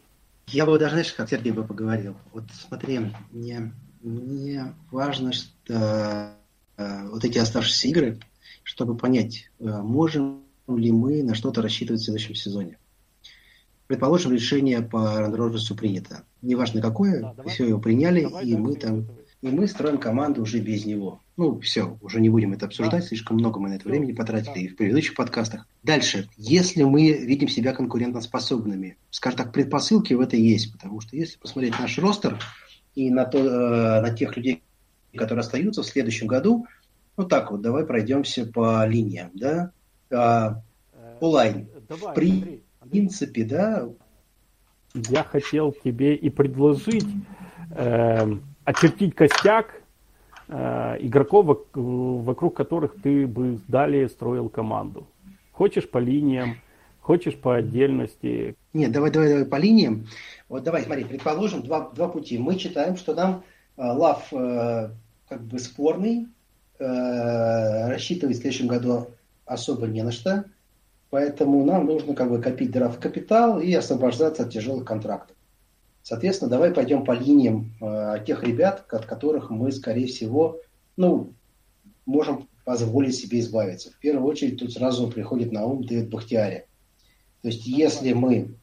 Я 0.48 0.66
бы 0.66 0.78
даже, 0.78 0.92
знаешь, 0.92 1.14
как 1.14 1.30
Сергей 1.30 1.54
бы 1.54 1.64
поговорил. 1.64 2.16
Вот 2.34 2.44
смотри, 2.52 3.00
мне, 3.32 3.72
мне 4.02 4.74
важно, 4.92 5.32
что 5.32 6.36
э, 6.78 7.10
вот 7.10 7.24
эти 7.24 7.38
оставшиеся 7.38 7.88
игры, 7.88 8.20
чтобы 8.64 8.98
понять, 8.98 9.50
э, 9.60 9.66
можем 9.82 10.44
ли 10.68 10.92
мы 10.92 11.24
на 11.24 11.36
что-то 11.36 11.62
рассчитывать 11.62 12.02
в 12.02 12.06
следующем 12.06 12.36
сезоне. 12.36 12.78
Предположим, 13.88 14.32
решение 14.34 14.82
по 14.82 15.20
Рандроджесу 15.20 15.76
принято. 15.76 16.24
Неважно 16.42 16.82
какое, 16.82 17.22
да, 17.22 17.34
давай, 17.36 17.54
все 17.54 17.68
его 17.68 17.80
приняли, 17.80 18.24
давай, 18.24 18.46
и 18.46 18.56
мы 18.56 18.76
там 18.76 19.06
и 19.46 19.50
мы 19.50 19.68
строим 19.68 20.00
команду 20.00 20.42
уже 20.42 20.60
без 20.60 20.86
него. 20.86 21.22
Ну, 21.38 21.60
все, 21.60 22.00
уже 22.02 22.20
не 22.20 22.30
будем 22.30 22.54
это 22.54 22.66
обсуждать, 22.66 23.02
да. 23.02 23.08
слишком 23.08 23.38
много 23.38 23.60
мы 23.60 23.70
на 23.70 23.76
это 23.76 23.88
времени 23.88 24.12
потратили 24.12 24.54
да. 24.54 24.60
и 24.60 24.68
в 24.70 24.76
предыдущих 24.76 25.14
подкастах. 25.14 25.68
Дальше, 25.84 26.28
если 26.36 26.82
мы 26.82 27.12
видим 27.12 27.48
себя 27.48 27.74
конкурентоспособными, 27.74 28.98
скажем 29.12 29.38
так, 29.38 29.54
предпосылки 29.54 30.16
в 30.16 30.22
это 30.22 30.36
есть, 30.36 30.72
потому 30.72 31.00
что 31.00 31.16
если 31.16 31.38
посмотреть 31.38 31.80
наш 31.80 31.98
ростер 32.00 32.40
и 32.96 33.12
на, 33.12 33.26
то, 33.26 33.38
э, 33.38 34.02
на 34.02 34.10
тех 34.12 34.36
людей, 34.36 34.64
которые 35.16 35.42
остаются 35.42 35.84
в 35.84 35.86
следующем 35.86 36.26
году, 36.26 36.66
вот 37.16 37.30
так 37.30 37.52
вот, 37.52 37.62
давай 37.62 37.86
пройдемся 37.86 38.48
по 38.48 38.84
линиям, 38.88 39.30
да. 39.36 39.72
А, 40.12 40.64
онлайн. 41.20 41.68
В 41.88 42.14
при, 42.14 42.64
принципе, 42.90 43.44
да. 43.44 43.90
Я 44.94 45.24
хотел 45.24 45.74
тебе 45.84 46.16
и 46.16 46.30
предложить 46.30 47.08
э, 47.72 48.38
очертить 48.64 49.16
костяк 49.16 49.82
э, 50.48 50.98
игроков, 51.00 51.68
вокруг 51.74 52.56
которых 52.56 53.02
ты 53.02 53.28
бы 53.28 53.60
далее 53.68 54.08
строил 54.08 54.50
команду. 54.50 55.08
Хочешь 55.52 55.90
по 55.90 55.98
линиям, 55.98 56.56
хочешь 57.02 57.36
по 57.36 57.56
отдельности. 57.56 58.56
Нет, 58.74 58.92
давай, 58.92 59.12
давай, 59.12 59.30
давай 59.30 59.46
по 59.46 59.58
линиям. 59.58 60.08
Вот 60.50 60.64
давай, 60.64 60.84
смотри, 60.84 61.04
предположим, 61.04 61.62
два, 61.62 61.92
два 61.92 62.08
пути. 62.08 62.38
Мы 62.38 62.56
читаем, 62.56 62.98
что 62.98 63.14
нам 63.14 63.44
э, 63.78 63.84
лав 63.84 64.32
э, 64.34 64.90
как 65.28 65.44
бы 65.44 65.60
спорный, 65.60 66.28
э, 66.80 67.90
рассчитывать 67.90 68.38
в 68.38 68.40
следующем 68.40 68.68
году 68.68 69.08
особо 69.46 69.88
не 69.88 70.04
на 70.04 70.12
что. 70.12 70.46
Поэтому 71.10 71.64
нам 71.64 71.86
нужно 71.86 72.16
как 72.16 72.30
бы 72.30 72.42
копить 72.42 72.72
драфт 72.72 73.00
капитал 73.00 73.60
и 73.60 73.74
освобождаться 73.74 74.44
от 74.44 74.52
тяжелых 74.52 74.86
контрактов. 74.86 75.36
Соответственно, 76.04 76.52
давай 76.52 76.72
пойдем 76.72 77.04
по 77.04 77.14
линиям 77.14 77.74
э, 77.82 78.24
тех 78.28 78.44
ребят, 78.44 78.86
от 78.92 79.06
которых 79.06 79.50
мы, 79.50 79.72
скорее 79.72 80.08
всего, 80.08 80.60
ну, 80.98 81.34
можем 82.06 82.48
позволить 82.64 83.16
себе 83.16 83.40
избавиться. 83.40 83.92
В 83.92 83.98
первую 83.98 84.30
очередь 84.30 84.60
тут 84.60 84.74
сразу 84.74 85.08
приходит 85.08 85.52
на 85.52 85.66
ум 85.66 85.84
Дэвид 85.84 86.10
Бахтиари. 86.10 86.66
То 87.42 87.48
есть 87.48 87.66
если 87.68 88.14
мы, 88.14 88.56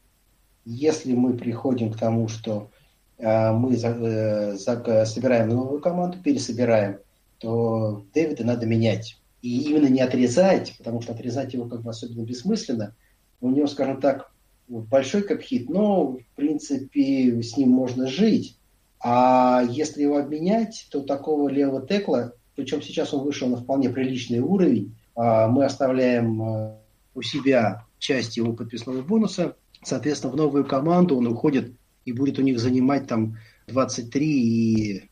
если 0.65 1.15
мы 1.15 1.35
приходим 1.35 1.93
к 1.93 1.99
тому, 1.99 2.29
что 2.29 2.71
э, 3.19 3.53
мы 3.53 3.77
за, 3.77 3.89
э, 3.89 4.57
за, 4.57 5.05
собираем 5.05 5.49
новую 5.49 5.81
команду, 5.81 6.19
пересобираем, 6.23 6.99
то 7.39 8.05
Дэвида 8.13 8.45
надо 8.45 8.67
менять. 8.67 9.22
И 9.43 9.61
именно 9.63 9.89
не 9.89 10.01
отрезать, 10.01 10.75
потому 10.79 11.03
что 11.03 11.13
отрезать 11.13 11.53
его 11.53 11.67
как 11.67 11.83
бы 11.83 11.91
особенно 11.91 12.25
бессмысленно. 12.25 12.95
У 13.41 13.51
него, 13.51 13.67
скажем 13.67 14.01
так, 14.01 14.33
большой 14.69 15.23
капхит, 15.23 15.69
но, 15.69 16.13
в 16.13 16.25
принципе, 16.37 17.43
с 17.43 17.57
ним 17.57 17.71
можно 17.71 18.07
жить. 18.07 18.57
А 19.01 19.65
если 19.69 20.03
его 20.03 20.17
обменять, 20.17 20.87
то 20.91 21.03
такого 21.03 21.49
левого 21.49 21.87
текла, 21.87 22.33
причем 22.55 22.81
сейчас 22.83 23.13
он 23.13 23.25
вышел 23.25 23.49
на 23.49 23.57
вполне 23.57 23.91
приличный 23.91 24.39
уровень, 24.39 24.95
а 25.17 25.49
мы 25.49 25.65
оставляем 25.65 26.43
э, 26.43 26.77
у 27.15 27.23
себя 27.23 27.85
часть 27.99 28.37
его 28.37 28.53
подписного 28.53 29.03
бонуса, 29.03 29.57
соответственно, 29.83 30.33
в 30.33 30.37
новую 30.37 30.65
команду 30.65 31.17
он 31.17 31.27
уходит 31.27 31.73
и 32.05 32.13
будет 32.13 32.39
у 32.39 32.43
них 32.43 32.59
занимать 32.59 33.07
там 33.07 33.39
23 33.67 34.27
и 34.27 35.11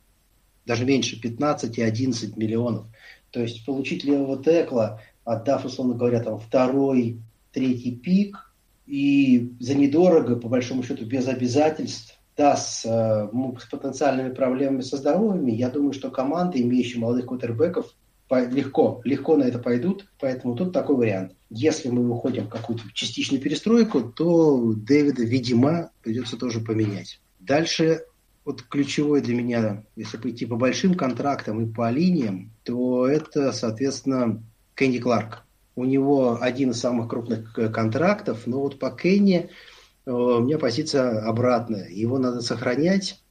даже 0.66 0.84
меньше 0.84 1.20
15 1.20 1.78
и 1.78 1.82
11 1.82 2.36
миллионов. 2.36 2.86
То 3.30 3.40
есть 3.40 3.64
получить 3.64 4.04
левого 4.04 4.42
текла, 4.42 5.00
отдав, 5.24 5.64
условно 5.64 5.94
говоря, 5.94 6.20
там 6.20 6.38
второй, 6.38 7.20
третий 7.52 7.96
пик– 7.96 8.46
и 8.90 9.52
за 9.60 9.76
недорого, 9.76 10.34
по 10.34 10.48
большому 10.48 10.82
счету, 10.82 11.04
без 11.06 11.28
обязательств, 11.28 12.18
да, 12.36 12.56
с, 12.56 12.84
э, 12.84 13.28
с 13.60 13.64
потенциальными 13.66 14.34
проблемами 14.34 14.80
со 14.80 14.96
здоровьем, 14.96 15.46
я 15.46 15.70
думаю, 15.70 15.92
что 15.92 16.10
команды, 16.10 16.60
имеющие 16.60 17.00
молодых 17.00 17.26
квотербеков, 17.26 17.94
легко, 18.30 19.00
легко 19.04 19.36
на 19.36 19.44
это 19.44 19.60
пойдут, 19.60 20.08
поэтому 20.18 20.56
тут 20.56 20.72
такой 20.72 20.96
вариант. 20.96 21.36
Если 21.50 21.88
мы 21.88 22.08
уходим 22.08 22.46
в 22.46 22.48
какую-то 22.48 22.82
частичную 22.92 23.40
перестройку, 23.40 24.02
то 24.02 24.72
Дэвида, 24.74 25.22
видимо, 25.22 25.92
придется 26.02 26.36
тоже 26.36 26.60
поменять. 26.60 27.20
Дальше 27.38 28.02
вот 28.44 28.62
ключевой 28.62 29.20
для 29.20 29.34
меня, 29.34 29.84
если 29.96 30.16
пойти 30.16 30.46
по 30.46 30.56
большим 30.56 30.94
контрактам 30.94 31.64
и 31.64 31.72
по 31.72 31.90
линиям, 31.90 32.52
то 32.64 33.06
это, 33.06 33.52
соответственно, 33.52 34.42
Кэнди 34.74 34.98
Кларк 34.98 35.44
у 35.80 35.84
него 35.84 36.38
один 36.40 36.70
из 36.70 36.80
самых 36.80 37.08
крупных 37.08 37.54
контрактов, 37.72 38.46
но 38.46 38.60
вот 38.60 38.78
по 38.78 38.90
Кенни 38.90 39.48
э, 40.04 40.10
у 40.10 40.40
меня 40.40 40.58
позиция 40.58 41.22
обратная. 41.26 41.88
Его 41.88 42.18
надо 42.18 42.42
сохранять. 42.42 43.22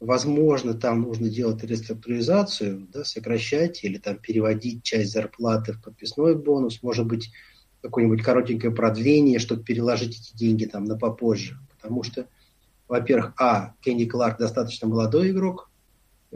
Возможно, 0.00 0.74
там 0.74 1.00
нужно 1.00 1.30
делать 1.30 1.64
реструктуризацию, 1.64 2.88
да, 2.92 3.04
сокращать 3.04 3.84
или 3.84 3.96
там 3.96 4.18
переводить 4.18 4.82
часть 4.82 5.12
зарплаты 5.12 5.72
в 5.72 5.82
подписной 5.82 6.34
бонус. 6.34 6.82
Может 6.82 7.06
быть, 7.06 7.30
какое-нибудь 7.80 8.22
коротенькое 8.22 8.72
продление, 8.72 9.38
чтобы 9.38 9.62
переложить 9.62 10.20
эти 10.20 10.36
деньги 10.36 10.66
там 10.66 10.84
на 10.84 10.98
попозже. 10.98 11.58
Потому 11.74 12.02
что, 12.02 12.26
во-первых, 12.88 13.32
а, 13.38 13.72
Кенни 13.80 14.04
Кларк 14.04 14.38
достаточно 14.38 14.88
молодой 14.88 15.30
игрок. 15.30 15.70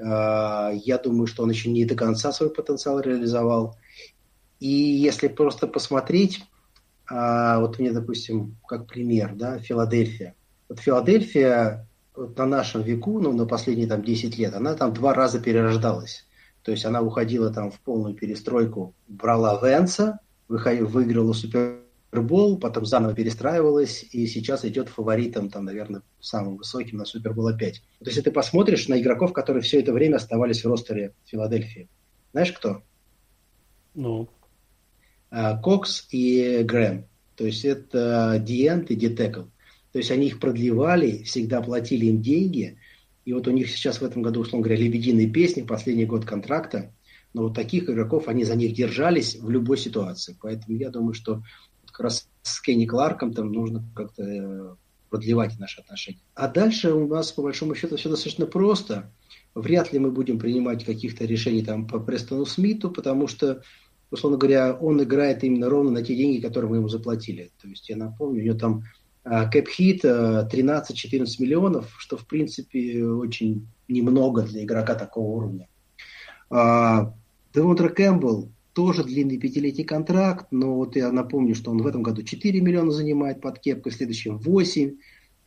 А, 0.01 0.71
я 0.73 0.99
думаю, 0.99 1.27
что 1.27 1.43
он 1.43 1.51
еще 1.51 1.71
не 1.71 1.85
до 1.85 1.95
конца 1.95 2.33
свой 2.33 2.51
потенциал 2.51 3.01
реализовал. 3.01 3.77
И 4.61 4.69
если 4.69 5.29
просто 5.29 5.67
посмотреть, 5.67 6.43
а, 7.07 7.61
вот 7.61 7.79
мне, 7.79 7.93
допустим, 7.93 8.57
как 8.67 8.87
пример, 8.87 9.35
да, 9.35 9.59
Филадельфия. 9.59 10.35
Вот 10.69 10.81
Филадельфия 10.81 11.87
вот 12.15 12.37
на 12.37 12.47
нашем 12.47 12.83
веку, 12.83 13.21
ну, 13.21 13.33
на 13.33 13.47
последние 13.47 13.87
там 13.87 14.03
10 14.03 14.37
лет, 14.39 14.55
она 14.55 14.75
там 14.75 14.93
два 14.93 15.15
раза 15.15 15.41
перерождалась. 15.41 16.27
То 16.63 16.73
есть 16.73 16.85
она 16.85 17.01
уходила 17.01 17.51
там 17.51 17.71
в 17.71 17.79
полную 17.81 18.15
перестройку, 18.15 18.95
брала 19.07 19.59
Венса, 19.63 20.19
выиграла 20.49 21.33
Супербол, 22.11 22.59
потом 22.59 22.87
заново 22.87 23.15
перестраивалась, 23.15 24.05
и 24.13 24.27
сейчас 24.27 24.65
идет 24.65 24.89
фаворитом, 24.89 25.51
там, 25.51 25.65
наверное, 25.65 26.03
самым 26.21 26.57
высоким 26.57 26.99
на 26.99 27.05
Супербол 27.05 27.49
опять. 27.49 27.83
То 27.99 28.07
есть, 28.07 28.17
если 28.17 28.23
ты 28.23 28.31
посмотришь 28.31 28.89
на 28.89 29.01
игроков, 29.01 29.33
которые 29.33 29.63
все 29.63 29.81
это 29.81 29.93
время 29.93 30.17
оставались 30.17 30.65
в 30.65 30.69
ростере 30.69 31.13
Филадельфии, 31.27 31.89
знаешь 32.33 32.53
кто? 32.53 32.83
Ну, 33.95 34.29
Э, 35.31 35.59
Кокс 35.63 36.07
и 36.11 36.63
Грэм. 36.65 37.05
То 37.37 37.47
есть 37.47 37.65
это 37.65 38.43
Диент 38.45 38.91
и 38.91 38.97
Детекл. 38.97 39.43
То 39.93 39.99
есть 39.99 40.11
они 40.11 40.27
их 40.27 40.41
продлевали, 40.41 41.23
всегда 41.23 41.61
платили 41.61 42.07
им 42.07 42.21
деньги. 42.21 42.79
И 43.25 43.33
вот 43.33 43.47
у 43.47 43.53
них 43.53 43.71
сейчас 43.71 44.01
в 44.01 44.05
этом 44.05 44.23
году, 44.23 44.41
условно 44.41 44.65
говоря, 44.65 44.83
«Лебединые 44.83 45.29
песни», 45.29 45.63
последний 45.63 46.07
год 46.07 46.25
контракта. 46.25 46.93
Но 47.35 47.43
вот 47.43 47.55
таких 47.55 47.89
игроков, 47.89 48.27
они 48.27 48.45
за 48.45 48.57
них 48.57 48.75
держались 48.75 49.37
в 49.37 49.51
любой 49.51 49.77
ситуации. 49.77 50.37
Поэтому 50.41 50.79
я 50.79 50.89
думаю, 50.89 51.13
что 51.13 51.43
как 51.99 52.05
раз 52.05 52.29
с 52.43 52.61
Кенни 52.61 52.87
Кларком 52.87 53.35
там 53.35 53.51
нужно 53.51 53.83
как-то 53.97 54.23
э, 54.23 54.75
продлевать 55.11 55.59
наши 55.59 55.81
отношения. 55.81 56.21
А 56.37 56.47
дальше 56.47 56.93
у 56.93 57.09
нас, 57.09 57.33
по 57.33 57.43
большому 57.43 57.75
счету, 57.75 57.97
все 57.97 58.09
достаточно 58.09 58.47
просто. 58.47 59.11
Вряд 59.57 59.93
ли 59.93 59.99
мы 59.99 60.13
будем 60.13 60.39
принимать 60.39 60.85
каких-то 60.85 61.25
решений 61.25 61.65
там 61.65 61.89
по 61.89 61.99
Престону 61.99 62.47
Смиту, 62.47 62.93
потому 62.93 63.27
что 63.27 63.63
условно 64.13 64.39
говоря, 64.39 64.75
он 64.75 65.03
играет 65.03 65.43
именно 65.43 65.69
ровно 65.69 65.91
на 65.91 66.05
те 66.05 66.15
деньги, 66.15 66.41
которые 66.41 66.71
мы 66.71 66.77
ему 66.77 66.89
заплатили. 66.89 67.51
То 67.61 67.67
есть 67.67 67.89
я 67.89 67.97
напомню, 67.97 68.43
у 68.43 68.45
него 68.45 68.59
там 68.59 68.85
кэп-хит 69.25 70.05
13-14 70.05 71.27
миллионов, 71.41 71.93
что 71.99 72.17
в 72.17 72.29
принципе 72.29 73.05
очень 73.05 73.67
немного 73.89 74.43
для 74.43 74.63
игрока 74.63 74.95
такого 74.95 75.37
уровня. 75.37 75.69
А, 76.49 77.13
Девонтер 77.53 77.93
Кэмпбелл 77.93 78.53
тоже 78.79 79.03
длинный 79.03 79.39
пятилетний 79.39 79.83
контракт, 79.83 80.47
но 80.53 80.77
вот 80.77 80.95
я 80.95 81.11
напомню, 81.11 81.57
что 81.57 81.73
он 81.73 81.83
в 81.83 81.87
этом 81.89 82.05
году 82.05 82.23
4 82.23 82.61
миллиона 82.61 82.93
занимает 82.93 83.41
под 83.41 83.59
кепкой, 83.59 83.91
в 83.91 83.97
следующем 83.97 84.39
8, 84.39 84.97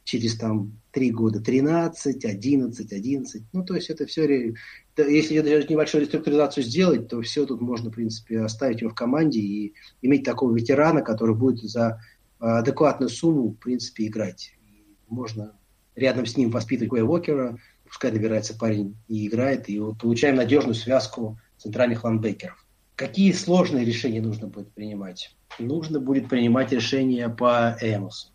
через 0.04 0.36
там 0.38 0.74
3 0.92 1.12
года 1.12 1.40
13, 1.40 2.26
11, 2.26 2.92
11. 2.92 3.44
Ну, 3.54 3.64
то 3.64 3.76
есть 3.76 3.90
это 3.90 4.06
все, 4.06 4.54
если 4.98 5.40
даже 5.40 5.66
небольшую 5.70 6.02
реструктуризацию 6.02 6.66
сделать, 6.66 7.08
то 7.08 7.22
все 7.22 7.46
тут 7.46 7.62
можно, 7.62 7.90
в 7.90 7.94
принципе, 7.94 8.42
оставить 8.42 8.82
его 8.82 8.90
в 8.90 8.96
команде 8.96 9.40
и 9.40 9.76
иметь 10.02 10.26
такого 10.26 10.54
ветерана, 10.54 11.02
который 11.02 11.34
будет 11.34 11.64
за 11.64 12.02
а, 12.38 12.60
адекватную 12.60 13.08
сумму, 13.08 13.52
в 13.52 13.56
принципе, 13.56 14.08
играть. 14.08 14.56
И 14.68 14.84
можно 15.08 15.54
рядом 15.96 16.26
с 16.26 16.36
ним 16.36 16.50
воспитывать 16.50 16.90
Куэ 16.90 17.04
Уокера, 17.04 17.58
пускай 17.86 18.12
набирается 18.12 18.58
парень 18.58 18.98
и 19.08 19.26
играет, 19.26 19.70
и 19.70 19.80
получаем 19.80 20.36
надежную 20.36 20.76
связку 20.76 21.40
центральных 21.58 22.04
ландбекеров. 22.04 22.61
Какие 23.02 23.32
сложные 23.32 23.84
решения 23.84 24.22
нужно 24.22 24.45
будет 24.45 24.72
принимать? 24.74 25.36
Нужно 25.58 25.99
будет 25.99 26.30
принимать 26.30 26.72
решения 26.72 27.30
по 27.30 27.76
Эмусу 27.82 28.28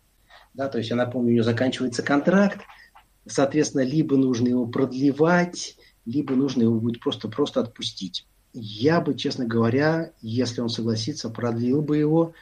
Да, 0.53 0.67
то 0.67 0.77
есть, 0.77 0.89
я 0.89 0.97
напомню, 0.97 1.29
у 1.29 1.33
него 1.35 1.43
заканчивается 1.45 2.03
контракт, 2.03 2.59
соответственно, 3.25 3.83
либо 3.83 4.17
нужно 4.17 4.49
его 4.49 4.67
продлевать, 4.67 5.77
либо 6.05 6.35
нужно 6.35 6.63
его 6.63 6.81
будет 6.81 6.99
просто-просто 6.99 7.61
отпустить. 7.61 8.27
Я 8.51 8.99
бы, 8.99 9.15
честно 9.15 9.45
говоря, 9.45 10.11
если 10.19 10.59
он 10.59 10.67
согласится, 10.67 11.29
продлил 11.29 11.81
бы 11.81 11.95
его, 11.95 12.33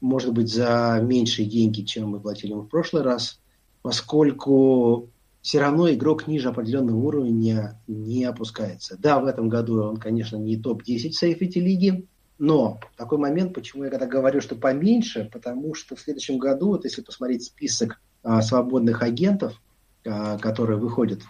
может 0.00 0.32
быть, 0.32 0.52
за 0.54 1.00
меньшие 1.02 1.48
деньги, 1.48 1.82
чем 1.82 2.10
мы 2.10 2.20
платили 2.20 2.52
ему 2.52 2.62
в 2.62 2.68
прошлый 2.68 3.02
раз, 3.02 3.40
поскольку 3.82 5.10
все 5.42 5.60
равно 5.60 5.90
игрок 5.92 6.28
ниже 6.28 6.48
определенного 6.48 6.96
уровня 6.96 7.80
не 7.88 8.24
опускается. 8.24 8.96
Да, 8.96 9.18
в 9.18 9.26
этом 9.26 9.48
году 9.48 9.82
он, 9.82 9.96
конечно, 9.96 10.36
не 10.36 10.56
топ-10 10.56 11.10
в 11.10 11.16
сейфити 11.16 11.58
лиги, 11.58 12.06
но 12.38 12.80
такой 12.96 13.18
момент, 13.18 13.52
почему 13.52 13.84
я 13.84 13.90
когда 13.90 14.06
говорю, 14.06 14.40
что 14.40 14.54
поменьше, 14.54 15.28
потому 15.32 15.74
что 15.74 15.96
в 15.96 16.00
следующем 16.00 16.38
году, 16.38 16.68
вот 16.68 16.84
если 16.84 17.02
посмотреть 17.02 17.44
список 17.44 18.00
а, 18.22 18.40
свободных 18.40 19.02
агентов, 19.02 19.60
а, 20.06 20.38
которые 20.38 20.78
выходят, 20.78 21.20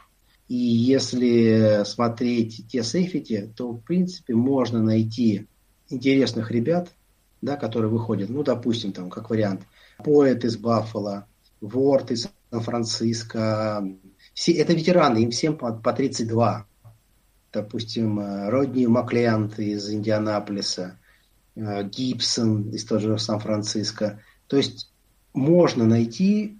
и 0.46 0.56
если 0.56 1.82
смотреть 1.84 2.66
те 2.70 2.82
сейфити, 2.82 3.50
то, 3.56 3.72
в 3.72 3.80
принципе, 3.80 4.34
можно 4.34 4.82
найти 4.82 5.46
интересных 5.88 6.50
ребят, 6.50 6.90
да, 7.40 7.56
которые 7.56 7.90
выходят. 7.90 8.28
Ну, 8.28 8.42
допустим, 8.42 8.92
там, 8.92 9.08
как 9.08 9.30
вариант, 9.30 9.62
Поэт 10.04 10.44
из 10.44 10.56
Баффала, 10.56 11.26
Ворд 11.60 12.10
из 12.10 12.28
Сан-Франциско. 12.52 13.84
Все, 14.34 14.52
это 14.52 14.74
ветераны, 14.74 15.18
им 15.18 15.30
всем 15.30 15.56
по, 15.56 15.72
по 15.72 15.92
32. 15.92 16.66
Допустим, 17.52 18.20
э, 18.20 18.48
Родни 18.50 18.86
Макленд 18.86 19.58
из 19.58 19.90
Индианаполиса, 19.90 20.98
э, 21.54 21.84
Гибсон 21.84 22.70
из 22.70 22.84
того 22.84 23.00
же 23.00 23.18
Сан-Франциско. 23.18 24.22
То 24.46 24.58
есть 24.58 24.92
можно 25.32 25.86
найти, 25.86 26.58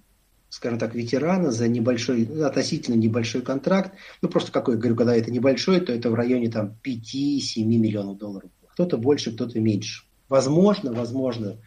скажем 0.49 0.79
так, 0.79 0.95
ветерана 0.95 1.51
за 1.51 1.67
небольшой, 1.67 2.25
относительно 2.43 2.95
небольшой 2.95 3.41
контракт. 3.41 3.93
Ну, 4.21 4.29
просто 4.29 4.51
какой, 4.51 4.77
говорю, 4.77 4.95
когда 4.95 5.15
это 5.15 5.31
небольшой, 5.31 5.79
то 5.79 5.93
это 5.93 6.09
в 6.09 6.15
районе 6.15 6.49
там 6.49 6.75
5-7 6.83 7.65
миллионов 7.65 8.17
долларов. 8.17 8.49
Кто-то 8.73 8.97
больше, 8.97 9.31
кто-то 9.31 9.59
меньше. 9.59 10.05
Возможно, 10.27 10.91
возможно, 10.91 11.57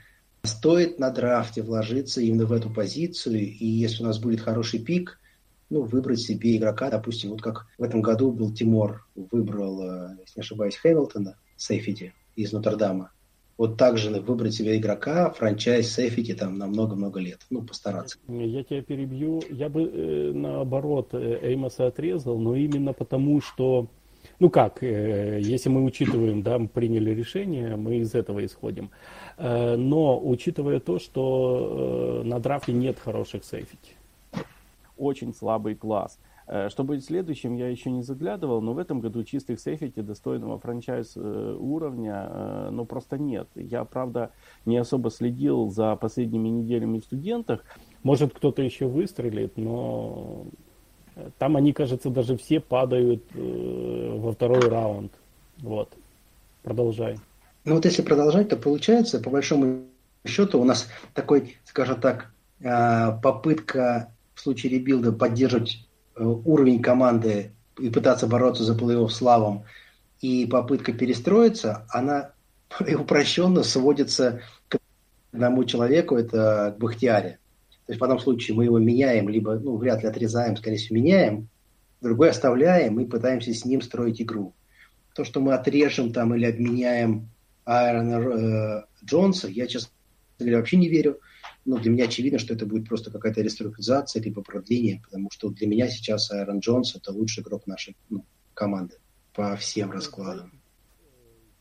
стоит 0.47 0.99
на 0.99 1.11
драфте 1.11 1.63
вложиться 1.63 2.21
именно 2.21 2.47
в 2.47 2.53
эту 2.53 2.71
позицию, 2.71 3.41
и 3.41 3.67
если 3.67 4.03
у 4.03 4.07
нас 4.07 4.19
будет 4.19 4.41
хороший 4.41 4.81
пик, 4.81 5.19
ну, 5.71 5.83
выбрать 5.83 6.21
себе 6.21 6.57
игрока, 6.57 6.91
допустим, 6.91 7.31
вот 7.31 7.43
как 7.43 7.67
в 7.79 7.83
этом 7.83 8.01
году 8.01 8.31
был 8.31 8.53
Тимур, 8.53 9.07
выбрал, 9.15 9.83
э, 9.83 10.17
если 10.21 10.39
не 10.39 10.43
ошибаюсь, 10.43 10.77
Хэмилтона, 10.77 11.37
Сейфиди 11.57 12.13
из 12.37 12.53
Нотр-Дама. 12.53 13.11
Вот 13.59 13.79
так 13.79 13.97
же 13.97 14.11
выбрать 14.21 14.55
себе 14.55 14.77
игрока, 14.77 15.31
франчайз 15.31 15.91
Сейфиди 15.91 16.35
там 16.35 16.59
на 16.59 16.67
много-много 16.67 17.21
лет. 17.21 17.41
Ну, 17.49 17.63
постараться. 17.63 18.19
Я 18.29 18.63
тебя 18.63 18.83
перебью. 18.83 19.43
Я 19.49 19.69
бы, 19.69 19.83
э, 19.83 20.33
наоборот, 20.35 21.09
э, 21.13 21.39
Эймоса 21.43 21.87
отрезал, 21.87 22.39
но 22.39 22.55
именно 22.55 22.93
потому, 22.93 23.41
что 23.41 23.89
ну 24.39 24.51
как, 24.51 24.83
э, 24.83 25.41
если 25.41 25.69
мы 25.69 25.85
учитываем, 25.85 26.43
да, 26.43 26.59
мы 26.59 26.69
приняли 26.69 27.11
решение, 27.11 27.77
мы 27.77 27.97
из 27.97 28.15
этого 28.15 28.45
исходим. 28.45 28.91
Э, 29.39 29.77
но 29.77 30.21
учитывая 30.23 30.81
то, 30.81 30.99
что 30.99 32.21
э, 32.23 32.27
на 32.27 32.39
драфте 32.39 32.73
нет 32.73 32.99
хороших 32.99 33.45
сейфити. 33.45 33.93
Очень 34.97 35.35
слабый 35.35 35.75
класс. 35.75 36.19
Что 36.69 36.85
будет 36.85 37.05
следующим, 37.05 37.57
я 37.57 37.69
еще 37.69 37.91
не 37.91 38.03
заглядывал, 38.03 38.63
но 38.63 38.73
в 38.73 38.79
этом 38.79 39.01
году 39.01 39.25
чистых 39.25 39.59
сейфити 39.59 39.99
достойного 39.99 40.61
франчайз 40.61 41.17
уровня, 41.17 42.71
ну, 42.71 42.85
просто 42.85 43.19
нет. 43.19 43.49
Я, 43.57 43.85
правда, 43.85 44.31
не 44.65 44.77
особо 44.77 45.11
следил 45.11 45.71
за 45.71 45.97
последними 45.97 46.49
неделями 46.49 47.01
в 47.01 47.05
студентах. 47.05 47.65
Может, 48.05 48.33
кто-то 48.33 48.63
еще 48.63 48.87
выстрелит, 48.87 49.57
но 49.57 50.47
там 51.39 51.57
они, 51.57 51.73
кажется, 51.73 52.11
даже 52.11 52.37
все 52.37 52.61
падают 52.61 53.23
э, 53.35 54.19
во 54.19 54.33
второй 54.33 54.61
раунд. 54.61 55.13
Вот. 55.59 55.89
Продолжай. 56.63 57.19
Ну 57.65 57.75
вот 57.75 57.85
если 57.85 58.03
продолжать, 58.03 58.49
то 58.49 58.57
получается, 58.57 59.21
по 59.21 59.31
большому 59.31 59.85
счету, 60.27 60.61
у 60.61 60.65
нас 60.65 60.89
такой, 61.15 61.57
скажем 61.65 62.01
так, 62.01 62.31
э, 62.61 63.13
попытка 63.23 64.13
в 64.35 64.41
случае 64.41 64.73
ребилда 64.73 65.13
поддерживать 65.13 65.87
э, 66.17 66.23
уровень 66.23 66.83
команды 66.83 67.53
и 67.79 67.89
пытаться 67.89 68.27
бороться 68.27 68.65
за 68.65 68.75
плей-офф 68.75 69.09
славом, 69.09 69.65
и 70.21 70.47
попытка 70.47 70.93
перестроиться, 70.93 71.87
она 71.91 72.33
упрощенно 72.81 73.63
сводится 73.63 74.43
к 74.69 74.79
одному 75.33 75.65
человеку, 75.65 76.17
это 76.17 76.75
к 76.77 76.81
Бахтиаре. 76.81 77.39
То 77.87 77.93
есть 77.93 78.01
в 78.01 78.05
одном 78.05 78.19
случае 78.19 78.57
мы 78.57 78.65
его 78.65 78.79
меняем, 78.79 79.29
либо, 79.29 79.55
ну, 79.59 79.77
вряд 79.77 80.03
ли 80.03 80.09
отрезаем, 80.09 80.57
скорее 80.57 80.77
всего, 80.77 80.97
меняем, 80.97 81.49
другой 82.01 82.31
оставляем 82.31 82.99
и 83.01 83.07
пытаемся 83.07 83.55
с 83.55 83.65
ним 83.65 83.81
строить 83.81 84.21
игру. 84.21 84.55
То, 85.15 85.25
что 85.25 85.41
мы 85.41 85.55
отрежем 85.55 86.13
там 86.13 86.35
или 86.35 86.47
обменяем 86.47 87.29
Айрона 87.65 88.19
э, 88.21 88.85
Джонса, 89.05 89.49
я, 89.49 89.67
честно 89.67 89.91
говоря, 90.39 90.59
вообще 90.59 90.77
не 90.77 90.89
верю. 90.89 91.21
Но 91.65 91.79
для 91.79 91.91
меня 91.91 92.05
очевидно, 92.05 92.39
что 92.39 92.55
это 92.55 92.67
будет 92.67 92.89
просто 92.89 93.11
какая-то 93.11 93.41
реструктуризация, 93.41 94.23
либо 94.23 94.43
продление, 94.43 95.01
потому 95.05 95.31
что 95.31 95.49
для 95.51 95.67
меня 95.67 95.89
сейчас 95.89 96.31
Айрон 96.31 96.59
Джонс– 96.59 96.95
это 96.97 97.13
лучший 97.13 97.43
игрок 97.43 97.67
нашей 97.67 97.97
ну, 98.09 98.25
команды 98.55 98.97
по 99.33 99.57
всем 99.57 99.91
раскладам. 99.91 100.53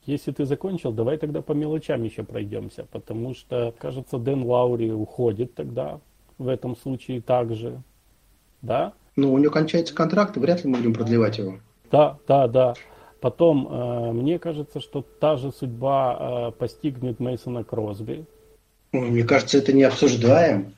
Если 0.05 0.31
ты 0.31 0.45
закончил, 0.45 0.91
давай 0.91 1.17
тогда 1.17 1.41
по 1.41 1.53
мелочам 1.53 2.03
еще 2.03 2.23
пройдемся, 2.23 2.85
потому 2.91 3.33
что, 3.33 3.73
кажется, 3.79 4.19
Дэн 4.19 4.43
Лаури 4.43 4.91
уходит 4.91 5.55
тогда, 5.55 5.99
в 6.37 6.47
этом 6.47 6.75
случае 6.75 7.21
также, 7.21 7.81
да? 8.61 8.93
Ну, 9.15 9.33
у 9.33 9.37
него 9.37 9.51
кончается 9.51 9.95
контракт, 9.95 10.35
вряд 10.37 10.63
ли 10.63 10.69
мы 10.69 10.77
будем 10.77 10.93
продлевать 10.93 11.37
его. 11.37 11.59
Да, 11.91 12.17
да, 12.27 12.47
да. 12.47 12.73
Потом, 13.21 13.67
э, 13.69 14.11
мне 14.11 14.37
кажется, 14.39 14.79
что 14.79 15.01
та 15.01 15.37
же 15.37 15.51
судьба 15.51 16.17
э, 16.19 16.51
постигнет 16.59 17.19
Мейсона 17.19 17.63
Кросби. 17.63 18.25
Мне 18.91 19.23
кажется, 19.23 19.57
это 19.57 19.73
не 19.73 19.83
обсуждаем. 19.83 20.73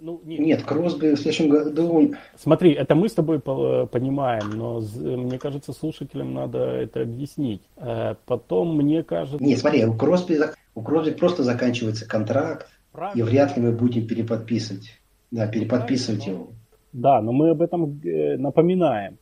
Ну, 0.00 0.20
нет. 0.24 0.40
нет, 0.40 0.62
Кросби 0.62 1.14
в 1.14 1.16
следующем 1.16 1.48
году... 1.48 2.14
Смотри, 2.36 2.72
это 2.72 2.94
мы 2.94 3.08
с 3.08 3.14
тобой 3.14 3.40
понимаем, 3.40 4.50
но 4.50 4.80
мне 4.80 5.38
кажется, 5.38 5.72
слушателям 5.72 6.34
надо 6.34 6.58
это 6.58 7.02
объяснить. 7.02 7.62
Э, 7.76 8.14
потом, 8.26 8.76
мне 8.76 9.02
кажется... 9.02 9.42
Нет, 9.42 9.58
смотри, 9.58 9.84
у 9.84 9.94
Кросби, 9.94 10.38
у 10.74 10.82
Кросби 10.82 11.10
просто 11.10 11.42
заканчивается 11.42 12.06
контракт, 12.06 12.68
Правильно. 12.98 13.20
И 13.20 13.22
вряд 13.22 13.56
ли 13.56 13.62
мы 13.62 13.70
будем 13.70 14.08
переподписывать. 14.08 14.90
Да, 15.30 15.46
переподписывать 15.46 16.24
Правильно. 16.24 16.42
его. 16.42 16.52
Да, 16.92 17.20
но 17.20 17.30
мы 17.30 17.50
об 17.50 17.62
этом 17.62 18.00
э, 18.04 18.36
напоминаем. 18.36 19.18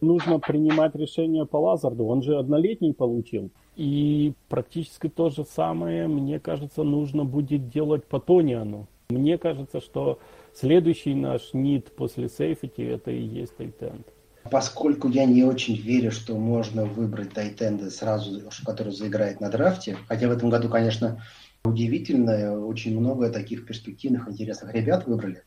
Нужно 0.00 0.38
принимать 0.38 0.94
решение 0.94 1.44
по 1.44 1.56
Лазарду. 1.56 2.06
Он 2.06 2.22
же 2.22 2.38
однолетний 2.38 2.94
получил. 2.94 3.50
И 3.74 4.32
практически 4.48 5.08
то 5.08 5.30
же 5.30 5.44
самое, 5.44 6.06
мне 6.06 6.38
кажется, 6.38 6.84
нужно 6.84 7.24
будет 7.24 7.68
делать 7.68 8.04
по 8.04 8.20
Тониану. 8.20 8.86
Мне 9.08 9.38
кажется, 9.38 9.80
что 9.80 10.20
следующий 10.54 11.14
наш 11.14 11.52
need 11.52 11.96
после 11.96 12.28
safety 12.28 12.82
это 12.82 13.10
и 13.10 13.22
есть 13.22 13.56
tight 13.56 13.84
end. 13.84 14.06
Поскольку 14.52 15.08
я 15.08 15.24
не 15.24 15.42
очень 15.42 15.74
верю, 15.74 16.12
что 16.12 16.36
можно 16.36 16.84
выбрать 16.84 17.32
tight 17.32 17.64
end 17.64 17.84
а 17.84 17.90
сразу, 17.90 18.40
который 18.64 18.92
заиграет 18.92 19.40
на 19.40 19.50
драфте, 19.50 19.96
хотя 20.06 20.28
в 20.28 20.30
этом 20.30 20.48
году, 20.50 20.68
конечно, 20.68 21.20
Удивительно, 21.66 22.58
очень 22.64 22.98
много 22.98 23.30
таких 23.30 23.66
перспективных, 23.66 24.28
интересных 24.28 24.72
ребят 24.74 25.06
выбрали. 25.06 25.42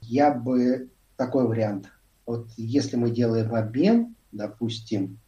Я 0.00 0.32
бы 0.32 0.90
такой 1.16 1.46
вариант. 1.46 1.90
Вот 2.26 2.48
если 2.56 2.96
мы 2.96 3.10
делаем 3.10 3.54
обмен, 3.54 4.14
допустим, 4.32 5.18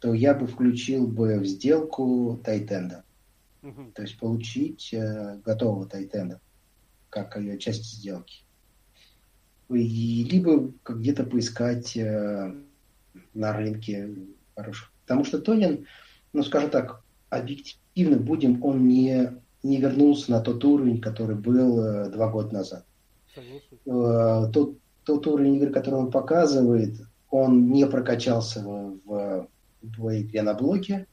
то 0.00 0.14
я 0.14 0.34
бы 0.34 0.46
включил 0.46 1.06
бы 1.06 1.38
в 1.38 1.46
сделку 1.46 2.40
tight 2.44 2.74
end 2.74 2.92
а. 2.92 3.04
Угу. 3.62 3.92
То 3.94 4.02
есть 4.02 4.18
получить 4.18 4.92
э, 4.92 5.38
готового 5.44 5.86
tight 5.86 6.13
end 6.13 6.29
а, 6.29 6.40
как 7.10 7.36
ее 7.36 7.58
часть 7.58 7.84
сделки. 7.84 8.44
И, 9.68 10.24
либо 10.24 10.72
где-то 10.84 11.24
поискать 11.24 11.96
э, 11.96 12.54
на 13.34 13.52
рынке 13.52 14.14
хороших. 14.54 14.92
Потому 15.02 15.24
что 15.24 15.40
Тонин, 15.40 15.86
ну 16.32 16.42
скажем 16.42 16.70
так, 16.70 17.02
объективно 17.28 18.16
будем, 18.16 18.62
он 18.64 18.86
не 18.86 19.32
не 19.62 19.78
вернулся 19.78 20.30
на 20.30 20.40
тот 20.40 20.64
уровень, 20.64 21.00
который 21.00 21.36
был 21.36 21.80
э, 21.80 22.10
два 22.10 22.28
года 22.28 22.54
назад. 22.54 22.84
Э, 23.86 24.50
тот, 24.52 24.78
тот 25.04 25.26
уровень 25.26 25.56
игры, 25.56 25.72
который 25.72 25.96
он 25.96 26.10
показывает, 26.10 26.94
он 27.30 27.70
не 27.70 27.86
прокачался 27.86 28.62
в, 28.62 28.98
в, 29.04 29.48
в 29.82 30.20
игре 30.20 30.42
на 30.42 30.54
блоке 30.54 31.06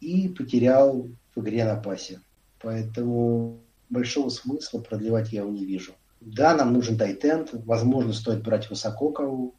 и 0.00 0.28
потерял 0.28 1.08
в 1.34 1.40
игре 1.40 1.64
на 1.64 1.76
пасе. 1.76 2.20
Поэтому 2.60 3.60
большого 3.88 4.28
смысла 4.28 4.80
продлевать 4.80 5.32
я 5.32 5.42
его 5.42 5.50
не 5.50 5.64
вижу. 5.64 5.92
Да, 6.20 6.54
нам 6.54 6.72
нужен 6.72 6.98
тайтенд, 6.98 7.50
возможно, 7.52 8.12
стоит 8.12 8.42
брать 8.42 8.68
высоко 8.68 9.10
кого 9.10 9.54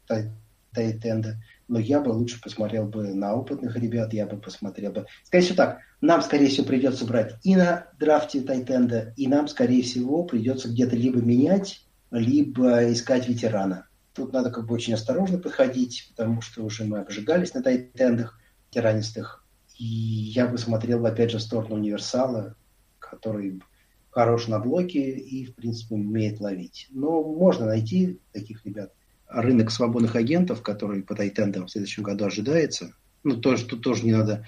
тайтенда, 0.72 1.42
но 1.72 1.78
я 1.78 2.02
бы 2.02 2.10
лучше 2.10 2.38
посмотрел 2.38 2.84
бы 2.84 3.14
на 3.14 3.34
опытных 3.34 3.76
ребят, 3.76 4.12
я 4.12 4.26
бы 4.26 4.36
посмотрел 4.36 4.92
бы... 4.92 5.06
Скорее 5.24 5.42
всего 5.42 5.56
так, 5.56 5.78
нам, 6.02 6.20
скорее 6.20 6.48
всего, 6.48 6.66
придется 6.66 7.06
брать 7.06 7.36
и 7.44 7.56
на 7.56 7.86
драфте 7.98 8.42
Тайтенда, 8.42 9.14
и 9.16 9.26
нам, 9.26 9.48
скорее 9.48 9.82
всего, 9.82 10.22
придется 10.24 10.68
где-то 10.68 10.96
либо 10.96 11.22
менять, 11.22 11.86
либо 12.10 12.92
искать 12.92 13.26
ветерана. 13.26 13.86
Тут 14.12 14.34
надо 14.34 14.50
как 14.50 14.66
бы 14.66 14.74
очень 14.74 14.92
осторожно 14.92 15.38
подходить, 15.38 16.12
потому 16.14 16.42
что 16.42 16.62
уже 16.62 16.84
мы 16.84 16.98
обжигались 16.98 17.54
на 17.54 17.62
тайтендах 17.62 18.38
тиранистых. 18.68 19.42
И 19.78 19.86
я 19.86 20.46
бы 20.46 20.58
смотрел, 20.58 21.06
опять 21.06 21.30
же, 21.30 21.38
в 21.38 21.42
сторону 21.42 21.76
универсала, 21.76 22.54
который 22.98 23.62
хорош 24.10 24.46
на 24.46 24.58
блоке 24.58 25.00
и, 25.00 25.46
в 25.46 25.54
принципе, 25.54 25.94
умеет 25.94 26.38
ловить. 26.38 26.88
Но 26.90 27.22
можно 27.22 27.64
найти 27.64 28.20
таких 28.30 28.66
ребят. 28.66 28.92
Рынок 29.32 29.70
свободных 29.70 30.16
агентов, 30.16 30.62
который 30.62 31.02
по 31.02 31.14
тайтендам 31.14 31.66
в 31.66 31.70
следующем 31.70 32.02
году 32.02 32.26
ожидается, 32.26 32.94
ну, 33.24 33.36
тоже, 33.36 33.66
тут 33.66 33.82
тоже 33.82 34.04
не 34.04 34.12
надо 34.12 34.46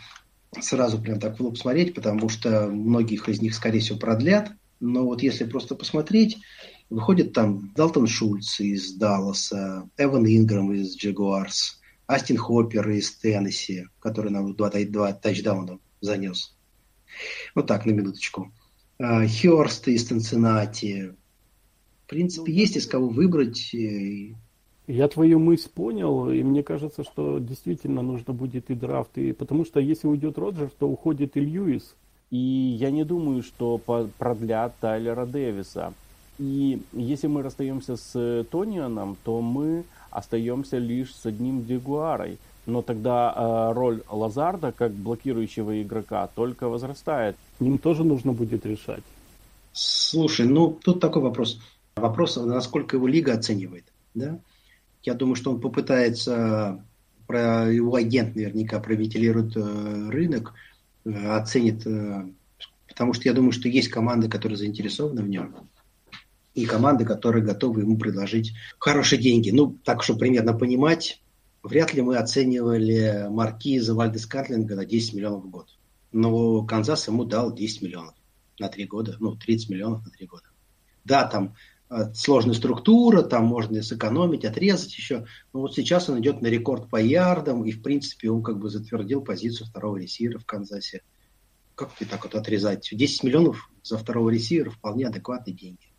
сразу 0.61 1.01
прям 1.01 1.18
так 1.18 1.39
в 1.39 1.43
лоб 1.43 1.57
смотреть, 1.59 1.95
потому 1.95 2.28
что 2.28 2.68
многих 2.68 3.28
из 3.28 3.41
них, 3.41 3.55
скорее 3.55 3.80
всего, 3.80 3.99
продлят. 3.99 4.53
Но 4.80 5.05
вот 5.05 5.22
если 5.22 5.45
просто 5.45 5.74
посмотреть, 5.74 6.39
Выходит 6.91 7.32
там 7.32 7.72
Далтон 7.74 8.07
Шульц 8.07 8.61
из 8.61 8.93
Далласа, 8.95 9.89
Эван 9.97 10.26
Инграм 10.26 10.72
из 10.72 10.97
Джагуарс, 10.97 11.80
Астин 12.07 12.37
Хоппер 12.37 12.89
из 12.91 13.11
Теннесси, 13.16 13.87
который 14.01 14.30
нам 14.30 14.55
два, 14.55 14.70
два 14.70 15.12
тачдауна 15.12 15.78
занес. 16.01 16.55
Вот 17.55 17.66
так, 17.66 17.87
на 17.87 17.93
минуточку. 17.93 18.53
А, 18.99 19.26
Хёрст 19.26 19.89
из 19.89 20.07
Цинциннати. 20.07 21.14
В 22.05 22.09
принципе, 22.09 22.53
есть 22.53 22.76
из 22.76 22.87
кого 22.87 23.09
выбрать. 23.09 23.74
Я 24.87 25.09
твою 25.09 25.39
мысль 25.39 25.70
понял, 25.74 26.28
и 26.28 26.43
мне 26.43 26.62
кажется, 26.62 27.05
что 27.05 27.39
действительно 27.39 28.03
нужно 28.03 28.35
будет 28.35 28.70
и 28.70 28.74
драфт, 28.74 29.16
и 29.16 29.32
потому 29.32 29.64
что 29.64 29.80
если 29.80 30.07
уйдет 30.09 30.37
Роджер, 30.37 30.70
то 30.78 30.87
уходит 30.87 31.37
и 31.37 31.41
Льюис. 31.41 31.95
И 32.30 32.37
я 32.37 32.91
не 32.91 33.05
думаю, 33.05 33.43
что 33.43 33.78
продлят 34.18 34.74
Тайлера 34.80 35.24
Дэвиса. 35.24 35.95
И 36.39 36.82
если 36.93 37.28
мы 37.28 37.43
расстаемся 37.43 37.97
с 37.97 38.45
Тонианом, 38.51 39.16
то 39.24 39.41
мы 39.41 39.85
остаемся 40.11 40.78
лишь 40.78 41.14
с 41.14 41.26
одним 41.26 41.64
Дегуарой. 41.64 42.39
Но 42.66 42.82
тогда 42.82 43.32
э, 43.35 43.72
роль 43.74 44.03
Лазарда 44.11 44.72
как 44.72 44.93
блокирующего 44.93 45.82
игрока 45.82 46.28
только 46.35 46.68
возрастает. 46.68 47.37
Им 47.61 47.78
тоже 47.78 48.05
нужно 48.05 48.32
будет 48.32 48.64
решать. 48.66 49.05
Слушай, 49.72 50.47
ну 50.47 50.78
тут 50.82 51.01
такой 51.01 51.22
вопрос. 51.22 51.61
Вопрос, 51.97 52.37
насколько 52.37 52.97
его 52.97 53.07
лига 53.07 53.35
оценивает. 53.35 53.85
Да? 54.14 54.39
Я 55.05 55.14
думаю, 55.14 55.36
что 55.36 55.50
он 55.52 55.61
попытается, 55.61 56.84
про 57.26 57.70
его 57.70 57.94
агент 57.94 58.34
наверняка 58.34 58.80
провентилирует 58.80 59.57
э, 59.57 60.11
рынок, 60.11 60.55
э, 61.05 61.11
оценит, 61.11 61.86
э, 61.86 62.26
потому 62.88 63.12
что 63.12 63.28
я 63.28 63.34
думаю, 63.34 63.52
что 63.52 63.68
есть 63.68 63.88
команды, 63.88 64.28
которые 64.28 64.59
заинтересованы 64.59 65.22
в 65.22 65.28
нем 65.28 65.55
и 66.55 66.66
команды, 66.66 67.05
которые 67.05 67.44
готовы 67.44 67.82
ему 67.82 67.98
предложить 67.98 68.55
хорошие 68.78 69.20
деньги. 69.20 69.50
Ну, 69.50 69.76
так, 69.84 70.02
чтобы 70.02 70.20
примерно 70.20 70.55
понимать, 70.55 71.20
вряд 71.62 71.92
ли 71.94 72.02
мы 72.02 72.16
оценивали 72.16 73.26
Маркиза 73.28 73.94
Вальдес 73.94 74.26
Катлинга 74.26 74.76
на 74.76 74.84
10 74.84 75.14
миллионов 75.14 75.44
в 75.44 75.50
год. 75.50 75.68
Но 76.12 76.62
Канзас 76.62 77.09
ему 77.09 77.24
дал 77.24 77.52
10 77.52 77.82
миллионов 77.82 78.14
на 78.59 78.68
3 78.68 78.86
года, 78.86 79.16
ну, 79.18 79.34
30 79.34 79.68
миллионов 79.68 80.05
на 80.05 80.11
3 80.12 80.26
года. 80.26 80.44
Да, 81.05 81.26
там 81.26 81.46
э, 81.46 81.73
сложная 82.14 82.55
структура, 82.55 83.22
там 83.22 83.45
можно 83.45 83.82
сэкономить, 83.82 84.45
отрезать 84.45 84.97
еще. 84.97 85.26
Но 85.53 85.61
вот 85.61 85.74
сейчас 85.74 86.09
он 86.09 86.20
идет 86.20 86.41
на 86.43 86.47
рекорд 86.49 86.89
по 86.89 86.97
ярдам, 87.01 87.64
и, 87.64 87.72
в 87.72 87.82
принципе, 87.82 88.30
он 88.30 88.43
как 88.43 88.59
бы 88.59 88.68
затвердил 88.68 89.20
позицию 89.20 89.66
второго 89.66 89.97
ресивера 89.97 90.39
в 90.39 90.47
Канзасе. 90.47 91.03
Как 91.74 91.93
ты 91.95 92.05
так 92.05 92.24
вот 92.24 92.35
отрезать? 92.35 92.89
10 92.91 93.24
миллионов 93.24 93.70
за 93.82 93.99
второго 93.99 94.30
ресивера 94.30 94.70
вполне 94.70 95.07
адекватные 95.07 95.55
деньги. 95.55 95.93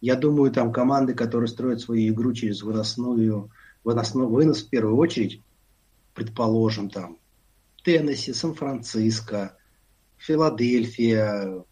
Я 0.00 0.14
думаю, 0.14 0.52
там 0.52 0.72
команды, 0.72 1.14
которые 1.14 1.48
строят 1.48 1.80
свою 1.80 2.12
игру 2.12 2.32
через 2.32 2.62
выносную, 2.62 3.50
выносной 3.84 4.26
вынос 4.26 4.62
в 4.62 4.70
первую 4.70 4.96
очередь, 4.96 5.42
предположим, 6.14 6.88
там, 6.88 7.18
Теннесси, 7.82 8.32
Сан-Франциско, 8.32 9.56
Филадельфия, 10.16 11.64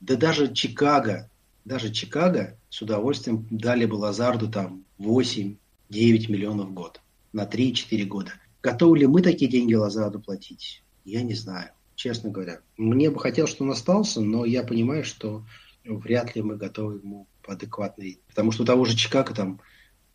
да 0.00 0.16
даже 0.16 0.52
Чикаго, 0.52 1.30
даже 1.66 1.90
Чикаго 1.90 2.56
с 2.70 2.80
удовольствием 2.80 3.46
дали 3.50 3.86
бы 3.86 3.96
Лазарду 3.96 4.48
там 4.48 4.84
8-9 5.00 5.56
миллионов 5.90 6.68
в 6.68 6.72
год 6.72 7.00
на 7.32 7.44
3-4 7.44 8.04
года. 8.04 8.32
Готовы 8.62 8.98
ли 8.98 9.06
мы 9.06 9.20
такие 9.20 9.50
деньги 9.50 9.74
Лазарду 9.74 10.20
платить? 10.20 10.84
Я 11.04 11.22
не 11.22 11.34
знаю, 11.34 11.70
честно 11.96 12.30
говоря. 12.30 12.60
Мне 12.76 13.10
бы 13.10 13.18
хотелось, 13.18 13.50
чтобы 13.50 13.70
он 13.70 13.76
остался, 13.76 14.20
но 14.20 14.44
я 14.44 14.62
понимаю, 14.62 15.04
что 15.04 15.44
вряд 15.84 16.36
ли 16.36 16.42
мы 16.42 16.56
готовы 16.56 17.00
ему 17.00 17.26
адекватный. 17.44 18.20
Потому 18.28 18.52
что 18.52 18.62
у 18.62 18.66
того 18.66 18.84
же 18.84 18.96
Чикаго 18.96 19.34
там 19.34 19.60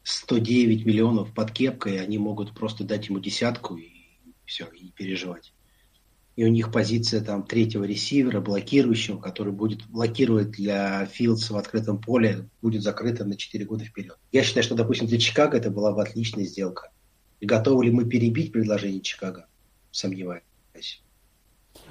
109 0.04 0.86
миллионов 0.86 1.34
под 1.34 1.52
кепкой, 1.52 2.02
они 2.02 2.18
могут 2.18 2.54
просто 2.54 2.86
дать 2.86 3.10
ему 3.10 3.20
десятку 3.20 3.76
и 3.76 3.90
все, 4.46 4.68
и 4.68 4.92
переживать. 4.92 5.54
И 6.42 6.44
у 6.44 6.48
них 6.48 6.72
позиция 6.72 7.22
там 7.22 7.44
третьего 7.44 7.84
ресивера, 7.84 8.42
блокирующего, 8.42 9.20
который 9.20 9.54
будет 9.54 9.86
блокировать 9.86 10.50
для 10.50 11.06
Филдса 11.06 11.54
в 11.54 11.58
открытом 11.58 12.02
поле, 12.02 12.50
будет 12.64 12.82
закрыта 12.82 13.24
на 13.26 13.38
4 13.38 13.64
года 13.66 13.86
вперед. 13.86 14.18
Я 14.32 14.42
считаю, 14.42 14.64
что, 14.64 14.74
допустим, 14.74 15.06
для 15.06 15.20
Чикаго 15.20 15.58
это 15.58 15.70
была 15.70 15.94
бы 15.94 16.02
отличная 16.02 16.46
сделка. 16.46 16.90
И 17.42 17.46
готовы 17.46 17.86
ли 17.86 17.92
мы 17.92 18.06
перебить 18.06 18.52
предложение 18.52 19.02
Чикаго? 19.02 19.46
Сомневаюсь. 19.92 20.42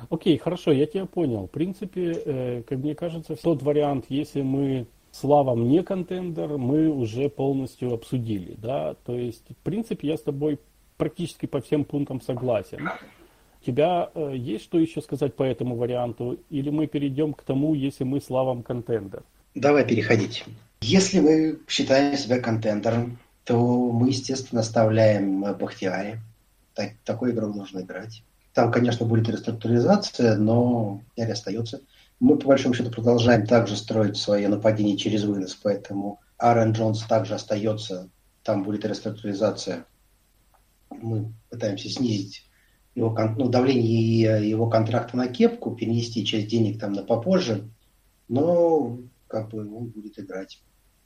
Окей, 0.08 0.36
хорошо, 0.36 0.72
я 0.72 0.86
тебя 0.86 1.06
понял. 1.06 1.46
В 1.46 1.50
принципе, 1.52 2.10
э, 2.10 2.62
как 2.64 2.78
мне 2.78 2.96
кажется, 2.96 3.36
тот 3.36 3.62
вариант, 3.62 4.06
если 4.08 4.42
мы 4.42 4.88
Славом 5.12 5.68
не 5.68 5.84
контендер, 5.84 6.58
мы 6.58 6.88
уже 6.88 7.28
полностью 7.28 7.94
обсудили, 7.94 8.56
да, 8.58 8.94
то 8.94 9.14
есть, 9.14 9.44
в 9.48 9.62
принципе, 9.62 10.08
я 10.08 10.16
с 10.16 10.22
тобой 10.22 10.58
практически 10.96 11.46
по 11.46 11.60
всем 11.60 11.84
пунктам 11.84 12.20
согласен. 12.20 12.88
У 13.60 13.64
тебя 13.64 14.10
э, 14.14 14.34
есть 14.36 14.64
что 14.64 14.78
еще 14.78 15.02
сказать 15.02 15.34
по 15.34 15.42
этому 15.42 15.76
варианту, 15.76 16.38
или 16.50 16.70
мы 16.70 16.86
перейдем 16.86 17.34
к 17.34 17.42
тому, 17.42 17.74
если 17.74 18.04
мы 18.04 18.20
славом 18.20 18.62
контендер? 18.62 19.22
Давай 19.54 19.86
переходить. 19.86 20.44
Если 20.80 21.20
мы 21.20 21.58
считаем 21.68 22.16
себя 22.16 22.40
контендером, 22.40 23.18
то 23.44 23.58
мы, 23.90 24.08
естественно, 24.08 24.62
оставляем 24.62 25.42
Бахтиари. 25.58 26.20
Так, 26.74 26.92
такой 27.04 27.32
игрок 27.32 27.54
нужно 27.54 27.80
играть. 27.80 28.22
Там, 28.54 28.72
конечно, 28.72 29.04
будет 29.04 29.28
реструктуризация, 29.28 30.36
но 30.36 31.02
Бахтиари 31.16 31.32
остается 31.32 31.80
мы, 32.20 32.36
по 32.38 32.48
большому 32.48 32.74
счету, 32.74 32.90
продолжаем 32.90 33.46
также 33.46 33.76
строить 33.76 34.18
свое 34.18 34.46
нападение 34.48 34.96
через 34.96 35.24
вынос, 35.24 35.54
поэтому 35.54 36.20
Аарон 36.36 36.72
Джонс 36.72 37.02
также 37.04 37.34
остается, 37.34 38.10
там 38.42 38.62
будет 38.62 38.84
реструктуризация. 38.84 39.86
Мы 40.90 41.32
пытаемся 41.48 41.88
снизить 41.88 42.46
его 42.94 43.16
ну, 43.36 43.48
давление 43.48 44.48
его 44.48 44.68
контракта 44.68 45.16
на 45.16 45.28
кепку, 45.28 45.74
перенести 45.74 46.24
часть 46.24 46.48
денег 46.48 46.80
там 46.80 46.92
на 46.92 47.02
попозже, 47.02 47.68
но 48.28 48.98
как 49.28 49.50
бы 49.50 49.60
он 49.60 49.86
будет 49.86 50.18
играть. 50.18 50.60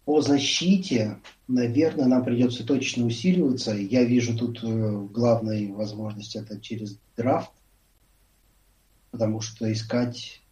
По 0.05 0.21
защите, 0.21 1.19
наверное, 1.49 2.07
нам 2.07 2.25
придется 2.25 2.65
точно 2.65 3.07
усиливаться. 3.07 3.73
Я 3.73 4.05
вижу 4.05 4.37
тут 4.37 4.63
э, 4.63 5.07
главной 5.11 5.73
возможность 5.73 6.37
это 6.37 6.61
через 6.61 6.99
драфт, 7.17 7.51
потому 9.11 9.41
что 9.41 9.73
искать 9.73 10.43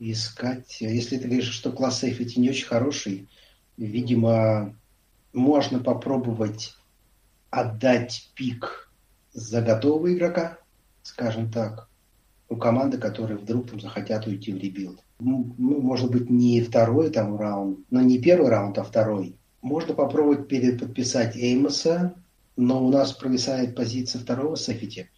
искать. 0.00 0.80
Если 0.80 1.18
ты 1.18 1.28
говоришь, 1.28 1.50
что 1.50 1.70
класс 1.70 2.00
сейфити 2.00 2.40
не 2.40 2.50
очень 2.50 2.66
хороший, 2.66 3.28
видимо, 3.76 4.74
можно 5.32 5.78
попробовать 5.78 6.74
отдать 7.50 8.30
пик 8.34 8.89
за 9.32 9.62
готового 9.62 10.12
игрока, 10.12 10.58
скажем 11.02 11.50
так, 11.50 11.88
у 12.48 12.56
команды, 12.56 12.98
которые 12.98 13.38
вдруг 13.38 13.70
там 13.70 13.80
захотят 13.80 14.26
уйти 14.26 14.52
в 14.52 14.58
rebuild. 14.58 15.00
Ну, 15.20 15.54
может 15.56 16.10
быть, 16.10 16.28
не 16.30 16.60
второй 16.62 17.10
там 17.10 17.36
раунд, 17.36 17.80
но 17.90 18.00
не 18.00 18.18
первый 18.18 18.50
раунд, 18.50 18.78
а 18.78 18.82
второй. 18.82 19.36
Можно 19.62 19.94
попробовать 19.94 20.48
переподписать 20.48 21.36
Эймоса, 21.36 22.14
но 22.56 22.84
у 22.84 22.90
нас 22.90 23.12
провисает 23.12 23.76
позиция 23.76 24.20
второго 24.20 24.56
safety. 24.56 25.10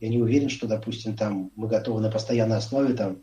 Я 0.00 0.08
не 0.08 0.18
уверен, 0.18 0.48
что, 0.48 0.66
допустим, 0.66 1.16
там 1.16 1.50
мы 1.56 1.68
готовы 1.68 2.00
на 2.00 2.10
постоянной 2.10 2.58
основе 2.58 2.94
там 2.94 3.18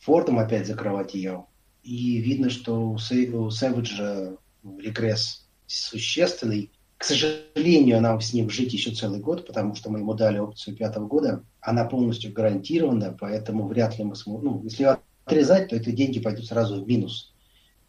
Фордом 0.00 0.38
опять 0.38 0.66
закрывать 0.66 1.14
ее. 1.14 1.46
И 1.82 2.18
видно, 2.18 2.50
что 2.50 2.90
у 2.90 2.98
Сэвиджа 2.98 4.36
регресс 4.78 5.46
существенный. 5.66 6.70
К 7.04 7.06
сожалению, 7.06 8.00
нам 8.00 8.22
с 8.22 8.32
ним 8.32 8.48
жить 8.48 8.72
еще 8.72 8.90
целый 8.90 9.20
год, 9.20 9.46
потому 9.46 9.74
что 9.74 9.90
мы 9.90 9.98
ему 9.98 10.14
дали 10.14 10.38
опцию 10.38 10.74
пятого 10.74 11.06
года. 11.06 11.44
Она 11.60 11.84
полностью 11.84 12.32
гарантирована, 12.32 13.14
поэтому 13.20 13.66
вряд 13.66 13.98
ли 13.98 14.04
мы 14.04 14.16
сможем... 14.16 14.44
Ну, 14.46 14.62
если 14.62 14.96
отрезать, 15.26 15.68
то 15.68 15.76
эти 15.76 15.90
деньги 15.90 16.18
пойдут 16.18 16.46
сразу 16.46 16.82
в 16.82 16.88
минус. 16.88 17.34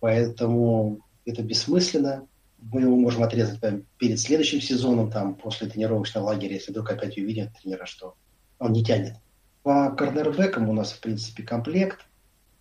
Поэтому 0.01 0.99
это 1.23 1.43
бессмысленно. 1.43 2.27
мы 2.59 2.81
его 2.81 2.97
можем 2.97 3.23
отрезать 3.23 3.61
прям 3.61 3.83
перед 3.97 4.19
следующим 4.19 4.59
сезоном, 4.59 5.09
там, 5.09 5.35
после 5.35 5.69
тренировочного 5.69 6.25
лагеря, 6.25 6.55
если 6.55 6.71
вдруг 6.71 6.91
опять 6.91 7.17
увидят 7.17 7.53
тренера, 7.57 7.85
что 7.85 8.15
он 8.59 8.73
не 8.73 8.83
тянет. 8.83 9.15
По 9.63 9.91
корнербекам 9.91 10.67
у 10.67 10.73
нас, 10.73 10.91
в 10.91 10.99
принципе, 10.99 11.43
комплект. 11.43 12.01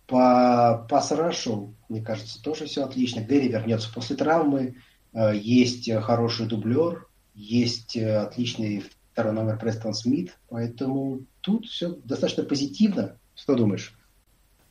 По 0.07 0.87
пас-рашу, 0.89 1.73
мне 1.89 2.01
кажется, 2.01 2.41
тоже 2.41 2.65
все 2.67 2.85
отлично. 2.85 3.21
Гэри 3.21 3.49
вернется 3.49 3.91
после 3.93 4.15
травмы. 4.15 4.75
Э, 5.15 5.31
есть 5.35 5.91
хороший 5.91 6.45
дублер, 6.45 7.07
есть 7.33 7.97
э, 7.97 8.17
отличный 8.17 8.83
второй 9.11 9.33
номер 9.33 9.57
Престон 9.57 9.93
Смит, 9.93 10.37
поэтому 10.49 11.21
тут 11.41 11.65
все 11.65 11.95
достаточно 12.03 12.43
позитивно. 12.43 13.17
Что 13.33 13.55
думаешь? 13.55 13.97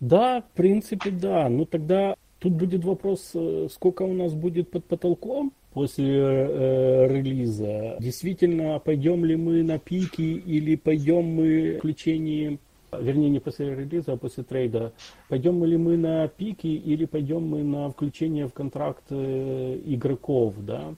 Да, 0.00 0.42
в 0.42 0.56
принципе, 0.56 1.10
да. 1.10 1.48
Ну 1.48 1.64
тогда 1.64 2.14
тут 2.38 2.52
будет 2.52 2.84
вопрос, 2.84 3.30
э, 3.34 3.68
сколько 3.72 4.02
у 4.02 4.12
нас 4.12 4.34
будет 4.34 4.70
под 4.70 4.84
потолком 4.84 5.52
после 5.72 6.14
э, 6.14 7.08
релиза. 7.08 7.96
Действительно, 8.00 8.78
пойдем 8.78 9.24
ли 9.24 9.36
мы 9.36 9.62
на 9.62 9.78
пики 9.78 10.22
или 10.22 10.76
пойдем 10.76 11.24
мы 11.24 11.74
в 11.74 11.78
включении 11.78 12.58
вернее 13.00 13.30
не 13.30 13.40
после 13.40 13.74
релиза, 13.74 14.12
а 14.12 14.16
после 14.16 14.44
трейда, 14.44 14.92
пойдем 15.28 15.64
ли 15.64 15.76
мы 15.76 15.96
на 15.96 16.28
пики 16.28 16.66
или 16.66 17.04
пойдем 17.04 17.48
мы 17.48 17.62
на 17.62 17.90
включение 17.90 18.46
в 18.46 18.52
контракт 18.52 19.04
э, 19.10 19.80
игроков, 19.84 20.54
да, 20.58 20.94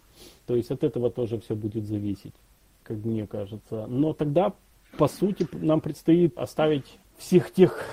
то 0.47 0.57
есть 0.57 0.71
от 0.71 0.85
этого 0.85 1.11
тоже 1.11 1.39
все 1.41 1.55
будет 1.55 1.87
зависеть, 1.87 2.35
как 2.83 2.99
мне 2.99 3.27
кажется. 3.27 3.87
Но 3.89 4.13
тогда, 4.13 4.53
по 4.99 5.09
сути, 5.09 5.47
нам 5.53 5.81
предстоит 5.81 6.39
оставить 6.39 6.99
всех 7.17 7.53
тех, 7.53 7.85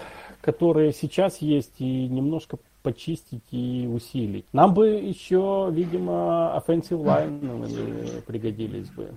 которые 0.41 0.91
сейчас 0.91 1.38
есть, 1.38 1.80
и 1.80 2.08
немножко 2.08 2.58
почистить 2.84 3.43
и 3.51 3.89
усилить. 3.91 4.45
Нам 4.54 4.74
бы 4.74 4.88
еще, 4.88 5.70
видимо, 5.72 6.54
offensive 6.56 7.01
line 7.01 8.22
пригодились 8.28 8.89
бы. 8.89 9.12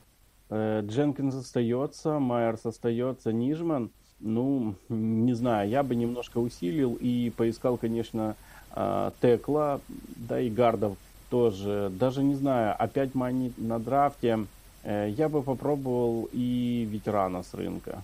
Э, 0.48 0.82
Дженкинс 0.86 1.34
остается, 1.34 2.18
Майерс 2.18 2.64
остается, 2.64 3.32
Нижман. 3.32 3.90
Ну, 4.20 4.74
не 4.88 5.34
знаю, 5.34 5.68
я 5.68 5.82
бы 5.82 5.94
немножко 5.94 6.38
усилил 6.38 6.94
и 7.00 7.30
поискал, 7.36 7.76
конечно, 7.76 8.34
э, 8.74 9.10
Текла, 9.20 9.80
да 10.16 10.40
и 10.40 10.48
гардов 10.48 10.96
тоже. 11.28 11.92
Даже 11.98 12.22
не 12.22 12.34
знаю, 12.34 12.74
опять 12.78 13.14
мы 13.14 13.52
на 13.56 13.78
драфте. 13.78 14.46
Э, 14.82 15.12
я 15.16 15.28
бы 15.28 15.42
попробовал 15.42 16.28
и 16.32 16.88
ветерана 16.90 17.42
с 17.42 17.52
рынка. 17.54 18.02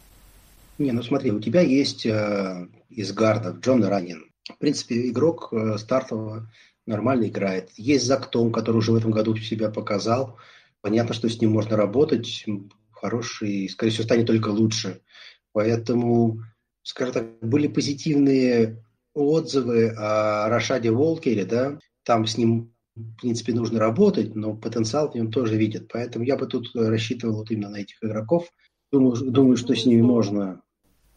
Не, 0.78 0.92
ну 0.92 1.02
смотри, 1.02 1.30
у 1.30 1.40
тебя 1.40 1.60
есть 1.60 2.04
э, 2.06 2.66
из 2.90 3.12
гардов 3.12 3.60
Джон 3.60 3.84
Ранин. 3.84 4.26
В 4.48 4.58
принципе, 4.58 5.08
игрок 5.08 5.48
э, 5.52 5.78
стартового 5.78 6.48
нормально 6.86 7.28
играет. 7.28 7.70
Есть 7.76 8.06
Зактон, 8.06 8.52
который 8.52 8.78
уже 8.78 8.92
в 8.92 8.96
этом 8.96 9.12
году 9.12 9.36
себя 9.36 9.70
показал. 9.70 10.38
Понятно, 10.80 11.14
что 11.14 11.28
с 11.28 11.40
ним 11.40 11.52
можно 11.52 11.76
работать. 11.76 12.44
Хороший, 12.90 13.68
скорее 13.68 13.92
всего, 13.92 14.04
станет 14.04 14.26
только 14.26 14.48
лучше. 14.48 15.00
Поэтому, 15.52 16.40
скажем 16.82 17.14
так, 17.14 17.40
были 17.40 17.68
позитивные 17.68 18.82
отзывы 19.14 19.90
о 19.90 20.48
Рашаде 20.48 20.90
Волкере, 20.90 21.44
да, 21.44 21.78
там 22.04 22.26
с 22.26 22.38
ним, 22.38 22.72
в 22.96 23.20
принципе, 23.20 23.52
нужно 23.52 23.78
работать, 23.78 24.34
но 24.34 24.54
потенциал 24.54 25.10
в 25.10 25.14
нем 25.14 25.30
тоже 25.30 25.56
видят. 25.56 25.88
Поэтому 25.92 26.24
я 26.24 26.36
бы 26.36 26.46
тут 26.46 26.74
рассчитывал 26.74 27.36
вот 27.36 27.50
именно 27.50 27.70
на 27.70 27.76
этих 27.76 28.02
игроков. 28.02 28.48
Думаю, 28.90 29.16
думаю 29.30 29.56
что 29.56 29.74
с 29.74 29.86
ними 29.86 30.02
можно 30.02 30.62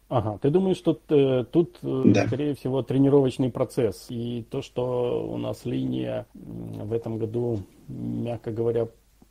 Ага, 0.08 0.38
ты 0.40 0.52
думаешь, 0.52 0.78
что 0.78 1.00
э, 1.10 1.46
тут, 1.52 1.80
э, 1.82 2.04
да. 2.06 2.28
скорее 2.28 2.54
всего, 2.54 2.84
тренировочный 2.84 3.50
процесс. 3.50 4.06
И 4.10 4.46
то, 4.52 4.62
что 4.62 5.28
у 5.28 5.38
нас 5.38 5.66
линия 5.66 6.28
в 6.34 6.94
этом 6.94 7.18
году, 7.18 7.64
мягко 7.88 8.52
говоря, 8.52 8.88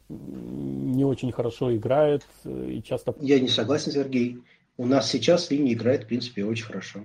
не 0.09 1.05
очень 1.05 1.31
хорошо 1.31 1.75
играет 1.75 2.27
э, 2.45 2.71
и 2.73 2.83
часто... 2.83 3.15
Я 3.21 3.39
не 3.39 3.49
согласен, 3.49 3.93
Сергей. 3.93 4.39
У 4.77 4.87
нас 4.87 5.11
сейчас 5.11 5.51
линия 5.51 5.75
играет, 5.75 6.05
в 6.05 6.07
принципе, 6.09 6.45
очень 6.45 6.64
хорошо. 6.64 7.01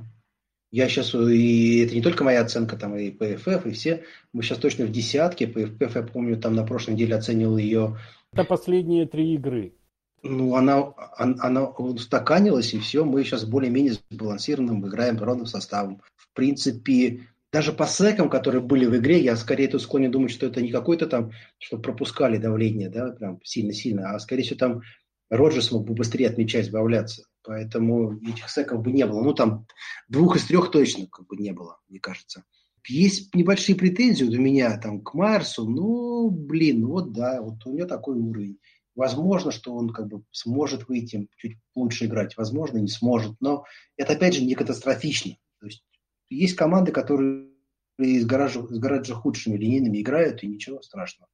Я 0.72 0.88
сейчас, 0.88 1.16
и 1.16 1.80
это 1.80 1.96
не 1.96 2.02
только 2.02 2.24
моя 2.24 2.42
оценка, 2.42 2.78
там 2.78 2.96
и 2.96 3.10
ПФФ, 3.10 3.66
и 3.66 3.72
все, 3.72 4.04
мы 4.34 4.44
сейчас 4.44 4.60
точно 4.60 4.86
в 4.86 4.92
десятке, 4.92 5.48
ПФФ, 5.48 5.96
я 5.96 6.04
помню, 6.04 6.38
там 6.38 6.54
на 6.56 6.64
прошлой 6.64 6.94
неделе 6.94 7.16
оценил 7.16 7.58
ее... 7.58 7.98
Это 8.32 8.44
последние 8.44 9.08
три 9.08 9.34
игры. 9.34 9.74
Ну, 10.22 10.56
она, 10.56 10.94
она, 11.18 11.36
она 11.40 11.66
устаканилась, 11.66 12.74
и 12.74 12.80
все, 12.80 13.04
мы 13.04 13.24
сейчас 13.24 13.46
более-менее 13.46 13.96
сбалансированным 14.12 14.88
играем 14.88 15.18
ровным 15.18 15.48
составом. 15.48 16.02
В 16.16 16.32
принципе, 16.34 17.22
даже 17.52 17.74
по 17.74 17.88
секам, 17.88 18.30
которые 18.30 18.62
были 18.62 18.86
в 18.86 18.96
игре, 18.98 19.20
я 19.22 19.36
скорее 19.36 19.70
тут 19.70 19.82
склонен 19.82 20.12
думать, 20.12 20.32
что 20.32 20.46
это 20.46 20.62
не 20.62 20.72
какой-то 20.72 21.08
там, 21.08 21.32
что 21.58 21.78
пропускали 21.78 22.38
давление, 22.38 22.90
да, 22.90 23.12
прям 23.12 23.40
сильно-сильно, 23.44 24.12
а 24.12 24.20
скорее 24.20 24.44
всего 24.44 24.60
там 24.60 24.82
Роджерс 25.30 25.72
мог 25.72 25.88
бы 25.88 25.94
быстрее 25.94 26.28
отмечать, 26.28 26.68
избавляться. 26.68 27.24
Поэтому 27.44 28.18
этих 28.22 28.50
секов 28.50 28.82
бы 28.82 28.92
не 28.92 29.06
было. 29.06 29.24
Ну, 29.24 29.34
там 29.34 29.66
двух 30.08 30.36
из 30.36 30.46
трех 30.46 30.72
точно 30.72 31.08
как 31.08 31.28
бы 31.28 31.38
не 31.38 31.52
было, 31.52 31.80
мне 31.88 32.00
кажется. 32.00 32.44
Есть 32.88 33.34
небольшие 33.36 33.76
претензии 33.76 34.24
у 34.24 34.42
меня 34.42 34.78
там 34.78 35.02
к 35.02 35.14
Майерсу, 35.14 35.70
ну, 35.70 36.30
блин, 36.30 36.86
вот 36.88 37.12
да, 37.12 37.42
вот 37.42 37.66
у 37.66 37.74
него 37.74 37.88
такой 37.88 38.16
уровень. 38.18 38.60
Возможно, 38.96 39.52
что 39.52 39.74
он 39.76 39.92
как 39.92 40.08
бы 40.08 40.24
сможет 40.32 40.88
выйти 40.88 41.28
чуть 41.38 41.58
лучше 41.76 42.06
играть, 42.06 42.36
возможно, 42.36 42.80
не 42.80 42.88
сможет, 42.88 43.36
но 43.40 43.64
это 43.96 44.14
опять 44.14 44.36
же 44.36 44.44
не 44.44 44.56
катастрофично. 44.56 45.38
То 45.60 45.68
есть 45.68 45.84
есть 46.30 46.56
команды, 46.56 46.92
которые 46.92 47.50
с 47.98 48.26
гораздо, 48.26 48.68
с 48.68 48.80
гораздо 48.80 49.14
худшими 49.14 49.58
линейными 49.58 50.02
играют, 50.02 50.44
и 50.44 50.48
ничего 50.48 50.82
страшного. 50.82 51.30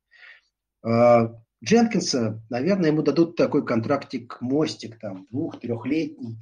Дженкинса, 1.63 2.41
наверное, 2.49 2.91
ему 2.91 3.01
дадут 3.01 3.35
такой 3.35 3.65
контрактик, 3.65 4.37
мостик, 4.41 4.99
там, 4.99 5.25
двух-трехлетний, 5.31 6.37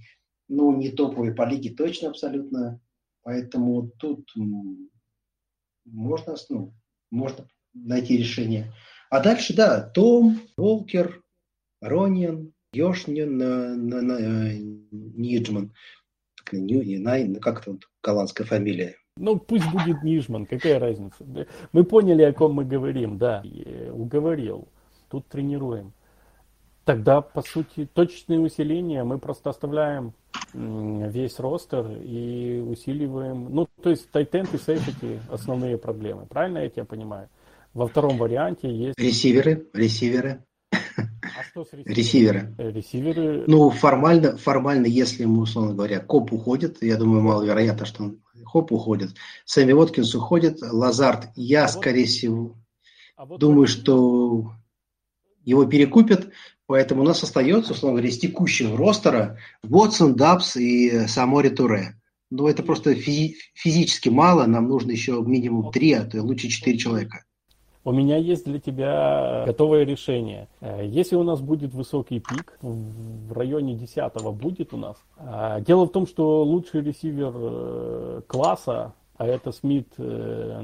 ну, 0.49 0.75
не 0.75 0.89
топовый 0.89 1.33
по 1.33 1.45
лиге 1.47 1.69
точно 1.69 2.09
абсолютно, 2.09 2.81
поэтому 3.21 3.89
тут 3.99 4.29
можно, 5.85 6.35
ну, 6.49 6.73
можно 7.11 7.47
найти 7.73 8.17
решение. 8.17 8.73
А 9.09 9.21
дальше, 9.21 9.55
да, 9.55 9.81
Том, 9.81 10.41
Волкер, 10.57 11.21
Ронин, 11.81 12.53
Йошнин, 12.73 13.37
Ниджман. 14.91 15.73
Как 16.43 17.61
это 17.61 17.71
вот 17.71 17.89
голландская 18.01 18.45
фамилия? 18.45 18.95
Ну, 19.15 19.37
пусть 19.37 19.71
будет 19.71 20.01
Нижман, 20.03 20.47
какая 20.47 20.79
разница. 20.79 21.23
Мы 21.71 21.83
поняли, 21.83 22.23
о 22.23 22.33
ком 22.33 22.53
мы 22.53 22.65
говорим, 22.65 23.17
да. 23.19 23.43
Уговорил. 23.91 24.67
Тут 25.13 25.27
тренируем. 25.27 25.93
Тогда, 26.85 27.21
по 27.21 27.43
сути, 27.43 27.87
точечные 27.93 28.39
усиления 28.39 29.03
мы 29.03 29.19
просто 29.19 29.51
оставляем 29.51 30.13
весь 30.55 31.37
ростер 31.37 31.85
и 32.03 32.59
усиливаем. 32.67 33.53
Ну, 33.53 33.67
то 33.83 33.91
есть 33.91 34.09
tight 34.09 34.35
end 34.36 34.51
и 34.55 34.57
safety 34.57 35.21
основные 35.29 35.77
проблемы. 35.77 36.25
Правильно 36.25 36.57
я 36.57 36.69
тебя 36.69 36.85
понимаю? 36.85 37.29
Во 37.75 37.85
втором 37.85 38.17
варианте 38.17 38.75
есть... 38.75 38.97
Ресиверы, 38.97 39.67
ресиверы. 39.71 40.43
А 40.71 41.43
что 41.43 41.63
с? 41.63 41.73
Ресиверы. 41.73 42.55
Э, 42.57 42.71
ресиверы... 42.71 43.43
Ну, 43.45 43.69
формально, 43.69 44.37
формально, 44.37 44.87
если 44.87 45.21
ему, 45.21 45.41
условно 45.41 45.75
говоря, 45.75 45.99
Хоп 45.99 46.33
уходит, 46.33 46.81
я 46.81 46.97
думаю, 46.97 47.21
маловероятно, 47.21 47.85
что 47.85 48.05
он 48.05 48.19
Хоп 48.43 48.71
уходит. 48.71 49.11
Сэмми 49.45 49.73
Воткинс 49.73 50.15
уходит, 50.15 50.57
Лазард, 50.63 51.29
я, 51.35 51.65
а 51.65 51.67
скорее 51.67 52.05
вот... 52.05 52.09
всего, 52.09 52.55
а 53.15 53.25
вот 53.25 53.39
думаю, 53.39 53.67
что 53.67 54.53
его 55.43 55.65
перекупят, 55.65 56.29
поэтому 56.67 57.01
у 57.01 57.05
нас 57.05 57.23
остается, 57.23 57.73
условно 57.73 57.97
говоря, 57.97 58.09
из 58.09 58.19
текущего 58.19 58.77
ростера 58.77 59.37
Вотсон, 59.63 60.15
Дабс 60.15 60.55
и 60.55 61.07
Самори 61.07 61.49
Туре. 61.49 61.95
Но 62.29 62.49
это 62.49 62.63
просто 62.63 62.93
физи- 62.93 63.35
физически 63.53 64.09
мало, 64.09 64.45
нам 64.45 64.67
нужно 64.67 64.91
еще 64.91 65.21
минимум 65.21 65.71
три, 65.71 65.93
а 65.93 66.03
то 66.03 66.17
и 66.17 66.21
лучше 66.21 66.47
четыре 66.47 66.77
человека. 66.77 67.23
У 67.85 67.91
меня 67.91 68.15
есть 68.15 68.45
для 68.45 68.59
тебя 68.59 69.43
готовое 69.45 69.83
решение. 69.83 70.47
Э, 70.61 70.85
если 70.85 71.17
у 71.17 71.23
нас 71.23 71.41
будет 71.41 71.73
высокий 71.73 72.19
пик, 72.19 72.57
в 72.61 73.33
районе 73.33 73.75
10 73.75 74.13
будет 74.33 74.73
у 74.73 74.77
нас. 74.77 74.95
А, 75.17 75.59
дело 75.59 75.85
в 75.85 75.91
том, 75.91 76.07
что 76.07 76.43
лучший 76.43 76.81
ресивер 76.81 77.33
э, 77.35 78.21
класса, 78.25 78.93
а 79.17 79.27
это 79.27 79.51
Смит 79.51 79.89
э, 79.97 80.61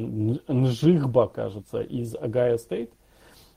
Нжихба, 0.48 1.28
кажется, 1.28 1.82
из 1.82 2.16
Агая 2.16 2.58
Стейт, 2.58 2.92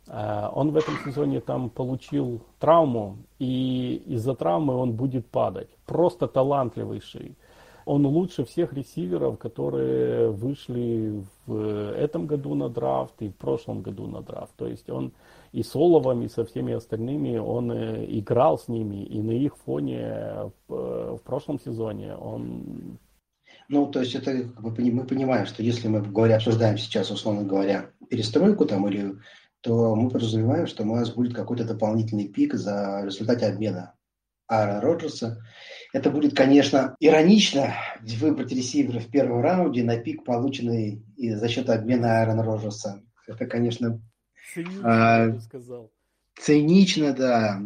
он 0.08 0.70
в 0.72 0.76
этом 0.76 0.94
сезоне 1.04 1.40
там 1.40 1.70
получил 1.70 2.42
травму, 2.58 3.18
и 3.38 4.02
из-за 4.06 4.34
травмы 4.34 4.74
он 4.74 4.92
будет 4.92 5.26
падать. 5.28 5.68
Просто 5.86 6.26
талантливейший 6.26 7.36
он 7.84 8.06
лучше 8.06 8.44
всех 8.44 8.72
ресиверов, 8.72 9.38
которые 9.38 10.30
вышли 10.30 11.24
в 11.46 11.92
этом 11.94 12.26
году 12.26 12.54
на 12.54 12.68
драфт 12.68 13.14
и 13.20 13.28
в 13.28 13.36
прошлом 13.36 13.82
году 13.82 14.06
на 14.06 14.22
драфт. 14.22 14.52
То 14.56 14.66
есть 14.66 14.88
он 14.88 15.12
и 15.52 15.62
с 15.62 15.74
Оловом, 15.74 16.22
и 16.22 16.28
со 16.28 16.44
всеми 16.44 16.72
остальными, 16.72 17.36
он 17.36 17.72
э, 17.72 18.06
играл 18.08 18.58
с 18.58 18.68
ними, 18.68 19.04
и 19.04 19.20
на 19.20 19.32
их 19.32 19.56
фоне 19.56 20.00
э, 20.00 20.50
в 20.68 21.20
прошлом 21.24 21.58
сезоне 21.60 22.14
он... 22.14 22.98
Ну, 23.68 23.86
то 23.86 24.00
есть 24.00 24.14
это 24.14 24.48
мы 24.58 25.04
понимаем, 25.04 25.46
что 25.46 25.62
если 25.62 25.88
мы 25.88 26.00
говоря, 26.00 26.36
обсуждаем 26.36 26.78
сейчас, 26.78 27.10
условно 27.10 27.44
говоря, 27.44 27.90
перестройку 28.08 28.64
там 28.64 28.88
или 28.88 29.14
то 29.62 29.94
мы 29.94 30.10
подразумеваем, 30.10 30.66
что 30.66 30.82
у 30.82 30.94
нас 30.94 31.10
будет 31.10 31.34
какой-то 31.34 31.64
дополнительный 31.64 32.28
пик 32.28 32.54
за 32.54 33.02
результате 33.04 33.46
обмена 33.46 33.94
Аарона 34.48 34.80
Роджерса. 34.80 35.42
Это 35.92 36.10
будет, 36.10 36.36
конечно, 36.36 36.96
иронично 37.00 37.74
выбрать 38.00 38.50
ресивера 38.50 38.98
в 38.98 39.08
первом 39.08 39.40
раунде 39.40 39.84
на 39.84 39.96
пик, 39.98 40.24
полученный 40.24 41.04
за 41.16 41.48
счет 41.48 41.70
обмена 41.70 42.20
Аарона 42.20 42.42
Роджерса. 42.42 43.02
Это, 43.26 43.46
конечно, 43.46 44.00
цинично, 44.52 44.82
а, 44.84 45.40
сказал. 45.40 45.92
цинично, 46.38 47.12
да. 47.12 47.62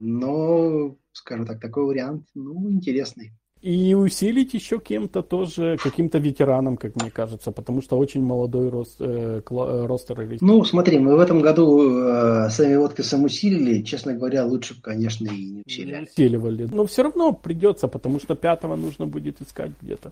Но, 0.00 0.96
скажем 1.12 1.46
так, 1.46 1.60
такой 1.60 1.84
вариант, 1.84 2.26
ну, 2.34 2.68
интересный. 2.68 3.32
И 3.62 3.94
усилить 3.94 4.54
еще 4.54 4.80
кем-то 4.80 5.22
тоже, 5.22 5.76
каким-то 5.80 6.18
ветераном, 6.18 6.76
как 6.76 7.00
мне 7.00 7.12
кажется, 7.12 7.52
потому 7.52 7.80
что 7.80 7.96
очень 7.96 8.20
молодой 8.20 8.68
рост, 8.68 8.96
э, 8.98 9.40
э 9.40 9.86
ростер. 9.86 10.38
Ну, 10.40 10.64
смотри, 10.64 10.98
мы 10.98 11.14
в 11.14 11.20
этом 11.20 11.40
году 11.40 11.80
э, 11.88 12.50
сами 12.50 12.74
Воткисом 12.74 13.22
усилили. 13.22 13.82
Честно 13.82 14.14
говоря, 14.14 14.44
лучше 14.44 14.74
бы, 14.74 14.80
конечно, 14.80 15.28
и 15.28 15.44
не 15.44 15.62
усиливали. 15.64 16.00
Не 16.00 16.08
усиливали. 16.08 16.68
Но 16.72 16.86
все 16.86 17.04
равно 17.04 17.32
придется, 17.32 17.86
потому 17.86 18.18
что 18.18 18.34
пятого 18.34 18.74
нужно 18.74 19.06
будет 19.06 19.40
искать 19.40 19.70
где-то. 19.80 20.10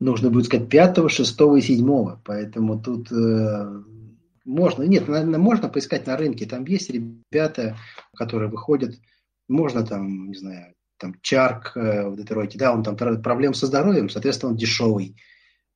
Нужно 0.00 0.30
будет 0.30 0.46
искать 0.46 0.68
пятого, 0.68 1.08
шестого 1.08 1.54
и 1.54 1.60
седьмого. 1.60 2.20
Поэтому 2.24 2.80
тут 2.80 3.12
э, 3.12 3.82
можно, 4.44 4.82
нет, 4.82 5.06
наверное, 5.06 5.38
можно 5.38 5.68
поискать 5.68 6.08
на 6.08 6.16
рынке. 6.16 6.46
Там 6.46 6.64
есть 6.64 6.90
ребята, 6.90 7.76
которые 8.16 8.50
выходят. 8.50 8.96
Можно 9.46 9.86
там, 9.86 10.30
не 10.30 10.36
знаю, 10.36 10.74
там 10.98 11.14
Чарк 11.22 11.72
э, 11.76 12.08
в 12.08 12.16
Детройте, 12.16 12.58
да, 12.58 12.72
он 12.72 12.82
там 12.82 12.96
проблем 12.96 13.54
со 13.54 13.66
здоровьем, 13.66 14.08
соответственно, 14.08 14.52
он 14.52 14.58
дешевый. 14.58 15.16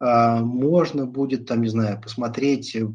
А, 0.01 0.41
можно 0.41 1.07
будет, 1.07 1.47
там, 1.47 1.63
не 1.63 1.69
знаю, 1.69 2.01
посмотреть, 2.01 2.75
э, 2.75 2.87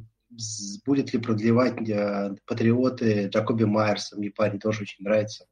будет 0.86 1.14
ли 1.14 1.20
продлевать 1.20 1.90
э, 1.90 2.36
патриоты 2.46 3.30
Джакоби 3.30 3.64
Майерса, 3.64 4.18
мне 4.18 4.30
парень 4.30 4.60
тоже 4.60 4.84
очень 4.84 5.04
нравится, 5.04 5.46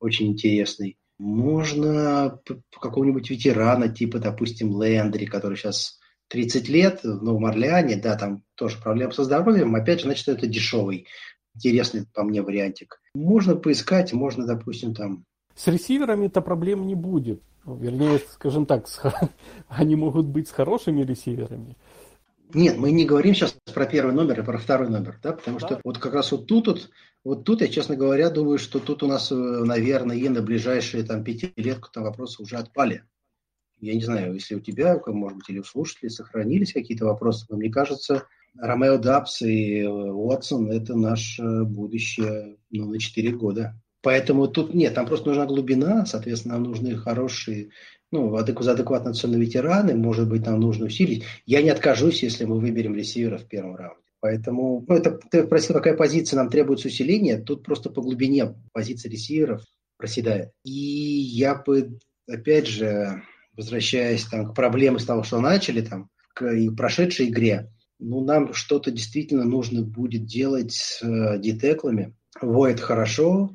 очень 0.00 0.28
интересный. 0.28 0.96
Можно 1.18 2.40
какого-нибудь 2.80 3.30
ветерана, 3.30 3.88
типа, 3.88 4.18
допустим, 4.18 4.72
Лэндри, 4.72 5.26
который 5.26 5.56
сейчас 5.56 6.00
30 6.28 6.68
лет 6.68 7.04
в 7.04 7.22
Новом 7.22 7.46
Орлеане, 7.46 7.96
да, 7.96 8.16
там 8.16 8.42
тоже 8.54 8.78
проблемы 8.78 9.12
со 9.12 9.24
здоровьем, 9.24 9.74
опять 9.74 10.00
же, 10.00 10.06
значит, 10.06 10.26
это 10.28 10.46
дешевый, 10.46 11.06
интересный 11.54 12.06
по 12.12 12.24
мне 12.24 12.42
вариантик. 12.42 13.00
Можно 13.14 13.54
поискать, 13.56 14.12
можно, 14.12 14.46
допустим, 14.46 14.94
там 14.94 15.24
с 15.54 15.66
ресиверами-то 15.66 16.40
проблем 16.40 16.86
не 16.86 16.94
будет. 16.94 17.42
Вернее, 17.66 18.20
скажем 18.32 18.66
так, 18.66 18.88
с, 18.88 19.00
они 19.68 19.96
могут 19.96 20.26
быть 20.26 20.48
с 20.48 20.52
хорошими 20.52 21.02
ресиверами. 21.02 21.76
Нет, 22.52 22.76
мы 22.76 22.92
не 22.92 23.04
говорим 23.04 23.34
сейчас 23.34 23.56
про 23.72 23.86
первый 23.86 24.14
номер 24.14 24.40
и 24.40 24.44
про 24.44 24.58
второй 24.58 24.88
номер, 24.88 25.18
да, 25.22 25.32
потому 25.32 25.58
да. 25.58 25.66
что 25.66 25.80
вот 25.82 25.98
как 25.98 26.14
раз 26.14 26.30
вот 26.30 26.46
тут, 26.46 26.68
вот, 26.68 26.90
вот 27.24 27.44
тут 27.44 27.62
я, 27.62 27.68
честно 27.68 27.96
говоря, 27.96 28.30
думаю, 28.30 28.58
что 28.58 28.78
тут 28.78 29.02
у 29.02 29.06
нас, 29.06 29.32
э, 29.32 29.34
наверное, 29.34 30.16
и 30.16 30.28
на 30.28 30.42
ближайшие 30.42 31.04
там 31.04 31.24
пятилетку 31.24 31.88
там 31.90 32.04
вопросы 32.04 32.42
уже 32.42 32.56
отпали. 32.56 33.02
Я 33.80 33.94
не 33.94 34.02
знаю, 34.02 34.34
если 34.34 34.54
у 34.54 34.60
тебя, 34.60 35.00
может 35.06 35.38
быть, 35.38 35.48
или 35.48 35.58
у 35.58 35.64
слушателей 35.64 36.10
сохранились 36.10 36.72
какие-то 36.72 37.06
вопросы, 37.06 37.46
но 37.48 37.56
мне 37.56 37.70
кажется, 37.70 38.26
Ромео 38.56 38.98
Дабс 38.98 39.42
и 39.42 39.80
э, 39.80 39.88
Уотсон– 39.88 40.70
это 40.70 40.94
наше 40.94 41.64
будущее 41.64 42.56
ну, 42.70 42.90
на 42.90 42.98
4 42.98 43.32
года. 43.32 43.74
Поэтому 44.04 44.48
тут 44.48 44.74
нет, 44.74 44.92
там 44.92 45.06
просто 45.06 45.28
нужна 45.28 45.46
глубина, 45.46 46.04
соответственно, 46.04 46.54
нам 46.54 46.64
нужны 46.64 46.94
хорошие, 46.94 47.70
ну, 48.12 48.36
адекватно 48.36 49.10
оцененные 49.10 49.46
ветераны, 49.46 49.94
может 49.94 50.28
быть, 50.28 50.44
нам 50.44 50.60
нужно 50.60 50.86
усилить. 50.86 51.24
Я 51.46 51.62
не 51.62 51.70
откажусь, 51.70 52.22
если 52.22 52.44
мы 52.44 52.60
выберем 52.60 52.94
ресивера 52.94 53.38
в 53.38 53.48
первом 53.48 53.76
раунде. 53.76 54.02
Поэтому, 54.20 54.84
ну, 54.86 54.94
это, 54.94 55.18
ты 55.30 55.44
спросил, 55.44 55.74
какая 55.74 55.96
позиция 55.96 56.36
нам 56.36 56.50
требуется 56.50 56.88
усиления, 56.88 57.38
тут 57.38 57.64
просто 57.64 57.88
по 57.88 58.02
глубине 58.02 58.54
позиция 58.72 59.10
ресиверов 59.10 59.62
проседает. 59.96 60.50
И 60.64 60.70
я 60.70 61.54
бы, 61.54 61.98
опять 62.28 62.66
же, 62.66 63.22
возвращаясь 63.56 64.24
там, 64.24 64.50
к 64.50 64.54
проблеме 64.54 64.98
с 64.98 65.06
того, 65.06 65.22
что 65.22 65.40
начали, 65.40 65.80
там, 65.80 66.10
к 66.34 66.44
прошедшей 66.76 67.30
игре, 67.30 67.72
ну, 67.98 68.22
нам 68.22 68.52
что-то 68.52 68.90
действительно 68.90 69.44
нужно 69.44 69.80
будет 69.80 70.26
делать 70.26 70.72
с 70.72 71.00
э, 71.02 71.38
детеклами. 71.38 72.14
Воет 72.42 72.80
хорошо, 72.80 73.50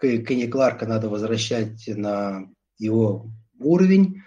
Кенни 0.00 0.46
Кларка 0.46 0.86
надо 0.86 1.08
возвращать 1.08 1.86
на 1.86 2.48
его 2.78 3.30
уровень, 3.58 4.22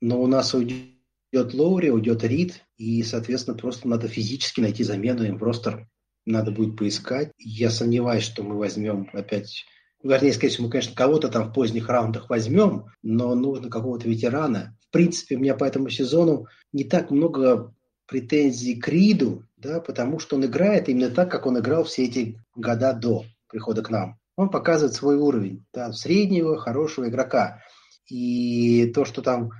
но 0.00 0.20
у 0.20 0.26
нас 0.26 0.54
уйдет 0.54 0.92
Лоури, 1.32 1.90
уйдет 1.90 2.22
Рид, 2.24 2.62
и, 2.76 3.02
соответственно, 3.02 3.56
просто 3.56 3.88
надо 3.88 4.08
физически 4.08 4.60
найти 4.60 4.84
замену 4.84 5.24
им 5.24 5.38
просто 5.38 5.88
надо 6.26 6.50
будет 6.50 6.76
поискать. 6.76 7.32
Я 7.38 7.70
сомневаюсь, 7.70 8.24
что 8.24 8.42
мы 8.42 8.56
возьмем 8.56 9.08
опять 9.12 9.64
Вернее, 10.02 10.34
скорее 10.34 10.50
всего, 10.50 10.66
мы, 10.66 10.70
конечно, 10.70 10.94
кого-то 10.94 11.28
там 11.28 11.48
в 11.48 11.52
поздних 11.52 11.88
раундах 11.88 12.28
возьмем, 12.28 12.84
но 13.02 13.34
нужно 13.34 13.70
какого-то 13.70 14.08
ветерана. 14.08 14.76
В 14.88 14.92
принципе, 14.92 15.36
у 15.36 15.40
меня 15.40 15.56
по 15.56 15.64
этому 15.64 15.88
сезону 15.88 16.46
не 16.72 16.84
так 16.84 17.10
много 17.10 17.74
претензий 18.06 18.76
к 18.76 18.86
Риду, 18.86 19.44
да, 19.56 19.80
потому 19.80 20.18
что 20.20 20.36
он 20.36 20.44
играет 20.44 20.88
именно 20.88 21.10
так, 21.10 21.30
как 21.30 21.46
он 21.46 21.58
играл 21.58 21.84
все 21.84 22.04
эти 22.04 22.38
года 22.54 22.92
до 22.92 23.24
прихода 23.48 23.82
к 23.82 23.90
нам 23.90 24.18
он 24.36 24.50
показывает 24.50 24.94
свой 24.94 25.16
уровень, 25.16 25.64
да, 25.72 25.92
среднего, 25.92 26.58
хорошего 26.58 27.08
игрока. 27.08 27.62
И 28.08 28.86
то, 28.94 29.04
что 29.04 29.22
там 29.22 29.50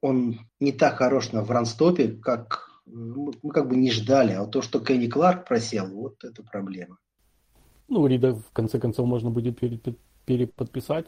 он 0.00 0.40
не 0.60 0.72
так 0.72 0.96
хорош 0.96 1.32
на 1.32 1.42
вранстопе, 1.42 2.08
как 2.08 2.70
мы 2.84 3.32
как 3.52 3.68
бы 3.68 3.76
не 3.76 3.90
ждали, 3.90 4.32
а 4.32 4.42
вот 4.42 4.50
то, 4.50 4.60
что 4.60 4.80
Кенни 4.80 5.06
Кларк 5.06 5.46
просел, 5.46 5.86
вот 5.86 6.22
это 6.22 6.42
проблема. 6.42 6.98
Ну, 7.88 8.06
Рида, 8.06 8.34
в 8.34 8.50
конце 8.52 8.78
концов, 8.78 9.06
можно 9.06 9.30
будет 9.30 9.58
переподписать. 10.26 11.06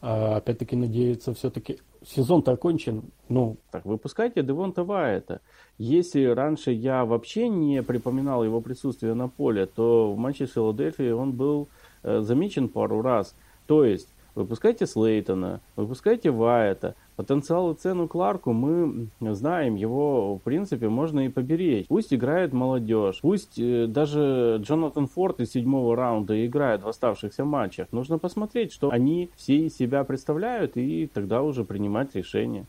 А, 0.00 0.36
опять-таки, 0.36 0.76
надеяться, 0.76 1.34
все-таки 1.34 1.78
сезон-то 2.04 2.52
окончен. 2.52 3.10
Ну. 3.28 3.56
Так, 3.70 3.84
выпускайте 3.84 4.42
Девонта 4.42 4.84
Вайета. 4.84 5.40
Если 5.78 6.24
раньше 6.24 6.70
я 6.72 7.04
вообще 7.04 7.48
не 7.48 7.82
припоминал 7.82 8.44
его 8.44 8.60
присутствие 8.60 9.14
на 9.14 9.28
поле, 9.28 9.66
то 9.66 10.12
в 10.12 10.18
матче 10.18 10.46
с 10.46 10.52
Филадельфией 10.52 11.12
он 11.12 11.32
был 11.32 11.68
замечен 12.02 12.68
пару 12.68 13.02
раз. 13.02 13.34
То 13.66 13.84
есть, 13.84 14.08
выпускайте 14.34 14.86
Слейтона, 14.86 15.60
выпускайте 15.74 16.30
Вайета. 16.30 16.94
Потенциал 17.16 17.72
и 17.72 17.74
цену 17.74 18.08
Кларку 18.08 18.52
мы 18.52 19.08
знаем, 19.20 19.74
его 19.74 20.36
в 20.36 20.40
принципе 20.40 20.90
можно 20.90 21.24
и 21.24 21.30
поберечь. 21.30 21.86
Пусть 21.88 22.12
играет 22.12 22.52
молодежь, 22.52 23.20
пусть 23.22 23.58
э, 23.58 23.86
даже 23.86 24.58
Джонатан 24.60 25.06
Форд 25.06 25.40
из 25.40 25.52
седьмого 25.52 25.96
раунда 25.96 26.46
играет 26.46 26.82
в 26.82 26.88
оставшихся 26.88 27.46
матчах. 27.46 27.88
Нужно 27.90 28.18
посмотреть, 28.18 28.70
что 28.70 28.90
они 28.90 29.30
все 29.34 29.56
из 29.66 29.76
себя 29.76 30.04
представляют 30.04 30.76
и 30.76 31.06
тогда 31.06 31.42
уже 31.42 31.64
принимать 31.64 32.14
решение. 32.14 32.66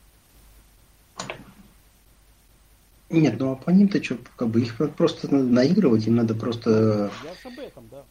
Нет, 3.09 3.35
ну 3.39 3.51
а 3.51 3.55
по 3.55 3.69
ним-то 3.69 4.01
что, 4.01 4.17
как 4.37 4.47
бы 4.47 4.61
их 4.61 4.77
просто 4.95 5.33
надо 5.33 5.45
наигрывать, 5.45 6.07
им 6.07 6.15
надо 6.15 6.35
просто... 6.35 7.11
Я 7.23 7.51
об 7.51 7.59
этом, 7.59 7.83
да. 7.91 8.03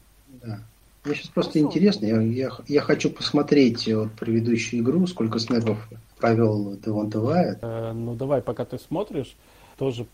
Да. 0.43 0.61
Мне 1.07 1.15
сейчас 1.15 1.29
просто 1.29 1.61
интересно, 1.61 2.05
я, 2.05 2.21
я, 2.21 2.51
я 2.67 2.81
хочу 2.81 3.11
посмотреть 3.11 3.87
вот 3.87 4.13
предыдущую 4.15 4.83
игру, 4.83 5.07
сколько 5.07 5.39
снэпов 5.39 5.79
провел 6.19 6.77
Девон 6.79 7.11
Вайет. 7.11 7.59
Э, 7.63 7.93
ну 7.93 8.17
давай, 8.17 8.43
пока 8.43 8.65
ты 8.65 8.77
смотришь, 8.77 9.37
тоже 9.79 10.07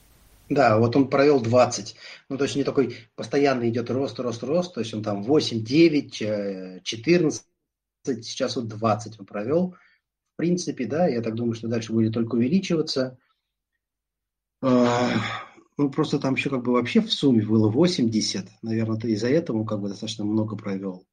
да, 0.51 0.79
вот 0.79 0.95
он 0.97 1.09
провел 1.09 1.41
20. 1.41 1.97
Ну, 2.29 2.37
то 2.37 2.45
есть 2.45 2.57
не 2.57 2.65
такой 2.65 2.97
постоянно 3.15 3.69
идет 3.71 3.91
рост, 3.91 4.19
рост, 4.21 4.43
рост. 4.43 4.75
То 4.75 4.81
есть 4.81 4.93
он 4.93 5.03
там 5.03 5.23
8, 5.23 5.65
9, 5.65 6.83
14, 6.83 7.45
сейчас 8.05 8.57
вот 8.57 8.69
20 8.69 9.21
он 9.21 9.25
провел. 9.25 9.75
В 10.35 10.37
принципе, 10.37 10.85
да, 10.85 11.07
я 11.07 11.23
так 11.23 11.37
думаю, 11.37 11.55
что 11.55 11.69
дальше 11.69 11.93
будет 11.93 12.13
только 12.13 12.35
увеличиваться. 12.35 13.17
Ну, 15.79 15.91
просто 15.91 16.19
там 16.19 16.35
еще 16.35 16.51
как 16.51 16.63
бы 16.63 16.73
вообще 16.73 17.01
в 17.01 17.13
сумме 17.13 17.45
было 17.45 17.69
80. 17.71 18.47
Наверное, 18.63 18.99
ты 18.99 19.13
из-за 19.13 19.29
этого 19.29 19.65
как 19.65 19.81
бы 19.81 19.89
достаточно 19.89 20.25
много 20.25 20.57
провел. 20.57 21.07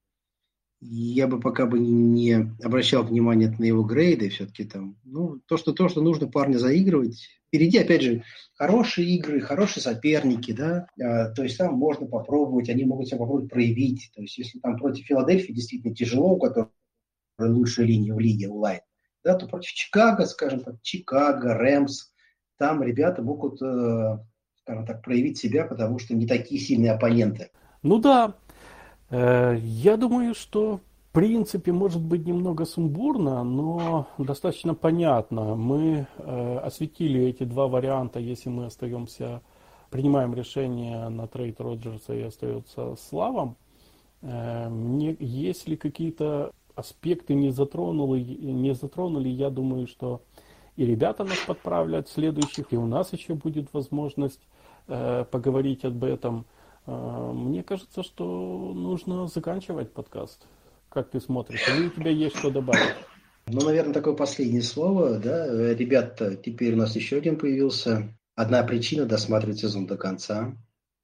Я 0.81 1.27
бы 1.27 1.39
пока 1.39 1.65
бы 1.65 1.77
не 1.79 2.33
обращал 2.63 3.03
внимания 3.03 3.53
на 3.57 3.65
его 3.65 3.83
грейды, 3.83 4.29
все-таки 4.29 4.63
там, 4.63 4.97
ну, 5.03 5.39
то, 5.45 5.57
что, 5.57 5.73
то, 5.73 5.89
что 5.89 6.01
нужно 6.01 6.27
парня 6.27 6.57
заигрывать. 6.57 7.27
Впереди, 7.47 7.79
опять 7.79 8.01
же, 8.01 8.23
хорошие 8.53 9.09
игры, 9.15 9.41
хорошие 9.41 9.83
соперники, 9.83 10.51
да, 10.53 10.87
а, 11.01 11.31
то 11.31 11.43
есть 11.43 11.57
там 11.57 11.73
можно 11.73 12.05
попробовать, 12.05 12.69
они 12.69 12.85
могут 12.85 13.07
себя 13.07 13.17
попробовать 13.17 13.49
проявить. 13.49 14.11
То 14.15 14.21
есть 14.21 14.37
если 14.37 14.59
там 14.59 14.77
против 14.77 15.05
Филадельфии 15.05 15.51
действительно 15.51 15.93
тяжело, 15.93 16.33
у 16.35 16.39
которой 16.39 16.69
лучшая 17.39 17.85
линия 17.85 18.13
в 18.13 18.19
лиге, 18.19 18.49
онлайн, 18.49 18.81
да, 19.23 19.35
то 19.35 19.47
против 19.47 19.71
Чикаго, 19.71 20.25
скажем 20.25 20.61
так, 20.61 20.75
Чикаго, 20.81 21.55
Рэмс, 21.55 22.11
там 22.57 22.83
ребята 22.83 23.21
могут 23.21 23.61
э, 23.61 24.19
скажем 24.69 24.85
так, 24.85 25.01
проявить 25.01 25.39
себя, 25.39 25.65
потому 25.65 25.97
что 25.97 26.13
не 26.13 26.27
такие 26.27 26.61
сильные 26.61 26.91
оппоненты. 26.91 27.49
Ну 27.81 27.97
да, 27.97 28.35
э, 29.09 29.57
я 29.59 29.97
думаю, 29.97 30.35
что 30.35 30.77
в 30.77 31.11
принципе 31.11 31.71
может 31.71 32.03
быть 32.03 32.27
немного 32.27 32.65
сумбурно, 32.65 33.43
но 33.43 34.07
достаточно 34.19 34.75
понятно. 34.75 35.55
Мы 35.55 36.05
э, 36.17 36.57
осветили 36.59 37.23
эти 37.23 37.45
два 37.45 37.67
варианта, 37.67 38.19
если 38.19 38.49
мы 38.49 38.65
остаемся 38.67 39.41
принимаем 39.89 40.35
решение 40.35 41.09
на 41.09 41.25
трейд 41.25 41.59
Роджерса 41.59 42.13
и 42.13 42.21
остается 42.21 42.95
Славом, 43.09 43.55
э, 44.21 45.15
если 45.19 45.77
какие-то 45.77 46.51
аспекты 46.75 47.33
не 47.33 47.49
затронули, 47.49 48.21
не 48.21 48.75
затронули, 48.75 49.29
я 49.29 49.49
думаю, 49.49 49.87
что 49.87 50.21
и 50.75 50.85
ребята 50.85 51.23
нас 51.23 51.39
подправлят 51.47 52.07
следующих, 52.07 52.67
и 52.69 52.77
у 52.77 52.85
нас 52.85 53.11
еще 53.11 53.33
будет 53.33 53.73
возможность 53.73 54.39
поговорить 55.31 55.85
об 55.85 56.03
этом. 56.03 56.45
Э, 56.85 57.31
мне 57.33 57.63
кажется, 57.63 58.03
что 58.03 58.73
нужно 58.73 59.27
заканчивать 59.27 59.93
подкаст. 59.93 60.45
Как 60.89 61.11
ты 61.11 61.19
смотришь? 61.19 61.67
Или 61.69 61.87
у 61.87 61.89
тебя 61.91 62.11
есть 62.11 62.37
что 62.37 62.49
добавить? 62.49 62.95
Ну, 63.47 63.61
наверное, 63.61 63.93
такое 63.93 64.15
последнее 64.15 64.63
слово. 64.63 65.19
Да? 65.19 65.73
Ребята, 65.73 66.35
теперь 66.35 66.73
у 66.73 66.77
нас 66.77 66.95
еще 66.95 67.17
один 67.17 67.37
появился. 67.37 68.15
Одна 68.35 68.63
причина 68.63 69.05
досматривать 69.05 69.59
сезон 69.59 69.85
до 69.85 69.97
конца. 69.97 70.55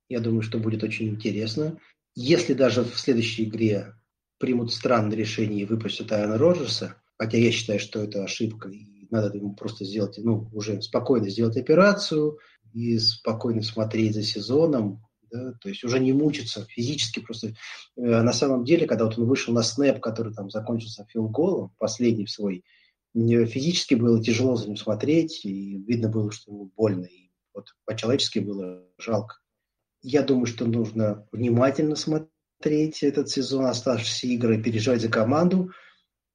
Я 0.09 0.19
думаю, 0.19 0.41
что 0.41 0.57
будет 0.57 0.83
очень 0.83 1.09
интересно. 1.09 1.77
Если 2.15 2.53
даже 2.53 2.83
в 2.83 2.99
следующей 2.99 3.43
игре 3.43 3.93
примут 4.39 4.71
странное 4.73 5.17
решение 5.17 5.61
и 5.61 5.65
выпустят 5.65 6.11
Айана 6.11 6.37
Роджерса, 6.37 6.95
хотя 7.17 7.37
я 7.37 7.51
считаю, 7.51 7.79
что 7.79 8.01
это 8.01 8.23
ошибка, 8.23 8.69
и 8.69 9.07
надо 9.11 9.37
ему 9.37 9.53
просто 9.53 9.85
сделать, 9.85 10.17
ну, 10.17 10.47
уже 10.53 10.81
спокойно 10.81 11.29
сделать 11.29 11.57
операцию 11.57 12.39
и 12.73 12.97
спокойно 12.99 13.61
смотреть 13.61 14.13
за 14.13 14.23
сезоном, 14.23 15.03
да, 15.31 15.53
то 15.61 15.69
есть 15.69 15.83
уже 15.83 15.99
не 15.99 16.13
мучиться 16.13 16.65
физически 16.65 17.19
просто. 17.19 17.47
Э, 17.47 18.21
на 18.21 18.33
самом 18.33 18.63
деле, 18.63 18.87
когда 18.87 19.05
вот 19.05 19.17
он 19.17 19.25
вышел 19.25 19.53
на 19.53 19.63
снэп, 19.63 19.99
который 19.99 20.33
там 20.33 20.49
закончился 20.49 21.05
филголом, 21.09 21.71
последний 21.77 22.27
свой, 22.27 22.63
физически 23.13 23.95
было 23.95 24.21
тяжело 24.21 24.55
за 24.55 24.67
ним 24.67 24.77
смотреть, 24.77 25.45
и 25.45 25.77
видно 25.77 26.09
было, 26.09 26.31
что 26.31 26.51
ему 26.51 26.71
больно, 26.75 27.05
и 27.05 27.29
вот 27.53 27.69
по-человечески 27.85 28.39
было 28.39 28.83
жалко. 28.97 29.37
Я 30.01 30.21
думаю, 30.21 30.45
что 30.45 30.65
нужно 30.65 31.27
внимательно 31.31 31.95
смотреть 31.95 33.01
этот 33.01 33.29
сезон, 33.29 33.65
оставшиеся 33.65 34.27
игры, 34.27 34.61
переживать 34.61 35.01
за 35.01 35.09
команду. 35.09 35.71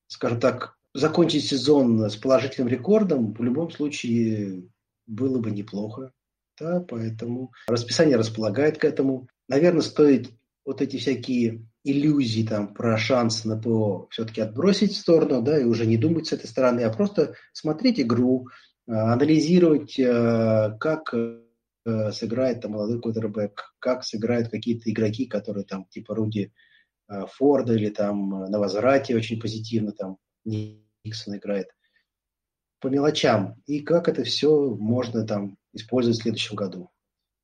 Скажем 0.09 0.41
так, 0.41 0.76
закончить 0.95 1.47
сезон 1.47 2.01
с 2.01 2.16
положительным 2.16 2.68
рекордом 2.68 3.33
в 3.33 3.43
любом 3.43 3.70
случае 3.70 4.68
было 5.07 5.39
бы 5.39 5.51
неплохо. 5.51 6.12
Да, 6.61 6.84
поэтому 6.86 7.52
расписание 7.66 8.16
располагает 8.16 8.76
к 8.76 8.84
этому. 8.84 9.28
Наверное, 9.48 9.80
стоит 9.80 10.30
вот 10.66 10.82
эти 10.82 10.98
всякие 10.98 11.66
иллюзии 11.84 12.46
там 12.46 12.74
про 12.74 12.98
шанс 12.98 13.46
на 13.46 13.56
ПО 13.56 14.08
все-таки 14.11 14.42
отбросить 14.42 14.92
в 14.92 14.98
сторону, 14.98 15.40
да, 15.40 15.58
и 15.58 15.64
уже 15.64 15.86
не 15.86 15.96
думать 15.96 16.26
с 16.26 16.32
этой 16.34 16.46
стороны, 16.46 16.82
а 16.82 16.92
просто 16.92 17.34
смотреть 17.54 17.98
игру, 18.00 18.48
а, 18.86 19.14
анализировать, 19.14 19.98
а, 19.98 20.76
как 20.78 21.14
э, 21.14 22.12
сыграет 22.12 22.61
там 22.61 22.72
молодой 22.72 23.00
квотербек, 23.00 23.74
как 23.78 24.04
сыграют 24.04 24.50
какие-то 24.50 24.90
игроки, 24.90 25.24
которые 25.24 25.64
там 25.64 25.86
типа 25.86 26.14
Руди 26.14 26.52
Форда 27.08 27.72
или 27.72 27.88
там 27.88 28.28
на 28.50 28.58
возврате 28.58 29.16
очень 29.16 29.40
позитивно 29.40 29.92
там 29.92 30.18
Никсон 30.44 31.36
играет 31.36 31.68
по 32.80 32.88
мелочам, 32.88 33.62
и 33.66 33.80
как 33.80 34.08
это 34.08 34.24
все 34.24 34.74
можно 34.74 35.26
там 35.26 35.56
использовать 35.72 36.18
в 36.18 36.22
следующем 36.22 36.56
году. 36.56 36.90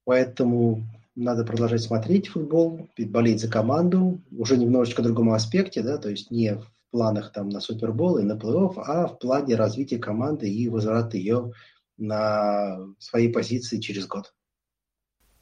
Поэтому 0.05 0.85
надо 1.15 1.45
продолжать 1.45 1.83
смотреть 1.83 2.29
футбол, 2.29 2.89
болеть 2.99 3.41
за 3.41 3.49
команду, 3.49 4.21
уже 4.31 4.57
немножечко 4.57 5.01
в 5.01 5.05
другом 5.05 5.31
аспекте, 5.31 5.83
да, 5.83 5.99
то 5.99 6.11
есть 6.11 6.31
не 6.31 6.55
в 6.55 6.71
планах 6.91 7.33
там 7.33 7.49
на 7.49 7.61
Супербол 7.61 8.19
и 8.19 8.23
на 8.23 8.35
плей-офф, 8.35 8.75
а 8.77 9.07
в 9.07 9.19
плане 9.19 9.57
развития 9.57 9.99
команды 9.99 10.49
и 10.49 10.69
возврата 10.69 11.17
ее 11.17 11.53
на 11.97 12.79
свои 12.99 13.33
позиции 13.33 13.81
через 13.81 14.07
год. 14.07 14.35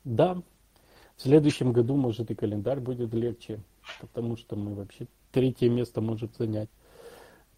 Да, 0.04 0.42
в 1.16 1.22
следующем 1.22 1.72
году, 1.72 1.96
может, 1.96 2.30
и 2.30 2.34
календарь 2.34 2.80
будет 2.80 3.12
легче, 3.14 3.60
потому 4.00 4.36
что 4.36 4.56
мы 4.56 4.74
вообще 4.74 5.06
третье 5.32 5.68
место 5.68 6.00
можем 6.00 6.30
занять. 6.38 6.70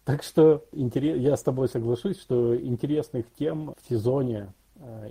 Так 0.03 0.23
что 0.23 0.65
я 0.73 1.35
с 1.35 1.43
тобой 1.43 1.67
соглашусь, 1.67 2.19
что 2.19 2.55
интересных 2.59 3.25
тем 3.37 3.75
в 3.81 3.89
сезоне, 3.89 4.53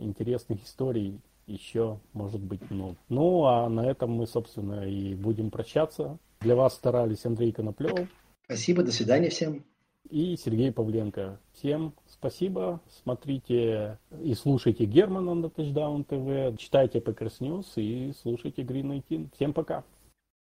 интересных 0.00 0.64
историй 0.64 1.20
еще 1.46 1.98
может 2.12 2.40
быть 2.40 2.70
много. 2.70 2.96
Ну, 3.08 3.44
а 3.44 3.68
на 3.68 3.86
этом 3.86 4.10
мы, 4.12 4.26
собственно, 4.26 4.88
и 4.88 5.14
будем 5.14 5.50
прощаться. 5.50 6.18
Для 6.40 6.56
вас 6.56 6.74
старались 6.74 7.24
Андрей 7.24 7.52
Коноплев. 7.52 8.08
Спасибо, 8.44 8.82
до 8.82 8.92
свидания 8.92 9.30
всем. 9.30 9.64
И 10.10 10.36
Сергей 10.36 10.70
Павленко. 10.70 11.40
Всем 11.52 11.92
спасибо. 12.08 12.80
Смотрите 13.02 13.98
и 14.22 14.34
слушайте 14.34 14.84
Германа 14.84 15.34
на 15.34 15.46
Touchdown 15.46 16.06
TV, 16.06 16.56
читайте 16.56 17.00
Packers 17.00 17.40
News 17.40 17.66
и 17.76 18.12
слушайте 18.22 18.62
Green 18.62 19.02
19. 19.08 19.34
Всем 19.34 19.52
пока. 19.52 19.82